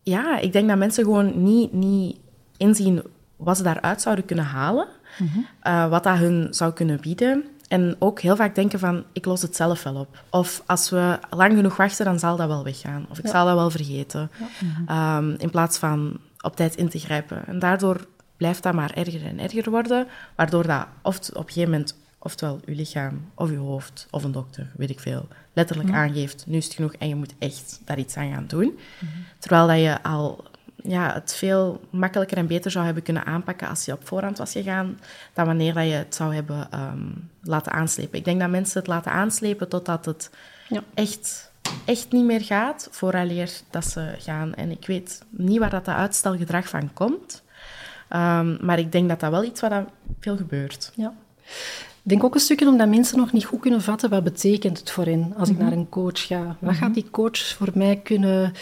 ja, 0.03 0.39
ik 0.39 0.53
denk 0.53 0.69
dat 0.69 0.79
mensen 0.79 1.05
gewoon 1.05 1.43
niet, 1.43 1.73
niet 1.73 2.17
inzien 2.57 3.03
wat 3.37 3.57
ze 3.57 3.63
daaruit 3.63 4.03
zouden 4.03 4.25
kunnen 4.25 4.45
halen, 4.45 4.87
mhm. 5.19 5.39
eh, 5.61 5.89
wat 5.89 6.05
dat 6.05 6.19
hun 6.19 6.47
zou 6.51 6.73
kunnen 6.73 7.01
bieden. 7.01 7.45
En 7.69 7.97
ook 7.99 8.21
heel 8.21 8.37
vaak 8.37 8.55
denken 8.55 8.79
van, 8.79 9.05
ik 9.13 9.25
los 9.25 9.43
het 9.43 9.57
zelf 9.57 9.83
wel 9.83 9.95
op. 9.95 10.23
Of 10.31 10.63
als 10.67 10.91
we 10.91 11.19
lang 11.31 11.57
genoeg 11.57 11.77
wachten, 11.77 12.05
dan 12.05 12.19
zal 12.19 12.37
dat 12.37 12.49
wel 12.49 12.65
weggaan. 12.65 13.07
Of 13.11 13.19
ik 13.19 13.27
zal 13.27 13.47
dat 13.47 13.55
wel 13.55 13.71
vergeten. 13.71 14.31
Mhm. 14.39 14.89
Ehm, 14.89 15.35
in 15.39 15.51
plaats 15.51 15.79
van 15.79 16.21
op 16.41 16.57
tijd 16.57 16.77
in 16.77 16.89
te 16.89 16.99
grijpen. 16.99 17.47
En 17.47 17.59
daardoor 17.59 18.07
blijft 18.37 18.63
dat 18.63 18.75
maar 18.75 18.93
erger 18.95 19.27
en 19.27 19.39
erger 19.39 19.71
worden, 19.71 20.07
waardoor 20.35 20.67
dat 20.67 20.87
of 21.03 21.17
op 21.17 21.37
een 21.37 21.43
gegeven 21.47 21.71
moment 21.71 21.97
oftewel 22.19 22.61
uw 22.65 22.75
lichaam 22.75 23.31
of 23.35 23.51
uw 23.51 23.65
hoofd 23.65 24.07
of 24.11 24.25
een 24.25 24.33
dokter, 24.33 24.73
weet 24.77 24.91
ik 24.91 25.01
veel, 25.01 25.29
letterlijk 25.53 25.91
aangeeft, 25.91 26.45
nu 26.47 26.57
is 26.57 26.65
het 26.65 26.75
genoeg 26.75 26.93
en 26.93 27.09
je 27.09 27.15
moet 27.15 27.35
echt 27.39 27.81
daar 27.85 27.99
iets 27.99 28.17
aan 28.17 28.33
gaan 28.33 28.47
doen. 28.47 28.79
Mhm. 28.99 29.13
Terwijl 29.39 29.67
dat 29.67 29.79
je 29.79 30.03
al 30.03 30.45
ja, 30.89 31.13
het 31.13 31.35
veel 31.35 31.81
makkelijker 31.91 32.37
en 32.37 32.47
beter 32.47 32.71
zou 32.71 32.85
hebben 32.85 33.03
kunnen 33.03 33.25
aanpakken 33.25 33.69
als 33.69 33.85
je 33.85 33.93
op 33.93 34.07
voorhand 34.07 34.39
was 34.39 34.53
gegaan, 34.53 34.99
dan 35.33 35.47
wanneer 35.47 35.75
dat 35.75 35.85
je 35.85 35.91
het 35.91 36.15
zou 36.15 36.35
hebben 36.35 36.71
ehm, 36.71 37.09
laten 37.43 37.73
aanslepen. 37.73 38.19
Ik 38.19 38.25
denk 38.25 38.41
dat 38.41 38.51
mensen 38.51 38.79
het 38.79 38.89
laten 38.89 39.13
aanslepen 39.13 39.69
totdat 39.69 40.05
het 40.05 40.31
ja. 40.69 40.83
echt, 40.95 41.51
echt 41.85 42.13
niet 42.13 42.25
meer 42.25 42.43
gaat, 42.43 42.89
vooraleer 42.91 43.51
dat 43.71 43.85
ze 43.85 44.15
gaan. 44.19 44.55
En 44.55 44.71
ik 44.71 44.87
weet 44.87 45.23
niet 45.31 45.59
waar 45.59 45.71
dat, 45.71 45.85
dat 45.85 45.95
uitstelgedrag 45.95 46.69
van 46.69 46.93
komt, 46.93 47.43
um, 48.11 48.59
maar 48.61 48.79
ik 48.79 48.93
denk 48.93 49.09
dat 49.09 49.21
dat 49.21 49.31
wel 49.31 49.45
iets 49.45 49.61
wat 49.61 49.73
veel 50.21 50.37
gebeurt. 50.37 50.93
Ja. 50.95 51.13
Ik 52.07 52.13
denk 52.13 52.25
ook 52.25 52.35
een 52.35 52.41
stukje 52.41 52.69
omdat 52.69 52.89
mensen 52.89 53.19
nog 53.19 53.33
niet 53.33 53.45
goed 53.45 53.61
kunnen 53.61 53.83
vatten 53.83 54.11
wat 54.11 54.25
betekent 54.25 54.79
het 54.79 54.91
voor 54.91 55.05
hen 55.05 55.35
als 55.37 55.49
ik 55.49 55.55
mhm. 55.55 55.65
naar 55.65 55.73
een 55.73 55.89
coach 55.89 56.27
ga. 56.27 56.57
Wat 56.59 56.75
gaat 56.75 56.89
mhm. 56.89 56.93
die 56.93 57.11
coach 57.11 57.39
voor 57.39 57.71
mij 57.75 57.97
kunnen 57.97 58.53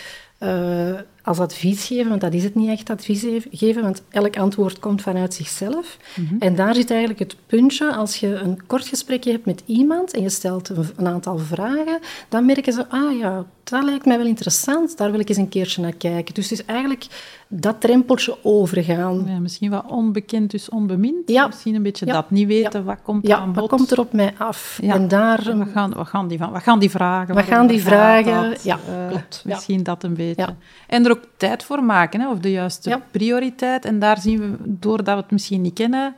uh, 0.40 0.98
als 1.24 1.38
advies 1.38 1.86
geven, 1.86 2.08
want 2.08 2.20
dat 2.20 2.34
is 2.34 2.44
het 2.44 2.54
niet 2.54 2.68
echt 2.68 2.90
advies 2.90 3.26
geven, 3.50 3.82
want 3.82 4.02
elk 4.10 4.36
antwoord 4.36 4.78
komt 4.78 5.02
vanuit 5.02 5.34
zichzelf. 5.34 5.98
Mhm. 6.16 6.36
En 6.38 6.54
daar 6.54 6.74
zit 6.74 6.90
eigenlijk 6.90 7.20
het 7.20 7.36
puntje, 7.46 7.94
als 7.94 8.16
je 8.16 8.34
een 8.34 8.66
kort 8.66 8.86
gesprekje 8.86 9.30
hebt 9.30 9.46
met 9.46 9.62
iemand 9.66 10.12
en 10.12 10.22
je 10.22 10.28
stelt 10.28 10.68
een, 10.68 10.86
een, 10.96 11.06
aantal 11.06 11.38
vragen, 11.38 11.98
dan 12.28 12.46
merken 12.46 12.72
ze, 12.72 12.88
ah 12.88 13.18
ja, 13.18 13.44
dat 13.64 13.84
lijkt 13.84 14.04
mij 14.04 14.16
wel 14.16 14.26
interessant, 14.26 14.96
daar 14.96 15.10
wil 15.10 15.20
ik 15.20 15.28
eens 15.28 15.38
een 15.38 15.48
keertje 15.48 15.82
naar 15.82 15.92
kijken. 15.92 16.34
Dus 16.34 16.50
het 16.50 16.58
is 16.58 16.64
eigenlijk 16.64 17.06
dat 17.48 17.80
drempeltje 17.80 18.36
overgaan. 18.42 19.24
Ja, 19.26 19.38
misschien 19.38 19.70
wat 19.70 19.84
onbekend, 19.86 20.50
dus 20.50 20.68
onbemind. 20.68 21.30
Ja. 21.30 21.46
Misschien 21.46 21.74
een 21.74 21.82
beetje 21.82 22.06
dat, 22.06 22.30
niet 22.30 22.46
weten, 22.46 22.84
wat 22.84 22.98
komt 23.02 23.28
er 23.28 23.34
aan 23.34 23.52
bod. 23.52 23.60
wat 23.60 23.68
komt 23.68 23.90
er 23.90 23.98
op 23.98 24.12
mij 24.12 24.34
af? 24.38 24.78
En 24.82 25.08
daar... 25.08 25.56
wat, 25.58 25.68
gaan, 25.72 25.92
wat, 25.92 26.08
gaan 26.08 26.28
die 26.28 26.38
van, 26.38 26.50
wat 26.52 26.62
gaan 26.62 26.78
die 26.78 26.90
vragen? 26.90 27.34
Wat 27.34 27.44
gaan 27.44 27.66
die 27.66 27.82
vragen? 27.82 28.56
ja, 28.62 28.78
uh, 28.88 29.08
klopt. 29.08 29.42
Misschien 29.44 29.82
dat 29.82 30.02
een 30.02 30.14
beetje. 30.14 30.54
En 30.86 31.04
er 31.04 31.13
ook 31.16 31.24
tijd 31.36 31.64
voor 31.64 31.84
maken, 31.84 32.20
hè, 32.20 32.30
of 32.30 32.38
de 32.38 32.50
juiste 32.50 33.00
prioriteit. 33.10 33.84
En 33.84 33.98
daar 33.98 34.20
zien 34.20 34.38
we, 34.38 34.56
doordat 34.64 35.14
we 35.14 35.20
het 35.22 35.30
misschien 35.30 35.60
niet 35.60 35.74
kennen, 35.74 36.14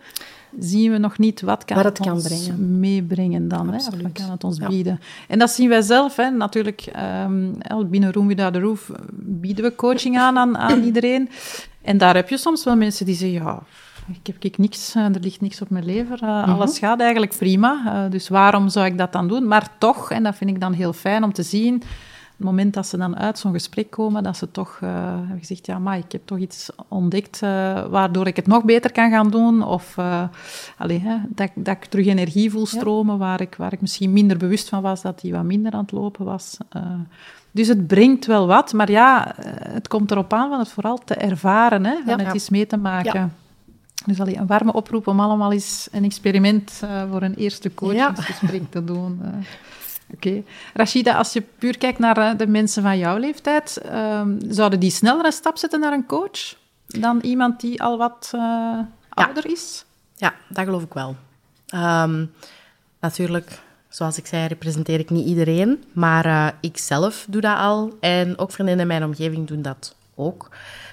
zien 0.59 0.93
we 0.93 0.99
nog 0.99 1.19
niet 1.19 1.41
wat 1.41 1.65
kan 1.65 1.79
het, 1.79 2.01
ons 2.01 2.25
brengen. 2.29 2.81
meebrengen 2.81 3.49
dan. 3.49 3.67
Hè, 3.73 3.85
wat 4.03 4.13
kan 4.13 4.31
het 4.31 4.45
ons 4.45 4.59
bieden. 4.59 5.01
En 5.29 5.39
dat 5.39 5.51
zien 5.51 5.69
wij 5.69 5.83
zelf. 5.83 6.17
Hè, 6.17 6.31
natuurlijk, 6.31 6.87
um, 7.25 7.59
binnen 7.87 8.13
Room 8.13 8.27
Without 8.27 8.53
the 8.53 8.61
Roof 8.61 8.91
bieden 9.13 9.65
we 9.65 9.75
coaching 9.75 10.19
aan, 10.19 10.39
aan, 10.39 10.59
aan 10.59 10.83
iedereen. 10.83 11.29
En 11.83 11.99
daar 11.99 12.15
heb 12.15 12.29
je 12.29 12.37
soms 12.37 12.65
wel 12.65 12.77
mensen 12.77 13.07
die 13.07 13.15
zeggen, 13.15 13.43
ja, 13.43 13.63
ik 14.09 14.27
heb 14.27 14.37
ik 14.45 14.59
niks, 14.59 14.95
eh, 14.95 15.05
er 15.05 15.21
ligt 15.21 15.41
niks 15.41 15.63
op 15.63 15.71
mijn 15.71 15.85
lever. 15.85 16.23
Uh, 16.23 16.49
Alles 16.49 16.79
gaat 16.79 17.01
eigenlijk 17.01 17.37
prima. 17.39 17.83
Uh, 17.87 18.11
dus 18.11 18.29
waarom 18.29 18.69
zou 18.69 18.87
ik 18.87 18.99
dat 18.99 19.13
dan 19.13 19.29
doen? 19.29 19.47
Maar 19.47 19.69
toch, 19.79 20.11
en 20.11 20.23
dat 20.23 20.37
vind 20.37 20.51
ik 20.51 20.61
dan 20.61 20.73
heel 20.73 20.93
fijn 20.93 21.25
om 21.25 21.33
te 21.33 21.43
zien 21.43 21.83
het 22.37 22.47
moment 22.47 22.75
dat 22.75 22.87
ze 22.87 22.97
dan 22.97 23.17
uit 23.17 23.39
zo'n 23.39 23.53
gesprek 23.53 23.91
komen, 23.91 24.23
dat 24.23 24.37
ze 24.37 24.51
toch 24.51 24.81
uh, 24.83 24.91
hebben 25.05 25.39
gezegd, 25.39 25.67
ja, 25.67 25.79
maar 25.79 25.99
ik 25.99 26.13
heb 26.13 26.21
toch 26.25 26.39
iets 26.39 26.71
ontdekt 26.89 27.41
uh, 27.43 27.87
waardoor 27.87 28.27
ik 28.27 28.37
het 28.37 28.47
nog 28.47 28.65
beter 28.65 28.93
kan 28.93 29.11
gaan 29.11 29.31
doen. 29.31 29.63
Of 29.63 29.97
uh, 29.97 30.23
hè, 30.77 31.17
dat, 31.29 31.51
dat 31.55 31.77
ik 31.77 31.85
terug 31.85 32.07
energie 32.07 32.51
voel 32.51 32.67
stromen, 32.67 33.19
waar, 33.19 33.41
ik, 33.41 33.55
waar 33.55 33.73
ik 33.73 33.81
misschien 33.81 34.13
minder 34.13 34.37
bewust 34.37 34.69
van 34.69 34.83
was 34.83 35.03
dat 35.03 35.21
die 35.21 35.33
wat 35.33 35.45
minder 35.45 35.73
aan 35.73 35.81
het 35.81 35.93
lopen 35.93 36.25
was. 36.25 36.57
dus 37.51 37.69
het 37.69 37.87
brengt 37.87 38.27
wel 38.27 38.47
wat, 38.47 38.73
maar 38.73 38.91
ja, 38.91 39.35
het 39.59 39.89
komt 39.89 40.11
erop 40.11 40.33
aan 40.33 40.49
van 40.49 40.59
het 40.59 40.69
vooral 40.69 40.99
te 41.05 41.15
ervaren, 41.15 41.85
hè, 41.85 41.97
van 42.07 42.21
het 42.21 42.35
eens 42.35 42.51
mee 42.51 42.67
te 42.67 42.77
maken. 42.77 43.35
Dus 44.07 44.21
allee, 44.21 44.37
een 44.37 44.47
warme 44.47 44.73
oproep 44.73 45.07
om 45.07 45.21
allemaal 45.21 45.53
eens 45.53 45.89
een 45.93 46.05
experiment 46.05 46.83
voor 47.11 47.23
een 47.23 47.35
eerste 47.35 47.75
coachingsgesprek 47.75 48.71
te 48.71 48.85
doen. 48.85 49.21
Oké. 50.15 50.43
Rashida, 50.75 51.15
als 51.15 51.33
je 51.33 51.43
puur 51.59 51.79
kijkt 51.79 51.99
naar 51.99 52.17
eh, 52.17 52.39
de 52.39 52.47
mensen 52.47 52.83
van 52.83 52.99
jouw 52.99 53.17
leeftijd, 53.17 53.81
um, 53.93 54.39
zouden 54.49 54.81
die 54.81 54.91
sneller 54.91 55.25
een 55.25 55.33
stap 55.33 55.57
zetten 55.57 55.81
naar 55.81 55.93
een 55.93 56.07
coach 56.07 56.55
dan 56.87 57.19
iemand 57.21 57.61
die 57.61 57.83
al 57.83 57.99
wat 57.99 58.33
uh, 58.35 58.79
ouder 59.09 59.47
is? 59.47 59.85
Ja, 60.17 60.35
dat 60.49 60.65
geloof 60.65 60.83
ik 60.83 60.93
wel. 60.93 61.17
Um, 61.75 62.33
natuurlijk, 63.01 63.61
zoals 63.89 64.19
ik 64.19 64.27
zei, 64.27 64.47
representeer 64.47 64.99
ik 64.99 65.11
niet 65.11 65.27
iedereen, 65.27 65.85
maar 65.93 66.27
uh, 66.27 66.49
ik 66.61 66.79
zelf 66.79 67.27
doe 67.29 67.41
dat 67.41 67.59
al 67.59 67.97
en 68.01 68.39
ook 68.39 68.53
vriendinnen 68.53 68.83
in 68.83 68.99
mijn 68.99 69.05
omgeving 69.05 69.47
doen 69.47 69.63
dat 69.63 69.95
ook. 70.15 70.49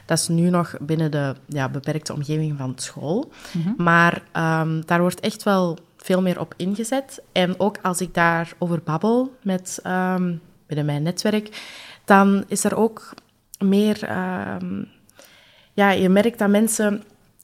Dat 0.06 0.18
is 0.18 0.28
nu 0.28 0.50
nog 0.50 0.76
binnen 0.80 1.12
de 1.12 1.36
ja, 1.48 1.70
beperkte 1.70 2.14
omgeving 2.14 2.58
van 2.58 2.74
school. 2.76 3.32
Mm 3.52 3.62
-hmm. 3.62 3.74
Maar 3.78 4.22
um, 4.62 4.86
daar 4.86 5.00
wordt 5.00 5.20
echt 5.20 5.44
wel 5.44 5.78
veel 6.04 6.22
meer 6.22 6.40
op 6.40 6.54
ingezet. 6.58 7.22
En 7.32 7.60
ook 7.60 7.78
als 7.82 8.02
ik 8.02 8.14
daarover 8.14 8.82
babbel 8.84 9.38
met, 9.42 9.80
um, 9.88 10.42
binnen 10.68 10.86
mijn 10.86 11.04
netwerk, 11.04 11.62
dan 12.06 12.44
is 12.48 12.64
er 12.64 12.76
ook 12.76 13.14
meer... 13.58 14.10
Um, 14.62 14.88
ja, 15.74 15.90
je 15.90 16.10
merkt 16.10 16.40
dat 16.40 16.50
mensen 16.50 17.04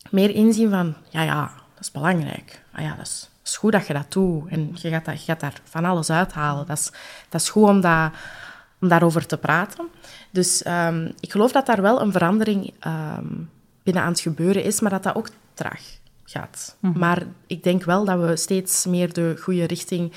meer 0.10 0.30
inzien 0.30 0.69
van... 0.69 0.95
Ja, 1.10 1.22
ja, 1.22 1.52
dat 1.74 1.84
is 1.84 1.91
belangrijk. 1.91 2.63
Ah 2.72 2.84
ja, 2.84 2.95
dat 2.95 3.06
is, 3.43 3.58
goed 3.58 3.72
dat 3.72 3.88
je 3.88 3.93
dat 3.93 4.12
doet. 4.12 4.50
En 4.50 4.72
je 4.74 4.89
gaat, 4.89 5.06
dat, 5.06 5.19
gaat 5.19 5.39
daar 5.39 5.62
van 5.63 5.86
alles 5.86 6.10
uithalen. 6.10 6.65
Dat 6.67 6.78
is, 6.78 6.91
dat 7.30 7.41
is 7.41 7.50
goed 7.50 7.67
om, 7.67 7.82
dat, 7.82 8.12
om 8.82 8.88
daarover 8.88 9.26
te 9.26 9.38
praten. 9.38 9.88
Dus 10.32 10.65
um, 10.67 11.13
ik 11.19 11.32
geloof 11.32 11.52
dat 11.52 11.65
daar 11.65 11.82
wel 11.82 12.02
een 12.02 12.12
verandering 12.12 12.74
binnen 13.84 14.04
aan 14.04 14.12
het 14.12 14.19
gebeuren 14.19 14.63
is, 14.63 14.80
maar 14.80 14.91
dat 14.91 15.04
dat 15.04 15.15
ook 15.15 15.30
traag 15.54 16.00
gaat. 16.30 16.78
Mhm. 16.80 17.00
Maar 17.00 17.24
ik 17.48 17.63
denk 17.63 17.84
wel 17.84 18.06
dat 18.06 18.20
we 18.20 18.36
steeds 18.36 18.86
meer 18.86 19.13
de 19.13 19.36
goede 19.39 19.65
richting 19.65 20.12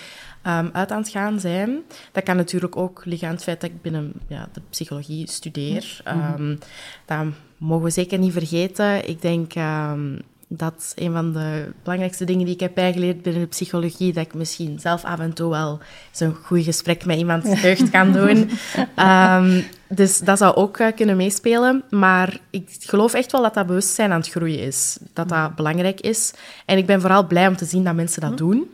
um, 0.47 0.71
uit 0.73 0.91
aan 0.91 1.01
het 1.03 1.09
gaan 1.09 1.41
zijn. 1.41 1.83
Dat 2.13 2.23
kan 2.23 2.37
natuurlijk 2.37 2.77
ook 2.77 3.05
liggen 3.05 3.29
aan 3.29 3.35
het 3.35 3.43
feit 3.43 3.61
dat 3.61 3.71
ik 3.71 3.83
binnen 3.83 4.13
ja, 4.29 4.49
de 4.53 4.61
psychologie 4.71 5.31
studeer. 5.31 6.01
Um, 6.39 6.59
dat 7.05 7.27
mogen 7.57 7.85
we 7.85 7.91
zeker 7.91 8.19
niet 8.19 8.33
vergeten. 8.33 9.09
Ik 9.09 9.23
denk... 9.23 9.55
Um, 9.55 10.21
dat 10.57 10.93
een 10.95 11.13
van 11.13 11.33
de 11.33 11.73
belangrijkste 11.83 12.25
dingen 12.25 12.45
die 12.45 12.55
ik 12.55 12.61
heb 12.61 12.75
bijgeleerd 12.75 13.23
binnen 13.23 13.43
de 13.43 13.49
psychologie, 13.49 14.13
dat 14.13 14.25
ik 14.25 14.35
misschien 14.35 14.81
zelf 14.81 15.05
af 15.05 15.19
en 15.19 15.33
toe 15.33 15.51
wel 15.51 15.79
zo'n 16.11 16.35
goed 16.35 16.65
gesprek 16.65 17.05
met 17.05 17.19
iemand 17.19 17.45
deugd 17.63 17.91
kan 17.91 18.13
doen. 18.13 18.51
Ehm, 18.95 19.63
dus 19.89 20.19
dat 20.19 20.39
zou 20.39 20.55
ook 20.55 20.79
uh, 20.79 20.87
kunnen 20.97 21.17
meespelen. 21.17 21.83
Maar 21.91 22.39
ik 22.51 22.69
geloof 22.81 23.15
echt 23.15 23.33
wel 23.33 23.43
dat 23.43 23.55
dat 23.55 23.67
bewustzijn 23.67 24.13
aan 24.13 24.21
het 24.21 24.31
groeien 24.31 24.61
is. 24.61 24.99
Dat 25.13 25.29
dat 25.29 25.55
belangrijk 25.55 26.01
is. 26.01 26.33
En 26.65 26.79
ik 26.79 26.87
ben 26.87 27.01
vooral 27.01 27.27
blij 27.27 27.49
om 27.49 27.57
te 27.57 27.65
zien 27.65 27.85
dat 27.85 27.95
mensen 27.95 28.21
dat 28.21 28.39
doen. 28.39 28.71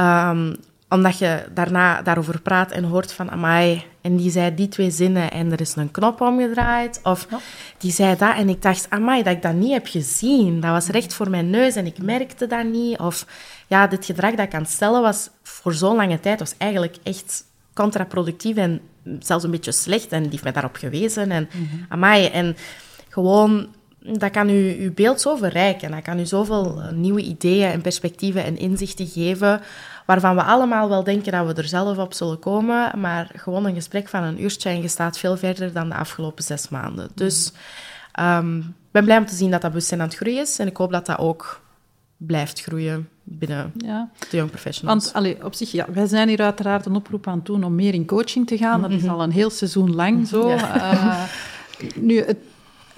Um, 0.00 0.56
omdat 0.90 1.18
je 1.18 1.44
daarna 1.54 2.02
daarover 2.02 2.40
praat 2.40 2.70
en 2.70 2.84
hoort 2.84 3.12
van, 3.12 3.30
amai, 3.30 3.84
en 4.00 4.16
die 4.16 4.30
zei 4.30 4.54
die 4.54 4.68
twee 4.68 4.90
zinnen 4.90 5.30
en 5.30 5.52
er 5.52 5.60
is 5.60 5.76
een 5.76 5.90
knop 5.90 6.20
omgedraaid. 6.20 7.00
Of 7.02 7.28
die 7.78 7.92
zei 7.92 8.16
dat 8.16 8.36
en 8.36 8.48
ik 8.48 8.62
dacht, 8.62 8.90
amai, 8.90 9.22
dat 9.22 9.32
ik 9.32 9.42
dat 9.42 9.54
niet 9.54 9.72
heb 9.72 9.86
gezien. 9.86 10.60
Dat 10.60 10.70
was 10.70 10.86
recht 10.86 11.14
voor 11.14 11.30
mijn 11.30 11.50
neus 11.50 11.74
en 11.74 11.86
ik 11.86 12.02
merkte 12.02 12.46
dat 12.46 12.64
niet. 12.64 12.98
Of 12.98 13.26
ja, 13.66 13.86
dit 13.86 14.04
gedrag 14.04 14.34
dat 14.34 14.46
ik 14.46 14.54
aan 14.54 14.62
het 14.62 14.70
stellen 14.70 15.02
was 15.02 15.30
voor 15.42 15.74
zo'n 15.74 15.96
lange 15.96 16.20
tijd, 16.20 16.38
was 16.38 16.54
eigenlijk 16.58 16.96
echt 17.02 17.44
contraproductief 17.74 18.56
en 18.56 18.80
zelfs 19.18 19.44
een 19.44 19.50
beetje 19.50 19.72
slecht. 19.72 20.12
En 20.12 20.22
die 20.22 20.30
heeft 20.30 20.42
mij 20.42 20.52
daarop 20.52 20.76
gewezen. 20.76 21.30
En 21.30 21.48
mm 21.54 21.86
amai, 21.88 22.26
en 22.26 22.56
gewoon 23.08 23.68
dat 24.02 24.30
kan 24.30 24.48
u 24.48 24.76
uw 24.82 24.94
beeld 24.94 25.20
zo 25.20 25.36
verrijken. 25.36 25.90
Dat 25.90 26.02
kan 26.02 26.18
u 26.18 26.26
zoveel 26.26 26.80
eh, 26.80 26.92
nieuwe 26.92 27.22
ideeën 27.22 27.70
en 27.70 27.80
perspectieven 27.80 28.44
en 28.44 28.56
inzichten 28.58 29.06
geven, 29.06 29.60
waarvan 30.10 30.36
we 30.36 30.42
allemaal 30.42 30.88
wel 30.88 31.04
denken 31.04 31.32
dat 31.32 31.46
we 31.46 31.54
er 31.54 31.68
zelf 31.68 31.98
op 31.98 32.14
zullen 32.14 32.38
komen, 32.38 33.00
maar 33.00 33.30
gewoon 33.34 33.66
een 33.66 33.74
gesprek 33.74 34.08
van 34.08 34.22
een 34.22 34.42
uurtje 34.42 34.68
en 34.68 34.82
je 34.82 34.88
staat 34.88 35.18
veel 35.18 35.36
verder 35.36 35.72
dan 35.72 35.88
de 35.88 35.94
afgelopen 35.94 36.44
zes 36.44 36.68
maanden. 36.68 37.10
Dus 37.14 37.52
um, 38.20 38.58
ik 38.58 38.90
ben 38.90 39.04
blij 39.04 39.18
om 39.18 39.26
te 39.26 39.34
zien 39.34 39.50
dat 39.50 39.60
dat 39.60 39.70
bewustzijn 39.70 40.00
aan 40.00 40.06
het 40.06 40.16
groeien 40.16 40.40
is 40.40 40.58
en 40.58 40.66
ik 40.66 40.76
hoop 40.76 40.92
dat 40.92 41.06
dat 41.06 41.18
ook 41.18 41.60
blijft 42.16 42.60
groeien 42.60 43.08
binnen 43.22 43.72
ja. 43.76 44.10
de 44.30 44.36
young 44.36 44.50
professionals. 44.50 45.04
Want 45.04 45.16
allee, 45.16 45.44
op 45.44 45.54
zich, 45.54 45.70
ja, 45.72 45.86
wij 45.92 46.06
zijn 46.06 46.28
hier 46.28 46.42
uiteraard 46.42 46.86
een 46.86 46.94
oproep 46.94 47.26
aan 47.26 47.36
het 47.36 47.46
doen 47.46 47.64
om 47.64 47.74
meer 47.74 47.94
in 47.94 48.06
coaching 48.06 48.46
te 48.46 48.56
gaan. 48.56 48.82
Dat 48.82 48.90
is 48.90 49.02
mhm. 49.02 49.12
al 49.12 49.22
een 49.22 49.32
heel 49.32 49.50
seizoen 49.50 49.94
lang 49.94 50.28
zo. 50.28 50.50
Uh, 50.50 51.22
nu, 51.94 52.22
het 52.22 52.38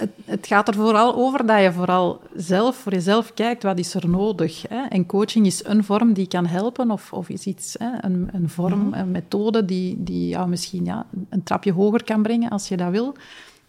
het, 0.03 0.11
het, 0.25 0.47
gaat 0.47 0.69
er 0.69 0.75
vooral 0.75 1.15
over 1.15 1.47
dat 1.47 1.63
je 1.63 1.73
vooral 1.73 2.21
zelf 2.35 2.77
voor 2.77 2.93
jezelf 2.93 3.35
kijkt 3.35 3.63
wat 3.63 3.79
is 3.79 3.95
er 3.95 4.09
nodig. 4.09 4.65
Hè? 4.69 4.83
En 4.89 5.07
coaching 5.07 5.47
is 5.47 5.65
een 5.65 5.85
vorm 5.85 6.13
die 6.13 6.29
kan 6.29 6.47
helpen 6.47 6.91
of, 6.91 7.13
of 7.13 7.29
is 7.29 7.45
iets, 7.45 7.77
hè? 7.79 7.89
Een, 8.01 8.29
een 8.33 8.49
vorm, 8.49 8.89
mhm. 8.89 8.99
een 8.99 9.11
methode 9.11 9.65
die, 9.65 9.97
die 9.99 10.29
jou 10.29 10.49
misschien 10.49 10.85
ja, 10.85 11.07
een 11.29 11.43
trapje 11.43 11.73
hoger 11.73 12.05
kan 12.05 12.23
brengen 12.23 12.51
als 12.51 12.69
je 12.69 12.77
dat 12.77 12.91
wil. 12.91 13.15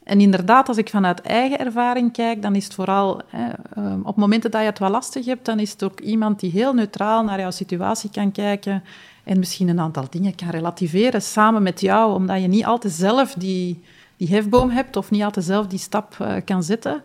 En 0.03 0.19
inderdaad, 0.19 0.67
als 0.67 0.77
ik 0.77 0.89
vanuit 0.89 1.21
eigen 1.21 1.59
ervaring 1.59 2.11
kijk, 2.11 2.41
dan 2.41 2.55
is 2.55 2.63
het 2.63 2.73
vooral 2.73 3.21
hè, 3.27 3.49
ehm, 3.75 3.99
op 4.03 4.15
momenten 4.15 4.51
dat 4.51 4.61
je 4.61 4.67
het 4.67 4.79
wel 4.79 4.89
lastig 4.89 5.25
hebt, 5.25 5.45
dan 5.45 5.59
is 5.59 5.71
het 5.71 5.83
ook 5.83 5.99
iemand 5.99 6.39
die 6.39 6.51
heel 6.51 6.73
neutraal 6.73 7.23
naar 7.23 7.39
jouw 7.39 7.51
situatie 7.51 8.09
kan 8.09 8.31
kijken 8.31 8.83
en 9.23 9.39
misschien 9.39 9.67
een 9.67 9.79
aantal 9.79 10.05
dingen 10.09 10.35
kan 10.35 10.49
relativeren 10.49 11.21
samen 11.21 11.63
met 11.63 11.81
jou, 11.81 12.13
omdat 12.13 12.41
je 12.41 12.47
niet 12.47 12.65
altijd 12.65 12.93
zelf 12.93 13.33
die 13.33 13.81
die 14.25 14.35
hefboom 14.35 14.69
hebt 14.69 14.95
of 14.95 15.11
niet 15.11 15.23
altijd 15.23 15.45
zelf 15.45 15.67
die 15.67 15.79
stap 15.79 16.17
uh, 16.21 16.33
kan 16.45 16.63
zetten. 16.63 17.01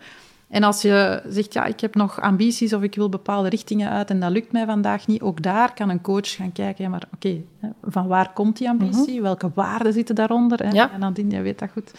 En 0.49 0.63
als 0.63 0.83
je 0.83 1.23
zegt, 1.29 1.53
ja, 1.53 1.65
ik 1.65 1.81
heb 1.81 1.95
nog 1.95 2.21
ambities 2.21 2.73
of 2.73 2.83
ik 2.83 2.95
wil 2.95 3.09
bepaalde 3.09 3.49
richtingen 3.49 3.91
uit 3.91 4.11
en 4.11 4.21
dat 4.21 4.31
lukt 4.31 4.53
mij 4.53 4.67
vandaag 4.67 5.07
niet, 5.07 5.21
ook 5.21 5.43
daar 5.43 5.75
kan 5.75 5.89
een 5.89 6.01
coach 6.01 6.35
gaan 6.35 6.53
kijken, 6.53 6.85
ja, 6.85 6.91
maar 6.91 7.09
oké, 7.15 7.41
van 7.83 8.07
waar 8.07 8.33
komt 8.33 8.57
die 8.57 8.69
ambitie? 8.69 9.15
Mhm. 9.15 9.23
Welke 9.23 9.51
waarden 9.55 9.93
zitten 9.93 10.15
daaronder? 10.15 10.59
Hè? 10.59 10.71
Ja. 10.71 10.91
En 10.93 11.01
dan 11.01 11.15
je 11.29 11.43
weet 11.43 11.59
dat 11.59 11.71
goed. 11.73 11.93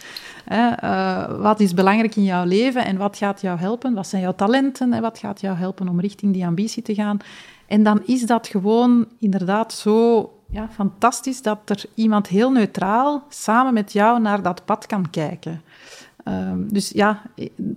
Hè? 0.44 0.70
Uh, 0.84 1.40
wat 1.40 1.60
is 1.60 1.74
belangrijk 1.74 2.16
in 2.16 2.24
jouw 2.24 2.44
leven 2.44 2.84
en 2.84 2.96
wat 2.96 3.16
gaat 3.16 3.40
jou 3.40 3.58
helpen? 3.58 3.94
Wat 3.94 4.06
zijn 4.06 4.22
jouw 4.22 4.34
talenten 4.34 4.92
en 4.92 5.02
wat 5.02 5.18
gaat 5.18 5.40
jou 5.40 5.56
helpen 5.56 5.88
om 5.88 6.00
richting 6.00 6.32
die 6.32 6.46
ambitie 6.46 6.82
te 6.82 6.94
gaan? 6.94 7.18
En 7.66 7.82
dan 7.82 8.02
is 8.06 8.26
dat 8.26 8.46
gewoon 8.46 9.06
inderdaad 9.18 9.72
zo 9.72 10.30
ja, 10.50 10.68
fantastisch 10.68 11.42
dat 11.42 11.70
er 11.70 11.84
iemand 11.94 12.26
heel 12.26 12.50
neutraal 12.50 13.22
samen 13.28 13.74
met 13.74 13.92
jou 13.92 14.20
naar 14.20 14.42
dat 14.42 14.64
pad 14.64 14.86
kan 14.86 15.10
kijken. 15.10 15.62
Ehm, 16.24 16.58
dus 16.68 16.90
ja, 16.94 17.22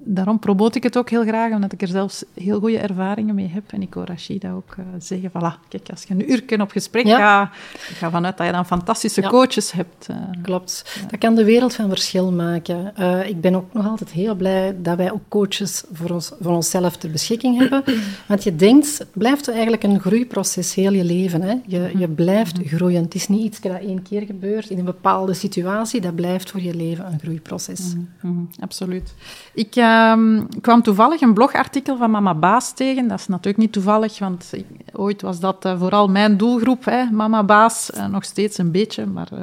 daarom 0.03 0.39
promoot 0.39 0.75
ik 0.75 0.83
het 0.83 0.97
ook 0.97 1.09
heel 1.09 1.23
graag, 1.23 1.53
omdat 1.53 1.71
ik 1.71 1.81
er 1.81 1.87
zelfs 1.87 2.23
heel 2.33 2.59
goede 2.59 2.77
ervaringen 2.77 3.35
mee 3.35 3.47
heb. 3.47 3.63
En 3.71 3.81
ik 3.81 3.93
hoor 3.93 4.05
Rashida 4.05 4.51
ook 4.51 4.75
uh, 4.79 4.85
zeggen, 4.97 5.29
voilà, 5.29 5.67
kijk, 5.69 5.89
als 5.89 6.03
je 6.03 6.13
een 6.13 6.31
uur 6.31 6.61
op 6.61 6.71
gesprek 6.71 7.07
gaat, 7.07 7.49
ik 7.89 7.95
ga 7.95 8.09
vanuit 8.09 8.37
dat 8.37 8.45
je 8.45 8.51
dan 8.51 8.65
fantastische 8.65 9.21
coaches 9.21 9.71
hebt. 9.71 10.07
Uh, 10.11 10.17
Klopt. 10.41 10.99
Dat 11.09 11.19
kan 11.19 11.35
de 11.35 11.43
wereld 11.43 11.75
van 11.75 11.89
verschil 11.89 12.31
maken. 12.31 12.93
Uh, 12.99 13.27
ik 13.27 13.41
ben 13.41 13.55
ook 13.55 13.73
nog 13.73 13.87
altijd 13.87 14.11
heel 14.11 14.35
blij 14.35 14.75
dat 14.81 14.97
wij 14.97 15.11
ook 15.11 15.21
coaches 15.27 15.83
voor, 15.93 16.09
ons, 16.09 16.31
voor 16.39 16.51
onszelf 16.51 16.97
ter 16.97 17.11
beschikking 17.11 17.57
hebben. 17.57 17.83
Want 18.27 18.43
je 18.43 18.55
denkt, 18.55 18.97
het 18.97 19.11
blijft 19.13 19.49
eigenlijk 19.49 19.83
een 19.83 19.99
groeiproces 19.99 20.73
heel 20.73 20.93
je 20.93 21.03
leven. 21.03 21.41
Hè? 21.41 21.55
Je, 21.65 21.91
je 21.97 22.07
blijft 22.07 22.57
mhm. 22.57 22.67
groeien. 22.67 23.03
Het 23.03 23.15
is 23.15 23.27
niet 23.27 23.43
iets 23.43 23.61
dat 23.61 23.79
één 23.79 24.01
keer 24.01 24.21
gebeurt 24.21 24.69
in 24.69 24.77
een 24.79 24.85
bepaalde 24.85 25.33
situatie, 25.33 26.01
dat 26.01 26.15
blijft 26.15 26.51
voor 26.51 26.61
je 26.61 26.75
leven 26.75 27.05
een 27.05 27.19
groeiproces. 27.19 27.93
Mm 27.95 28.32
Mhm, 28.33 28.45
absoluut. 28.59 29.13
Ik 29.53 29.75
ehm, 29.75 30.41
kwam 30.61 30.81
toevallig 30.81 31.21
een 31.21 31.33
blogartikel 31.33 31.97
van 31.97 32.11
Mama 32.11 32.35
Baas 32.35 32.73
tegen. 32.73 33.07
Dat 33.07 33.19
is 33.19 33.27
natuurlijk 33.27 33.57
niet 33.57 33.71
toevallig, 33.71 34.19
want 34.19 34.53
ooit 34.93 35.21
was 35.21 35.39
dat 35.39 35.65
uh, 35.65 35.79
vooral 35.79 36.07
mijn 36.07 36.37
doelgroep, 36.37 36.85
hè, 36.85 37.03
Mama 37.11 37.43
Baas. 37.43 37.91
Uh, 37.95 38.07
nog 38.07 38.23
steeds 38.23 38.57
een 38.57 38.71
beetje, 38.71 39.05
maar 39.05 39.29
uh, 39.33 39.39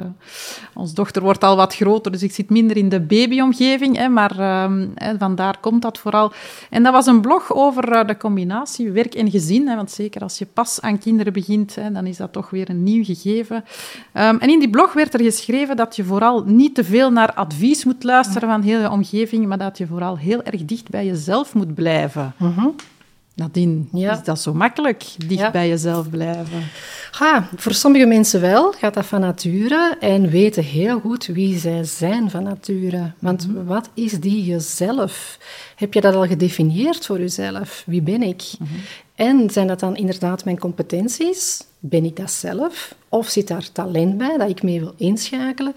onze 0.73 0.93
dochter 0.93 1.21
wordt 1.21 1.43
al 1.43 1.55
wat 1.55 1.75
groter, 1.75 2.11
dus 2.11 2.23
ik 2.23 2.31
zit 2.31 2.49
minder 2.49 2.77
in 2.77 2.89
de 2.89 3.01
babyomgeving. 3.01 3.97
Hè, 3.97 4.09
maar 4.09 4.39
ehm, 4.39 4.87
vandaar 5.19 5.57
komt 5.59 5.81
dat 5.81 5.97
vooral. 5.97 6.31
En 6.69 6.83
dat 6.83 6.93
was 6.93 7.05
een 7.05 7.21
blog 7.21 7.53
over 7.53 8.07
de 8.07 8.17
combinatie 8.17 8.91
werk 8.91 9.15
en 9.15 9.31
gezin. 9.31 9.67
Hè, 9.67 9.75
want 9.75 9.91
zeker 9.91 10.21
als 10.21 10.37
je 10.37 10.45
pas 10.45 10.81
aan 10.81 10.99
kinderen 10.99 11.33
begint, 11.33 11.75
hè, 11.75 11.91
dan 11.91 12.05
is 12.05 12.17
dat 12.17 12.33
toch 12.33 12.49
weer 12.49 12.69
een 12.69 12.83
nieuw 12.83 13.03
gegeven. 13.03 13.55
Um, 13.55 14.39
en 14.39 14.49
in 14.49 14.59
die 14.59 14.69
blog 14.69 14.93
werd 14.93 15.13
er 15.13 15.21
geschreven 15.21 15.75
dat 15.75 15.95
je 15.95 16.03
vooral 16.03 16.43
niet 16.45 16.75
te 16.75 16.83
veel 16.83 17.11
naar 17.11 17.33
advies 17.33 17.85
moet 17.85 18.03
luisteren 18.03 18.49
van 18.49 18.61
heel 18.61 18.80
omgeving, 18.89 19.47
maar 19.47 19.57
dat 19.57 19.77
je 19.77 19.87
vooral 19.87 20.17
heel 20.17 20.43
erg 20.43 20.65
dicht 20.65 20.89
bij 20.89 21.05
jezelf 21.05 21.53
moet 21.53 21.73
blijven. 21.73 22.33
Nadien, 23.35 23.89
is 23.93 24.23
dat 24.23 24.39
zo 24.39 24.53
makkelijk, 24.53 25.05
dicht 25.27 25.51
bij 25.51 25.67
jezelf 25.67 26.09
blijven? 26.09 26.63
Ha, 27.11 27.47
voor 27.55 27.73
sommige 27.73 28.05
mensen 28.05 28.41
wel, 28.41 28.71
gaat 28.71 28.93
dat 28.93 29.05
van 29.05 29.19
nature 29.19 29.97
en 29.99 30.29
weten 30.29 30.63
heel 30.63 30.99
goed 30.99 31.25
wie 31.25 31.59
zij 31.59 31.83
zijn 31.83 32.29
van 32.29 32.43
nature. 32.43 33.11
Want 33.19 33.47
mhm. 33.47 33.65
wat 33.65 33.89
is 33.93 34.19
die 34.19 34.45
jezelf? 34.45 35.37
Heb 35.75 35.93
je 35.93 36.01
dat 36.01 36.15
al 36.15 36.27
gedefinieerd 36.27 37.05
voor 37.05 37.19
jezelf? 37.19 37.83
Wie 37.85 38.01
ben 38.01 38.23
ik? 38.23 38.43
Mhm. 38.59 38.69
En 39.15 39.49
zijn 39.49 39.67
dat 39.67 39.79
dan 39.79 39.95
inderdaad 39.95 40.45
mijn 40.45 40.59
competenties? 40.59 41.63
Ben 41.83 42.05
ik 42.05 42.15
dat 42.15 42.31
zelf? 42.31 42.95
Of 43.09 43.27
zit 43.27 43.47
daar 43.47 43.71
talent 43.71 44.17
bij 44.17 44.37
dat 44.37 44.49
ik 44.49 44.63
mee 44.63 44.79
wil 44.79 44.93
inschakelen? 44.97 45.73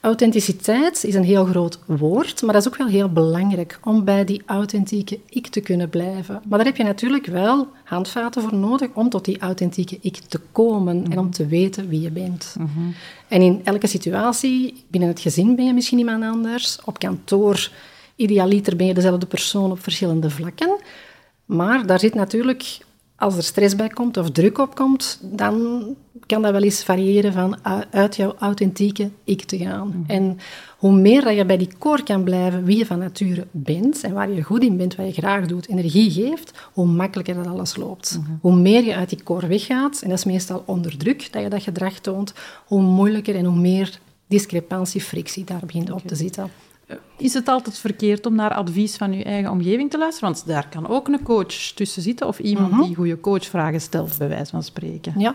Authenticiteit 0.00 1.04
is 1.04 1.14
een 1.14 1.24
heel 1.24 1.44
groot 1.44 1.78
woord, 1.86 2.42
maar 2.42 2.52
dat 2.52 2.62
is 2.62 2.68
ook 2.68 2.78
wel 2.78 2.86
heel 2.86 3.12
belangrijk 3.12 3.78
om 3.84 4.04
bij 4.04 4.24
die 4.24 4.42
authentieke 4.46 5.20
ik 5.28 5.46
te 5.46 5.60
kunnen 5.60 5.88
blijven. 5.88 6.42
Maar 6.48 6.58
daar 6.58 6.66
heb 6.66 6.76
je 6.76 6.82
natuurlijk 6.84 7.26
wel 7.26 7.68
handvaten 7.84 8.42
voor 8.42 8.54
nodig 8.54 8.88
om 8.92 9.08
tot 9.08 9.24
die 9.24 9.38
authentieke 9.38 9.98
ik 10.00 10.16
te 10.16 10.40
komen 10.52 11.10
en 11.10 11.18
om 11.18 11.30
te 11.30 11.46
weten 11.46 11.88
wie 11.88 12.00
je 12.00 12.10
bent. 12.10 12.54
Mhm. 12.58 12.90
En 13.28 13.42
in 13.42 13.60
elke 13.64 13.86
situatie, 13.86 14.84
binnen 14.88 15.08
het 15.08 15.20
gezin 15.20 15.56
ben 15.56 15.64
je 15.64 15.72
misschien 15.72 15.98
iemand 15.98 16.24
anders, 16.24 16.78
op 16.84 16.98
kantoor, 16.98 17.70
idealiter 18.16 18.76
ben 18.76 18.86
je 18.86 18.94
dezelfde 18.94 19.26
persoon 19.26 19.70
op 19.70 19.82
verschillende 19.82 20.30
vlakken. 20.30 20.76
Maar 21.44 21.86
daar 21.86 21.98
zit 21.98 22.14
natuurlijk 22.14 22.78
als 23.18 23.36
er 23.36 23.42
stress 23.42 23.76
bij 23.76 23.88
komt 23.88 24.16
of 24.16 24.30
druk 24.30 24.58
op 24.58 24.74
komt, 24.74 25.18
dan 25.22 25.84
kan 26.26 26.42
dat 26.42 26.52
wel 26.52 26.62
eens 26.62 26.84
variëren 26.84 27.32
van 27.32 27.56
uit 27.90 28.16
jouw 28.16 28.34
authentieke 28.38 29.10
ik 29.24 29.42
te 29.42 29.58
gaan. 29.58 29.88
Mhm. 29.88 30.10
En 30.10 30.38
hoe 30.78 30.92
meer 30.92 31.24
dat 31.24 31.36
je 31.36 31.44
bij 31.44 31.56
die 31.56 31.70
core 31.78 32.02
kan 32.02 32.22
blijven 32.22 32.64
wie 32.64 32.78
je 32.78 32.86
van 32.86 32.98
nature 32.98 33.46
bent 33.50 34.02
en 34.02 34.12
waar 34.12 34.30
je 34.30 34.42
goed 34.42 34.62
in 34.62 34.76
bent, 34.76 34.94
wat 34.94 35.06
je 35.06 35.20
graag 35.20 35.46
doet, 35.46 35.68
energie 35.68 36.10
geeft, 36.10 36.52
hoe 36.72 36.86
makkelijker 36.86 37.34
dat 37.34 37.46
alles 37.46 37.76
loopt. 37.76 38.18
Mhm. 38.20 38.32
Hoe 38.40 38.56
meer 38.56 38.84
je 38.84 38.94
uit 38.94 39.08
die 39.08 39.22
core 39.22 39.46
weggaat, 39.46 40.00
en 40.02 40.08
dat 40.08 40.18
is 40.18 40.24
meestal 40.24 40.62
onder 40.66 40.96
druk 40.96 41.32
dat 41.32 41.42
je 41.42 41.48
dat 41.48 41.62
gedrag 41.62 41.98
toont, 41.98 42.34
hoe 42.66 42.82
moeilijker 42.82 43.36
en 43.36 43.44
hoe 43.44 43.60
meer 43.60 43.98
discrepantie, 44.26 45.00
frictie 45.00 45.44
daar 45.44 45.62
begint 45.66 45.90
op 45.90 46.02
te 46.06 46.14
zitten. 46.14 46.50
Is 47.18 47.34
het 47.34 47.48
altijd 47.48 47.78
verkeerd 47.78 48.26
om 48.26 48.34
naar 48.34 48.54
advies 48.54 48.96
van 48.96 49.12
je 49.12 49.24
eigen 49.24 49.50
omgeving 49.50 49.90
te 49.90 49.98
luisteren? 49.98 50.32
Want 50.32 50.46
daar 50.46 50.68
kan 50.68 50.88
ook 50.88 51.08
een 51.08 51.22
coach 51.22 51.72
tussen 51.74 52.02
zitten 52.02 52.26
of 52.26 52.38
iemand 52.38 52.70
mhm. 52.70 52.82
die 52.82 52.94
goede 52.94 53.20
coachvragen 53.20 53.80
stelt, 53.80 54.18
bij 54.18 54.28
wijze 54.28 54.50
van 54.50 54.62
spreken. 54.62 55.14
Ja. 55.16 55.34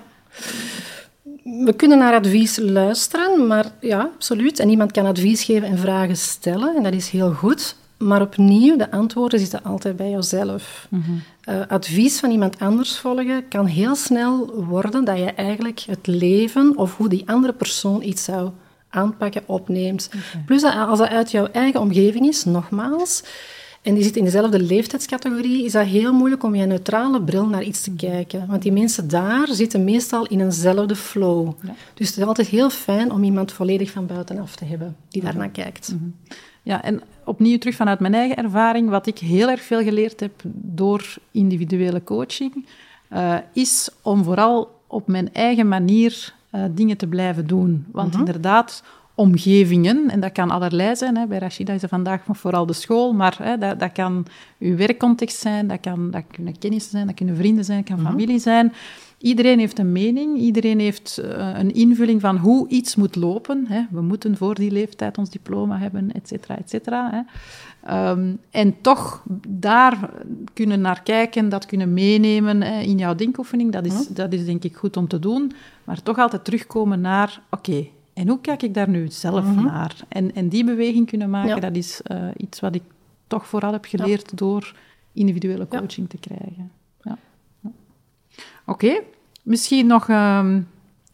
We 1.43 1.73
kunnen 1.75 1.97
naar 1.97 2.13
advies 2.13 2.57
luisteren, 2.57 3.47
maar 3.47 3.71
ja, 3.79 4.09
absoluut. 4.15 4.59
En 4.59 4.69
iemand 4.69 4.91
kan 4.91 5.05
advies 5.05 5.43
geven 5.43 5.67
en 5.67 5.77
vragen 5.77 6.17
stellen, 6.17 6.75
en 6.75 6.83
dat 6.83 6.93
is 6.93 7.09
heel 7.09 7.31
goed. 7.31 7.75
Maar 7.97 8.21
opnieuw, 8.21 8.77
de 8.77 8.91
antwoorden 8.91 9.39
zitten 9.39 9.63
altijd 9.63 9.95
bij 9.95 10.09
jezelf. 10.09 10.87
Mm 10.89 11.21
advies 11.67 12.19
van 12.19 12.31
iemand 12.31 12.59
anders 12.59 12.97
volgen 12.97 13.47
kan 13.47 13.65
heel 13.65 13.95
snel 13.95 14.63
worden 14.63 15.05
dat 15.05 15.17
je 15.17 15.25
eigenlijk 15.25 15.79
het 15.79 16.07
leven 16.07 16.77
of 16.77 16.97
hoe 16.97 17.09
die 17.09 17.23
andere 17.25 17.53
persoon 17.53 18.01
iets 18.03 18.23
zou 18.23 18.49
aanpakken, 18.91 19.43
opneemt. 19.45 20.09
Plus 20.45 20.63
als 20.63 20.99
dat 20.99 21.09
uit 21.09 21.31
jouw 21.31 21.47
eigen 21.51 21.79
omgeving 21.79 22.27
is, 22.27 22.45
nogmaals, 22.45 23.23
en 23.81 23.93
die 23.93 24.03
zitten 24.03 24.21
in 24.21 24.27
dezelfde 24.27 24.59
leeftijdscategorie, 24.59 25.65
is 25.65 25.71
dat 25.71 25.85
heel 25.85 26.13
moeilijk 26.13 26.43
om 26.43 26.55
je 26.55 26.65
neutrale 26.65 27.21
bril 27.21 27.45
naar 27.45 27.63
iets 27.63 27.81
te 27.81 27.91
kijken. 27.91 28.47
Want 28.47 28.61
die 28.61 28.71
mensen 28.71 29.07
daar 29.07 29.47
zitten 29.47 29.83
meestal 29.83 30.25
in 30.25 30.41
eenzelfde 30.41 30.95
flow. 30.95 31.51
Dus 31.93 32.07
het 32.07 32.17
is 32.17 32.23
altijd 32.23 32.47
heel 32.47 32.69
fijn 32.69 33.11
om 33.11 33.23
iemand 33.23 33.51
volledig 33.51 33.91
van 33.91 34.05
buitenaf 34.05 34.55
te 34.55 34.65
hebben 34.65 34.95
die 35.09 35.21
daarnaar 35.21 35.49
kijkt. 35.49 35.93
Mhm. 35.93 36.09
Ja, 36.63 36.83
en 36.83 37.01
opnieuw 37.25 37.57
terug 37.57 37.75
vanuit 37.75 37.99
mijn 37.99 38.13
eigen 38.13 38.35
ervaring, 38.37 38.89
wat 38.89 39.07
ik 39.07 39.17
heel 39.17 39.49
erg 39.49 39.61
veel 39.61 39.83
geleerd 39.83 40.19
heb 40.19 40.31
door 40.53 41.15
individuele 41.31 42.03
coaching, 42.03 42.65
uh, 43.13 43.37
is 43.53 43.89
om 44.01 44.23
vooral 44.23 44.79
op 44.87 45.07
mijn 45.07 45.33
eigen 45.33 45.67
manier 45.67 46.33
uh, 46.51 46.63
dingen 46.71 46.97
te 46.97 47.07
blijven 47.07 47.47
doen. 47.47 47.85
Want 47.91 48.13
mm 48.13 48.19
inderdaad, 48.19 48.83
omgevingen, 49.15 50.09
en 50.09 50.19
dat 50.19 50.31
kan 50.31 50.49
allerlei 50.49 50.95
zijn. 50.95 51.17
Hè. 51.17 51.25
Bij 51.25 51.37
Rashida 51.37 51.73
is 51.73 51.81
het 51.81 51.89
vandaag 51.89 52.21
vooral 52.31 52.65
de 52.65 52.73
school, 52.73 53.13
maar 53.13 53.37
hè, 53.41 53.57
dat, 53.57 53.79
dat 53.79 53.91
kan 53.91 54.25
uw 54.59 54.75
werkcontext 54.75 55.39
zijn, 55.39 55.67
dat, 55.67 55.79
kan, 55.79 56.11
dat 56.11 56.23
kunnen 56.31 56.57
kennissen 56.57 56.91
zijn, 56.91 57.05
dat 57.07 57.15
kunnen 57.15 57.35
vrienden 57.35 57.65
zijn, 57.65 57.77
dat 57.77 57.87
kan 57.87 57.99
mhm. 57.99 58.09
familie 58.09 58.39
zijn. 58.39 58.73
Iedereen 59.17 59.59
heeft 59.59 59.79
een 59.79 59.91
mening, 59.91 60.37
iedereen 60.37 60.79
heeft 60.79 61.21
uh, 61.23 61.49
een 61.53 61.73
invulling 61.73 62.21
van 62.21 62.37
hoe 62.37 62.67
iets 62.67 62.95
moet 62.95 63.15
lopen. 63.15 63.65
Hè. 63.67 63.81
We 63.91 64.01
moeten 64.01 64.37
voor 64.37 64.55
die 64.55 64.71
leeftijd 64.71 65.17
ons 65.17 65.29
diploma 65.29 65.77
hebben, 65.77 66.11
et 66.11 66.27
cetera, 66.27 66.57
et 66.57 66.69
cetera. 66.69 67.25
Um, 67.89 68.39
en 68.49 68.81
toch 68.81 69.23
daar 69.47 70.09
kunnen 70.53 70.81
naar 70.81 71.03
kijken, 71.03 71.49
dat 71.49 71.65
kunnen 71.65 71.93
meenemen 71.93 72.61
hè, 72.61 72.79
in 72.79 72.97
jouw 72.97 73.15
denkoefening, 73.15 73.71
dat 73.71 73.85
is, 73.85 74.07
dat 74.07 74.33
is 74.33 74.45
denk 74.45 74.63
ik 74.63 74.75
goed 74.75 74.97
om 74.97 75.07
te 75.07 75.19
doen. 75.19 75.51
Maar 75.83 76.03
toch 76.03 76.17
altijd 76.17 76.45
terugkomen 76.45 77.01
naar, 77.01 77.41
oké, 77.49 77.87
en 78.13 78.27
hoe 78.27 78.41
kijk 78.41 78.61
ik 78.61 78.73
daar 78.73 78.89
nu 78.89 79.07
zelf 79.09 79.45
mhm. 79.45 79.63
naar? 79.65 79.95
En, 80.07 80.35
en 80.35 80.49
die 80.49 80.63
beweging 80.63 81.07
kunnen 81.07 81.29
maken, 81.29 81.61
dat 81.61 81.75
is 81.75 82.01
uh, 82.11 82.27
iets 82.37 82.59
wat 82.59 82.75
ik 82.75 82.83
toch 83.27 83.47
vooral 83.47 83.71
heb 83.71 83.85
geleerd 83.85 84.37
door 84.37 84.75
individuele 85.13 85.67
coaching 85.67 86.09
te 86.09 86.17
krijgen. 86.17 86.71
Ja. 87.01 87.17
Oké, 88.65 89.01
misschien 89.43 89.87
nog 89.87 90.07
um, 90.07 90.67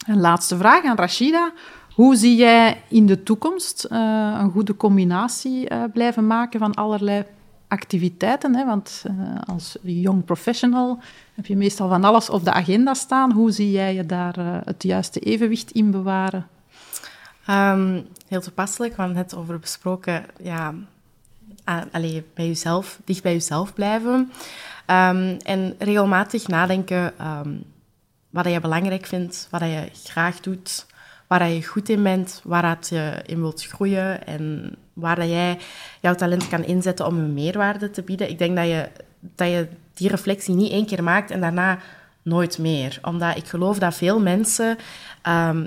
een 0.08 0.20
laatste 0.20 0.58
vraag 0.58 0.84
aan 0.84 0.98
Rashida. 0.98 1.52
Hoe 1.98 2.16
zie 2.16 2.36
jij 2.36 2.82
in 2.88 3.06
de 3.06 3.24
toekomst 3.24 3.88
uh, 3.92 4.38
een 4.40 4.52
goede 4.52 4.76
combinatie 4.76 5.72
uh, 5.72 5.84
blijven 5.94 6.28
maken 6.28 6.60
van 6.60 6.74
allerlei 6.74 7.24
activiteiten? 7.68 8.56
Hè? 8.56 8.66
Want 8.66 9.04
uh, 9.08 9.36
als 9.46 9.78
young 9.82 10.26
professional 10.26 11.00
heb 11.36 11.46
je 11.46 11.56
meestal 11.56 11.90
van 11.90 12.04
alles 12.04 12.30
op 12.30 12.44
de 12.44 12.52
agenda 12.54 12.94
staan. 12.94 13.32
Hoe 13.32 13.52
zie 13.52 13.72
jij 13.72 13.94
je 13.94 14.06
daar 14.06 14.36
het 14.66 14.84
juiste 14.84 15.20
evenwicht 15.20 15.72
in 15.72 15.92
bewaren? 15.92 16.48
Um, 17.50 18.08
heel 18.28 18.42
toepasselijk, 18.42 18.96
hadden 18.96 19.18
het 19.18 19.36
over 19.36 19.60
besproken, 19.60 20.26
ja, 20.42 20.74
allee, 21.92 22.24
bij 22.34 22.48
jezelf, 22.48 23.00
dicht 23.06 23.24
bij 23.24 23.34
jezelf 23.34 23.74
blijven. 23.74 24.32
Um, 24.88 25.38
en 25.38 25.76
regelmatig 25.78 26.48
nadenken 26.48 27.14
um, 27.28 27.64
wat 28.30 28.46
je 28.46 28.60
belangrijk 28.60 29.06
vindt, 29.06 29.48
wat 29.52 29.62
je 29.62 29.90
graag 30.04 30.40
doet, 30.40 30.86
waar 31.28 31.50
je 31.50 31.66
goed 31.66 31.90
in 31.90 32.04
bent, 32.04 32.42
waar 32.44 32.78
je 32.90 33.22
in 33.26 33.40
wilt 33.40 33.64
groeien 33.64 34.28
en 34.28 34.76
waar 34.94 35.28
jij 35.28 35.58
jouw 36.02 36.16
talent 36.16 36.48
kan 36.48 36.64
inzetten 36.64 37.06
om 37.06 37.18
een 37.18 37.34
meerwaarde 37.34 37.90
te 37.90 38.02
bieden. 38.02 38.30
Ik 38.30 38.38
denk 38.38 38.56
dat 38.56 38.68
je, 38.68 38.90
dat 39.20 39.48
je 39.48 39.68
die 39.94 40.10
reflectie 40.10 40.56
niet 40.56 40.72
één 40.72 40.86
keer 40.86 41.04
maakt 41.04 41.32
en 41.32 41.42
daarna 41.42 41.80
nooit 42.22 42.58
meer. 42.58 43.00
Omdat 43.02 43.38
ik 43.38 43.48
geloof 43.48 43.80
dat 43.80 43.96
veel 43.96 44.20
mensen 44.20 44.78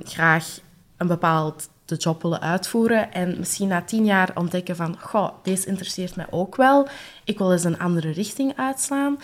graag 0.05 0.59
een 0.97 1.07
bepaald 1.07 1.69
de 1.85 1.97
job 1.97 2.23
willen 2.23 2.41
uitvoeren 2.41 3.13
en 3.13 3.39
misschien 3.39 3.69
na 3.69 3.83
tien 3.83 4.05
jaar 4.05 4.31
ontdekken 4.35 4.77
van, 4.77 4.97
goh, 4.99 5.29
deze 5.43 5.67
interesseert 5.67 6.17
mij 6.17 6.27
ook 6.31 6.57
wel. 6.57 6.89
Ik 7.25 7.39
wil 7.39 7.53
eens 7.53 7.65
een 7.65 7.79
andere 7.79 8.11
richting 8.11 8.53
uitslaan. 8.57 9.19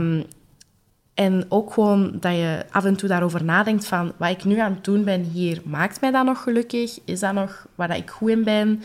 Um, 0.00 0.24
en 1.14 1.44
ook 1.48 1.72
gewoon 1.72 2.16
dat 2.20 2.32
je 2.32 2.64
af 2.70 2.84
en 2.84 2.96
toe 2.96 3.08
daarover 3.08 3.44
nadenkt 3.44 3.86
van 3.86 4.12
wat 4.16 4.30
ik 4.30 4.44
nu 4.44 4.58
aan 4.58 4.72
het 4.72 4.84
doen 4.84 5.04
ben 5.04 5.22
hier, 5.22 5.60
maakt 5.64 6.00
mij 6.00 6.10
dat 6.10 6.24
nog 6.24 6.42
gelukkig? 6.42 6.98
Is 7.04 7.20
dat 7.20 7.32
nog 7.32 7.66
waar 7.74 7.96
ik 7.96 8.10
goed 8.10 8.30
in 8.30 8.44
ben? 8.44 8.82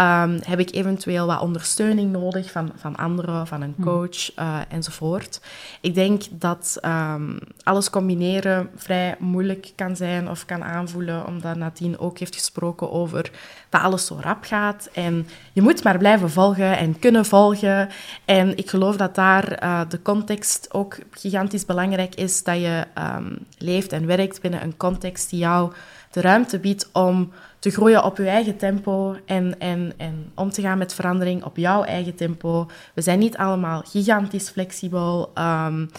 Um, 0.00 0.38
heb 0.42 0.58
ik 0.58 0.74
eventueel 0.74 1.26
wat 1.26 1.40
ondersteuning 1.40 2.12
nodig 2.12 2.50
van, 2.50 2.72
van 2.76 2.96
anderen, 2.96 3.46
van 3.46 3.62
een 3.62 3.74
hmm. 3.76 3.84
coach 3.84 4.38
uh, 4.38 4.58
enzovoort? 4.68 5.40
Ik 5.80 5.94
denk 5.94 6.22
dat 6.30 6.78
um, 6.84 7.38
alles 7.62 7.90
combineren 7.90 8.70
vrij 8.76 9.16
moeilijk 9.18 9.72
kan 9.76 9.96
zijn 9.96 10.30
of 10.30 10.44
kan 10.44 10.64
aanvoelen, 10.64 11.26
omdat 11.26 11.56
Nadine 11.56 11.98
ook 11.98 12.18
heeft 12.18 12.34
gesproken 12.34 12.90
over 12.90 13.30
dat 13.68 13.80
alles 13.80 14.06
zo 14.06 14.18
rap 14.20 14.44
gaat. 14.44 14.88
En 14.92 15.26
je 15.52 15.62
moet 15.62 15.84
maar 15.84 15.98
blijven 15.98 16.30
volgen 16.30 16.78
en 16.78 16.98
kunnen 16.98 17.24
volgen. 17.24 17.88
En 18.24 18.56
ik 18.56 18.70
geloof 18.70 18.96
dat 18.96 19.14
daar 19.14 19.62
uh, 19.62 19.80
de 19.88 20.02
context 20.02 20.68
ook 20.72 20.98
gigantisch 21.10 21.66
belangrijk 21.66 22.14
is, 22.14 22.42
dat 22.42 22.56
je 22.56 22.84
um, 22.98 23.38
leeft 23.58 23.92
en 23.92 24.06
werkt 24.06 24.40
binnen 24.40 24.62
een 24.62 24.76
context 24.76 25.30
die 25.30 25.38
jou 25.38 25.72
de 26.10 26.20
ruimte 26.20 26.58
biedt 26.58 26.88
om 26.92 27.32
te 27.58 27.70
groeien 27.70 28.04
op 28.04 28.16
je 28.16 28.28
eigen 28.28 28.56
tempo 28.56 29.16
en, 29.24 29.60
en, 29.60 29.92
en 29.96 30.32
om 30.34 30.50
te 30.50 30.62
gaan 30.62 30.78
met 30.78 30.94
verandering 30.94 31.44
op 31.44 31.56
jouw 31.56 31.82
eigen 31.82 32.14
tempo. 32.14 32.70
We 32.94 33.02
zijn 33.02 33.18
niet 33.18 33.36
allemaal 33.36 33.82
gigantisch 33.86 34.48
flexibel. 34.48 35.32
Um, 35.34 35.90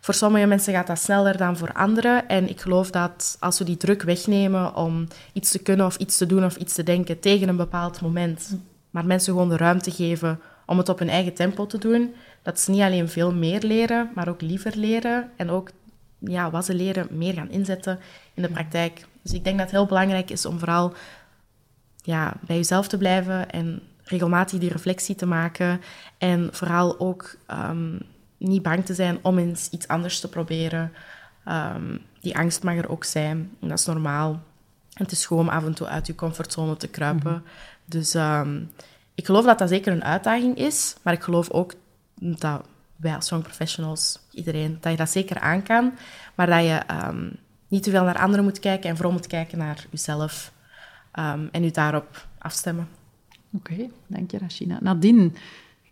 voor 0.00 0.14
sommige 0.14 0.46
mensen 0.46 0.72
gaat 0.72 0.86
dat 0.86 0.98
sneller 0.98 1.36
dan 1.36 1.56
voor 1.56 1.72
anderen. 1.72 2.28
En 2.28 2.48
ik 2.48 2.60
geloof 2.60 2.90
dat 2.90 3.36
als 3.40 3.58
we 3.58 3.64
die 3.64 3.76
druk 3.76 4.02
wegnemen 4.02 4.76
om 4.76 5.06
iets 5.32 5.50
te 5.50 5.58
kunnen 5.58 5.86
of 5.86 5.96
iets 5.96 6.16
te 6.16 6.26
doen 6.26 6.44
of 6.44 6.56
iets 6.56 6.74
te 6.74 6.82
denken 6.82 7.20
tegen 7.20 7.48
een 7.48 7.56
bepaald 7.56 8.00
moment, 8.00 8.58
maar 8.90 9.06
mensen 9.06 9.32
gewoon 9.32 9.48
de 9.48 9.56
ruimte 9.56 9.90
geven 9.90 10.40
om 10.66 10.78
het 10.78 10.88
op 10.88 10.98
hun 10.98 11.08
eigen 11.08 11.34
tempo 11.34 11.66
te 11.66 11.78
doen, 11.78 12.14
dat 12.42 12.60
ze 12.60 12.70
niet 12.70 12.80
alleen 12.80 13.08
veel 13.08 13.32
meer 13.32 13.60
leren, 13.60 14.10
maar 14.14 14.28
ook 14.28 14.40
liever 14.40 14.76
leren 14.76 15.30
en 15.36 15.50
ook 15.50 15.70
ja, 16.18 16.50
wat 16.50 16.64
ze 16.64 16.74
leren 16.74 17.06
meer 17.10 17.32
gaan 17.32 17.50
inzetten 17.50 17.98
in 18.34 18.42
de 18.42 18.48
praktijk. 18.48 19.06
Dus 19.26 19.34
ik 19.34 19.44
denk 19.44 19.56
dat 19.56 19.66
het 19.66 19.76
heel 19.76 19.86
belangrijk 19.86 20.30
is 20.30 20.46
om 20.46 20.58
vooral 20.58 20.94
ja, 22.02 22.34
bij 22.40 22.56
jezelf 22.56 22.88
te 22.88 22.98
blijven 22.98 23.50
en 23.50 23.82
regelmatig 24.02 24.58
die 24.58 24.70
reflectie 24.70 25.14
te 25.14 25.26
maken. 25.26 25.80
En 26.18 26.48
vooral 26.52 27.00
ook 27.00 27.36
um, 27.50 28.00
niet 28.36 28.62
bang 28.62 28.84
te 28.84 28.94
zijn 28.94 29.18
om 29.22 29.38
eens 29.38 29.68
iets 29.70 29.88
anders 29.88 30.20
te 30.20 30.28
proberen. 30.28 30.92
Um, 31.48 32.00
die 32.20 32.36
angst 32.36 32.62
mag 32.62 32.76
er 32.76 32.90
ook 32.90 33.04
zijn. 33.04 33.50
En 33.60 33.68
dat 33.68 33.78
is 33.78 33.86
normaal. 33.86 34.30
En 34.92 35.02
het 35.02 35.12
is 35.12 35.26
gewoon 35.26 35.48
af 35.48 35.64
en 35.64 35.74
toe 35.74 35.86
uit 35.86 36.06
je 36.06 36.14
comfortzone 36.14 36.76
te 36.76 36.88
kruipen. 36.88 37.32
Mhm. 37.32 37.42
Dus 37.84 38.14
um, 38.14 38.70
ik 39.14 39.26
geloof 39.26 39.44
dat 39.44 39.58
dat 39.58 39.68
zeker 39.68 39.92
een 39.92 40.04
uitdaging 40.04 40.56
is. 40.56 40.96
Maar 41.02 41.12
ik 41.12 41.22
geloof 41.22 41.50
ook 41.50 41.74
dat 42.14 42.62
wij 42.96 43.14
als 43.14 43.28
young 43.28 43.42
professionals, 43.42 44.18
iedereen, 44.30 44.78
dat 44.80 44.92
je 44.92 44.98
dat 44.98 45.10
zeker 45.10 45.38
aan 45.38 45.62
kan. 45.62 45.92
Maar 46.34 46.46
dat 46.46 46.64
je 46.64 46.80
niet 47.68 47.82
te 47.82 47.90
veel 47.90 48.04
naar 48.04 48.18
anderen 48.18 48.44
moet 48.44 48.58
kijken 48.58 48.90
en 48.90 48.96
vooral 48.96 49.12
moet 49.14 49.26
kijken 49.26 49.58
naar 49.58 49.86
jezelf 49.90 50.52
um, 51.18 51.48
en 51.52 51.64
u 51.64 51.70
daarop 51.70 52.26
afstemmen. 52.38 52.88
Oké, 53.52 53.72
okay, 53.72 53.90
dank 54.06 54.30
je 54.30 54.38
Rashina. 54.38 54.78
Nadine, 54.80 55.30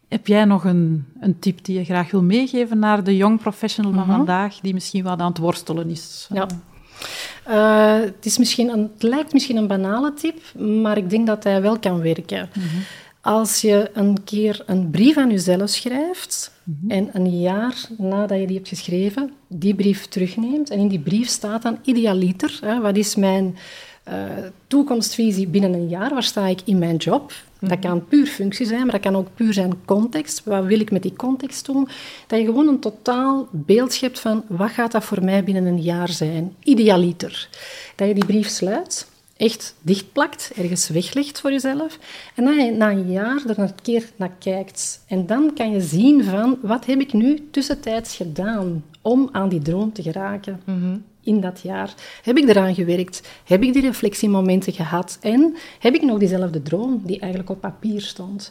heb 0.09 0.27
jij 0.27 0.45
nog 0.45 0.65
een, 0.65 1.07
een 1.21 1.39
tip 1.39 1.65
die 1.65 1.79
je 1.79 1.85
graag 1.85 2.11
wil 2.11 2.23
meegeven 2.23 2.79
naar 2.79 3.05
de 3.05 3.17
young 3.17 3.41
professional 3.41 3.93
van 3.93 4.07
mhm. 4.07 4.17
vandaag, 4.17 4.61
die 4.61 4.75
misschien 4.75 5.05
wat 5.05 5.21
aan 5.21 5.29
het 5.29 5.39
worstelen 5.39 5.91
is? 5.91 6.29
Ja. 6.33 6.47
Uh, 7.49 8.05
het, 8.05 8.27
is 8.27 8.39
misschien 8.39 8.69
een, 8.69 8.91
het 8.93 9.03
lijkt 9.03 9.33
misschien 9.33 9.57
een 9.57 9.67
banale 9.67 10.15
tip, 10.15 10.41
maar 10.59 10.97
ik 10.97 11.11
denk 11.11 11.27
dat 11.27 11.45
hij 11.45 11.63
wel 11.63 11.79
kan 11.79 12.01
werken. 12.01 12.49
Mhm. 12.55 12.67
Als 13.25 13.61
je 13.61 13.91
een 13.93 14.25
keer 14.25 14.63
een 14.67 14.91
brief 14.91 15.17
aan 15.17 15.31
jezelf 15.31 15.71
schrijft 15.71 16.53
mhm. 16.63 16.91
en 16.91 17.11
een 17.13 17.41
jaar 17.41 17.89
nadat 17.99 18.41
je 18.41 18.47
die 18.47 18.57
hebt 18.57 18.69
geschreven, 18.69 19.33
die 19.49 19.75
brief 19.75 20.07
terugneemt 20.07 20.71
en 20.71 20.79
in 20.79 20.89
die 20.89 21.01
brief 21.01 21.29
staat 21.29 21.63
dan 21.63 21.79
idealiter, 21.83 22.59
hè, 22.61 22.81
wat 22.81 22.97
is 22.97 23.15
mijn 23.15 23.57
uh, 24.09 24.15
toekomstvisie 24.67 25.47
binnen 25.47 25.73
een 25.73 25.89
jaar, 25.89 26.11
waar 26.11 26.23
sta 26.23 26.47
ik 26.47 26.61
in 26.65 26.79
mijn 26.79 26.97
job? 26.97 27.33
Dat 27.61 27.71
mhm. 27.71 27.81
kan 27.81 28.07
puur 28.07 28.27
functie 28.27 28.67
zijn, 28.67 28.83
maar 28.83 28.91
dat 28.91 29.01
kan 29.01 29.17
ook 29.17 29.35
puur 29.35 29.53
zijn 29.53 29.85
context. 29.85 30.43
Wat 30.45 30.65
wil 30.65 30.81
ik 30.81 30.91
met 30.91 31.03
die 31.03 31.17
context 31.17 31.67
doen? 31.67 31.89
Dat 32.27 32.39
je 32.39 32.45
gewoon 32.45 32.69
een 32.69 32.81
totaal 32.81 33.49
beeld 33.51 33.93
schept 33.93 34.21
van 34.21 34.45
wat 34.49 34.71
gaat 34.71 34.93
dat 34.93 35.05
voor 35.05 35.25
mij 35.25 35.45
binnen 35.45 35.65
een 35.65 35.83
jaar 35.83 36.11
zijn? 36.11 36.55
Idealiter. 36.63 37.49
Dat 37.97 38.09
je 38.09 38.15
die 38.15 38.27
brief 38.27 38.49
sluit 38.49 39.13
echt 39.37 39.75
dichtplakt, 39.81 40.53
ergens 40.57 40.89
weglegt 40.89 41.41
voor 41.41 41.51
jezelf. 41.51 41.99
En 42.35 42.45
dat 42.45 42.55
je 42.55 42.71
na 42.71 42.91
een 42.91 43.11
jaar 43.11 43.43
er 43.47 43.59
een 43.59 43.75
keer 43.83 44.11
naar 44.17 44.33
kijkt. 44.39 45.05
En 45.09 45.27
dan 45.27 45.55
kan 45.55 45.71
je 45.71 45.81
zien 45.81 46.25
van, 46.25 46.59
wat 46.63 46.87
heb 46.87 47.01
ik 47.01 47.13
nu 47.13 47.49
tussentijds 47.51 48.17
gedaan 48.17 48.85
om 49.03 49.29
aan 49.33 49.49
die 49.49 49.63
droom 49.63 49.93
te 49.93 50.03
geraken 50.03 50.61
mhm. 50.65 50.97
in 51.23 51.41
dat 51.41 51.61
jaar? 51.61 51.95
Heb 52.23 52.37
ik 52.37 52.49
eraan 52.49 52.75
gewerkt? 52.75 53.29
Heb 53.45 53.63
ik 53.63 53.73
die 53.73 53.83
reflectiemomenten 53.83 54.73
gehad? 54.73 55.19
En 55.21 55.57
heb 55.79 55.95
ik 55.95 56.03
nog 56.03 56.19
diezelfde 56.19 56.63
droom 56.63 57.01
die 57.05 57.21
eigenlijk 57.21 57.51
op 57.51 57.61
papier 57.61 58.01
stond? 58.01 58.51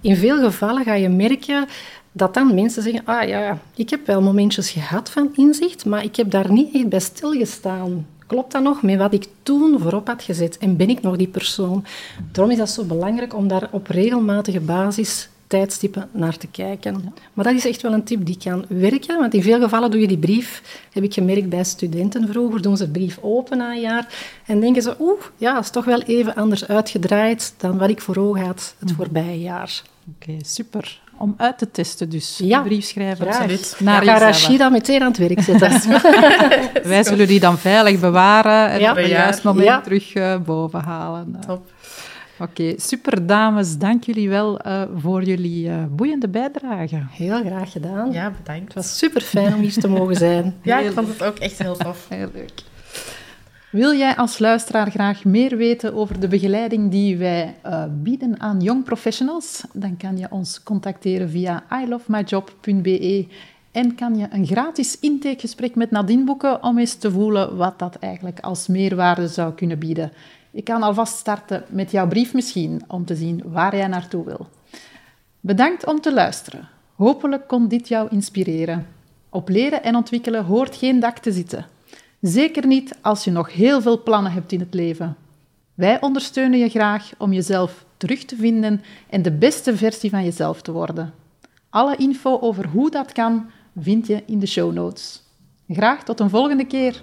In 0.00 0.16
veel 0.16 0.38
gevallen 0.38 0.84
ga 0.84 0.94
je 0.94 1.08
merken 1.08 1.66
dat 2.12 2.34
dan 2.34 2.54
mensen 2.54 2.82
zeggen, 2.82 3.02
ah 3.04 3.28
ja, 3.28 3.58
ik 3.74 3.90
heb 3.90 4.06
wel 4.06 4.22
momentjes 4.22 4.70
gehad 4.70 5.10
van 5.10 5.30
inzicht, 5.34 5.84
maar 5.84 6.04
ik 6.04 6.16
heb 6.16 6.30
daar 6.30 6.52
niet 6.52 6.74
echt 6.74 6.88
bij 6.88 7.00
stilgestaan. 7.00 8.06
Klopt 8.28 8.52
dat 8.52 8.62
nog 8.62 8.82
met 8.82 8.98
wat 8.98 9.12
ik 9.12 9.26
toen 9.42 9.80
voorop 9.80 10.06
had 10.06 10.22
gezet? 10.22 10.58
En 10.58 10.76
ben 10.76 10.88
ik 10.88 11.02
nog 11.02 11.16
die 11.16 11.28
persoon? 11.28 11.84
Daarom 12.32 12.52
is 12.52 12.58
dat 12.58 12.70
zo 12.70 12.84
belangrijk 12.84 13.34
om 13.34 13.48
daar 13.48 13.68
op 13.70 13.86
regelmatige 13.86 14.60
basis 14.60 15.28
tijdstippen 15.46 16.08
naar 16.12 16.36
te 16.36 16.46
kijken. 16.46 17.12
Maar 17.32 17.44
dat 17.44 17.54
is 17.54 17.66
echt 17.66 17.82
wel 17.82 17.92
een 17.92 18.04
tip 18.04 18.26
die 18.26 18.38
kan 18.44 18.64
werken, 18.68 19.18
want 19.18 19.34
in 19.34 19.42
veel 19.42 19.60
gevallen 19.60 19.90
doe 19.90 20.00
je 20.00 20.06
die 20.08 20.18
brief, 20.18 20.62
heb 20.92 21.02
ik 21.02 21.14
gemerkt 21.14 21.48
bij 21.48 21.64
studenten 21.64 22.28
vroeger, 22.28 22.62
doen 22.62 22.76
ze 22.76 22.84
de 22.84 22.90
brief 22.90 23.18
open 23.20 23.58
na 23.58 23.70
een 23.72 23.80
jaar 23.80 24.14
en 24.46 24.60
denken 24.60 24.82
ze, 24.82 24.94
oeh, 25.00 25.22
ja, 25.36 25.54
dat 25.54 25.64
is 25.64 25.70
toch 25.70 25.84
wel 25.84 26.00
even 26.00 26.34
anders 26.34 26.68
uitgedraaid 26.68 27.54
dan 27.56 27.78
wat 27.78 27.90
ik 27.90 28.00
voor 28.00 28.16
ogen 28.16 28.44
had 28.44 28.74
het 28.78 28.88
mhm. 28.88 28.96
voorbije 28.96 29.40
jaar. 29.40 29.82
Oké, 30.14 30.36
super. 30.44 31.00
Om 31.18 31.34
uit 31.36 31.58
te 31.58 31.70
testen 31.70 32.08
dus, 32.08 32.40
ja, 32.42 32.60
briefschrijver. 32.62 33.26
Absoluut. 33.26 33.76
Naar 33.78 34.04
ja, 34.04 34.18
Rashida 34.18 34.68
meteen 34.68 35.02
aan 35.02 35.08
het 35.08 35.18
werk 35.18 35.40
zetten. 35.40 36.00
Wij 36.90 37.04
zullen 37.04 37.26
die 37.26 37.40
dan 37.40 37.58
veilig 37.58 38.00
bewaren 38.00 38.70
en 38.70 38.90
op 38.90 38.96
het 38.96 39.06
juiste 39.06 39.46
moment 39.46 39.84
terug 39.84 40.14
uh, 40.14 40.36
boven 40.38 40.80
halen. 40.80 41.36
Top. 41.46 41.66
Oké, 42.40 42.74
super 42.76 43.26
dames. 43.26 43.78
Dank 43.78 44.04
jullie 44.04 44.28
wel 44.28 44.66
uh, 44.66 44.82
voor 44.96 45.22
jullie 45.22 45.68
uh, 45.68 45.74
boeiende 45.90 46.28
bijdrage. 46.28 47.02
Heel 47.10 47.44
graag 47.44 47.72
gedaan. 47.72 48.12
Ja, 48.12 48.32
bedankt. 48.42 48.64
Het 48.64 48.74
was 48.74 48.98
super 48.98 49.20
fijn 49.20 49.54
om 49.54 49.60
hier 49.60 49.72
te 49.72 49.88
mogen 49.88 50.16
zijn. 50.16 50.56
ja, 50.62 50.78
ik 50.78 50.92
vond 50.92 51.08
het 51.08 51.22
ook 51.22 51.38
echt 51.38 51.58
heel 51.58 51.76
tof. 51.76 52.06
heel 52.08 52.28
leuk. 52.34 52.52
Wil 53.70 53.94
jij 53.94 54.16
als 54.16 54.38
luisteraar 54.38 54.90
graag 54.90 55.24
meer 55.24 55.56
weten 55.56 55.94
over 55.94 56.20
de 56.20 56.28
begeleiding 56.28 56.90
die 56.90 57.16
wij 57.16 57.56
uh, 57.66 57.84
bieden 58.02 58.40
aan 58.40 58.60
young 58.60 58.84
professionals? 58.84 59.64
Dan 59.72 59.96
kan 59.96 60.16
je 60.16 60.26
ons 60.30 60.62
contacteren 60.62 61.30
via 61.30 61.64
ilovemyjob.be 61.82 63.26
en 63.72 63.94
kan 63.94 64.16
je 64.16 64.26
een 64.30 64.46
gratis 64.46 64.98
intakegesprek 64.98 65.74
met 65.74 65.90
Nadine 65.90 66.24
boeken 66.24 66.62
om 66.62 66.78
eens 66.78 66.94
te 66.94 67.10
voelen 67.10 67.56
wat 67.56 67.78
dat 67.78 67.96
eigenlijk 67.96 68.40
als 68.40 68.66
meerwaarde 68.66 69.28
zou 69.28 69.54
kunnen 69.54 69.78
bieden. 69.78 70.12
Ik 70.50 70.64
kan 70.64 70.82
alvast 70.82 71.18
starten 71.18 71.64
met 71.68 71.90
jouw 71.90 72.08
brief 72.08 72.34
misschien, 72.34 72.82
om 72.86 73.04
te 73.04 73.16
zien 73.16 73.42
waar 73.44 73.76
jij 73.76 73.86
naartoe 73.86 74.24
wil. 74.24 74.46
Bedankt 75.40 75.86
om 75.86 76.00
te 76.00 76.14
luisteren. 76.14 76.68
Hopelijk 76.94 77.46
kon 77.46 77.68
dit 77.68 77.88
jou 77.88 78.08
inspireren. 78.10 78.86
Op 79.28 79.48
leren 79.48 79.82
en 79.82 79.96
ontwikkelen 79.96 80.44
hoort 80.44 80.76
geen 80.76 81.00
dak 81.00 81.18
te 81.18 81.32
zitten. 81.32 81.66
Zeker 82.20 82.66
niet 82.66 82.94
als 83.00 83.24
je 83.24 83.30
nog 83.30 83.52
heel 83.52 83.80
veel 83.80 84.02
plannen 84.02 84.32
hebt 84.32 84.52
in 84.52 84.60
het 84.60 84.74
leven. 84.74 85.16
Wij 85.74 86.00
ondersteunen 86.00 86.58
je 86.58 86.68
graag 86.68 87.10
om 87.18 87.32
jezelf 87.32 87.84
terug 87.96 88.24
te 88.24 88.36
vinden 88.36 88.82
en 89.10 89.22
de 89.22 89.32
beste 89.32 89.76
versie 89.76 90.10
van 90.10 90.24
jezelf 90.24 90.62
te 90.62 90.72
worden. 90.72 91.14
Alle 91.70 91.96
info 91.96 92.38
over 92.40 92.66
hoe 92.68 92.90
dat 92.90 93.12
kan 93.12 93.50
vind 93.80 94.06
je 94.06 94.22
in 94.26 94.38
de 94.38 94.46
show 94.46 94.72
notes. 94.72 95.22
Graag 95.68 96.04
tot 96.04 96.20
een 96.20 96.30
volgende 96.30 96.66
keer. 96.66 97.00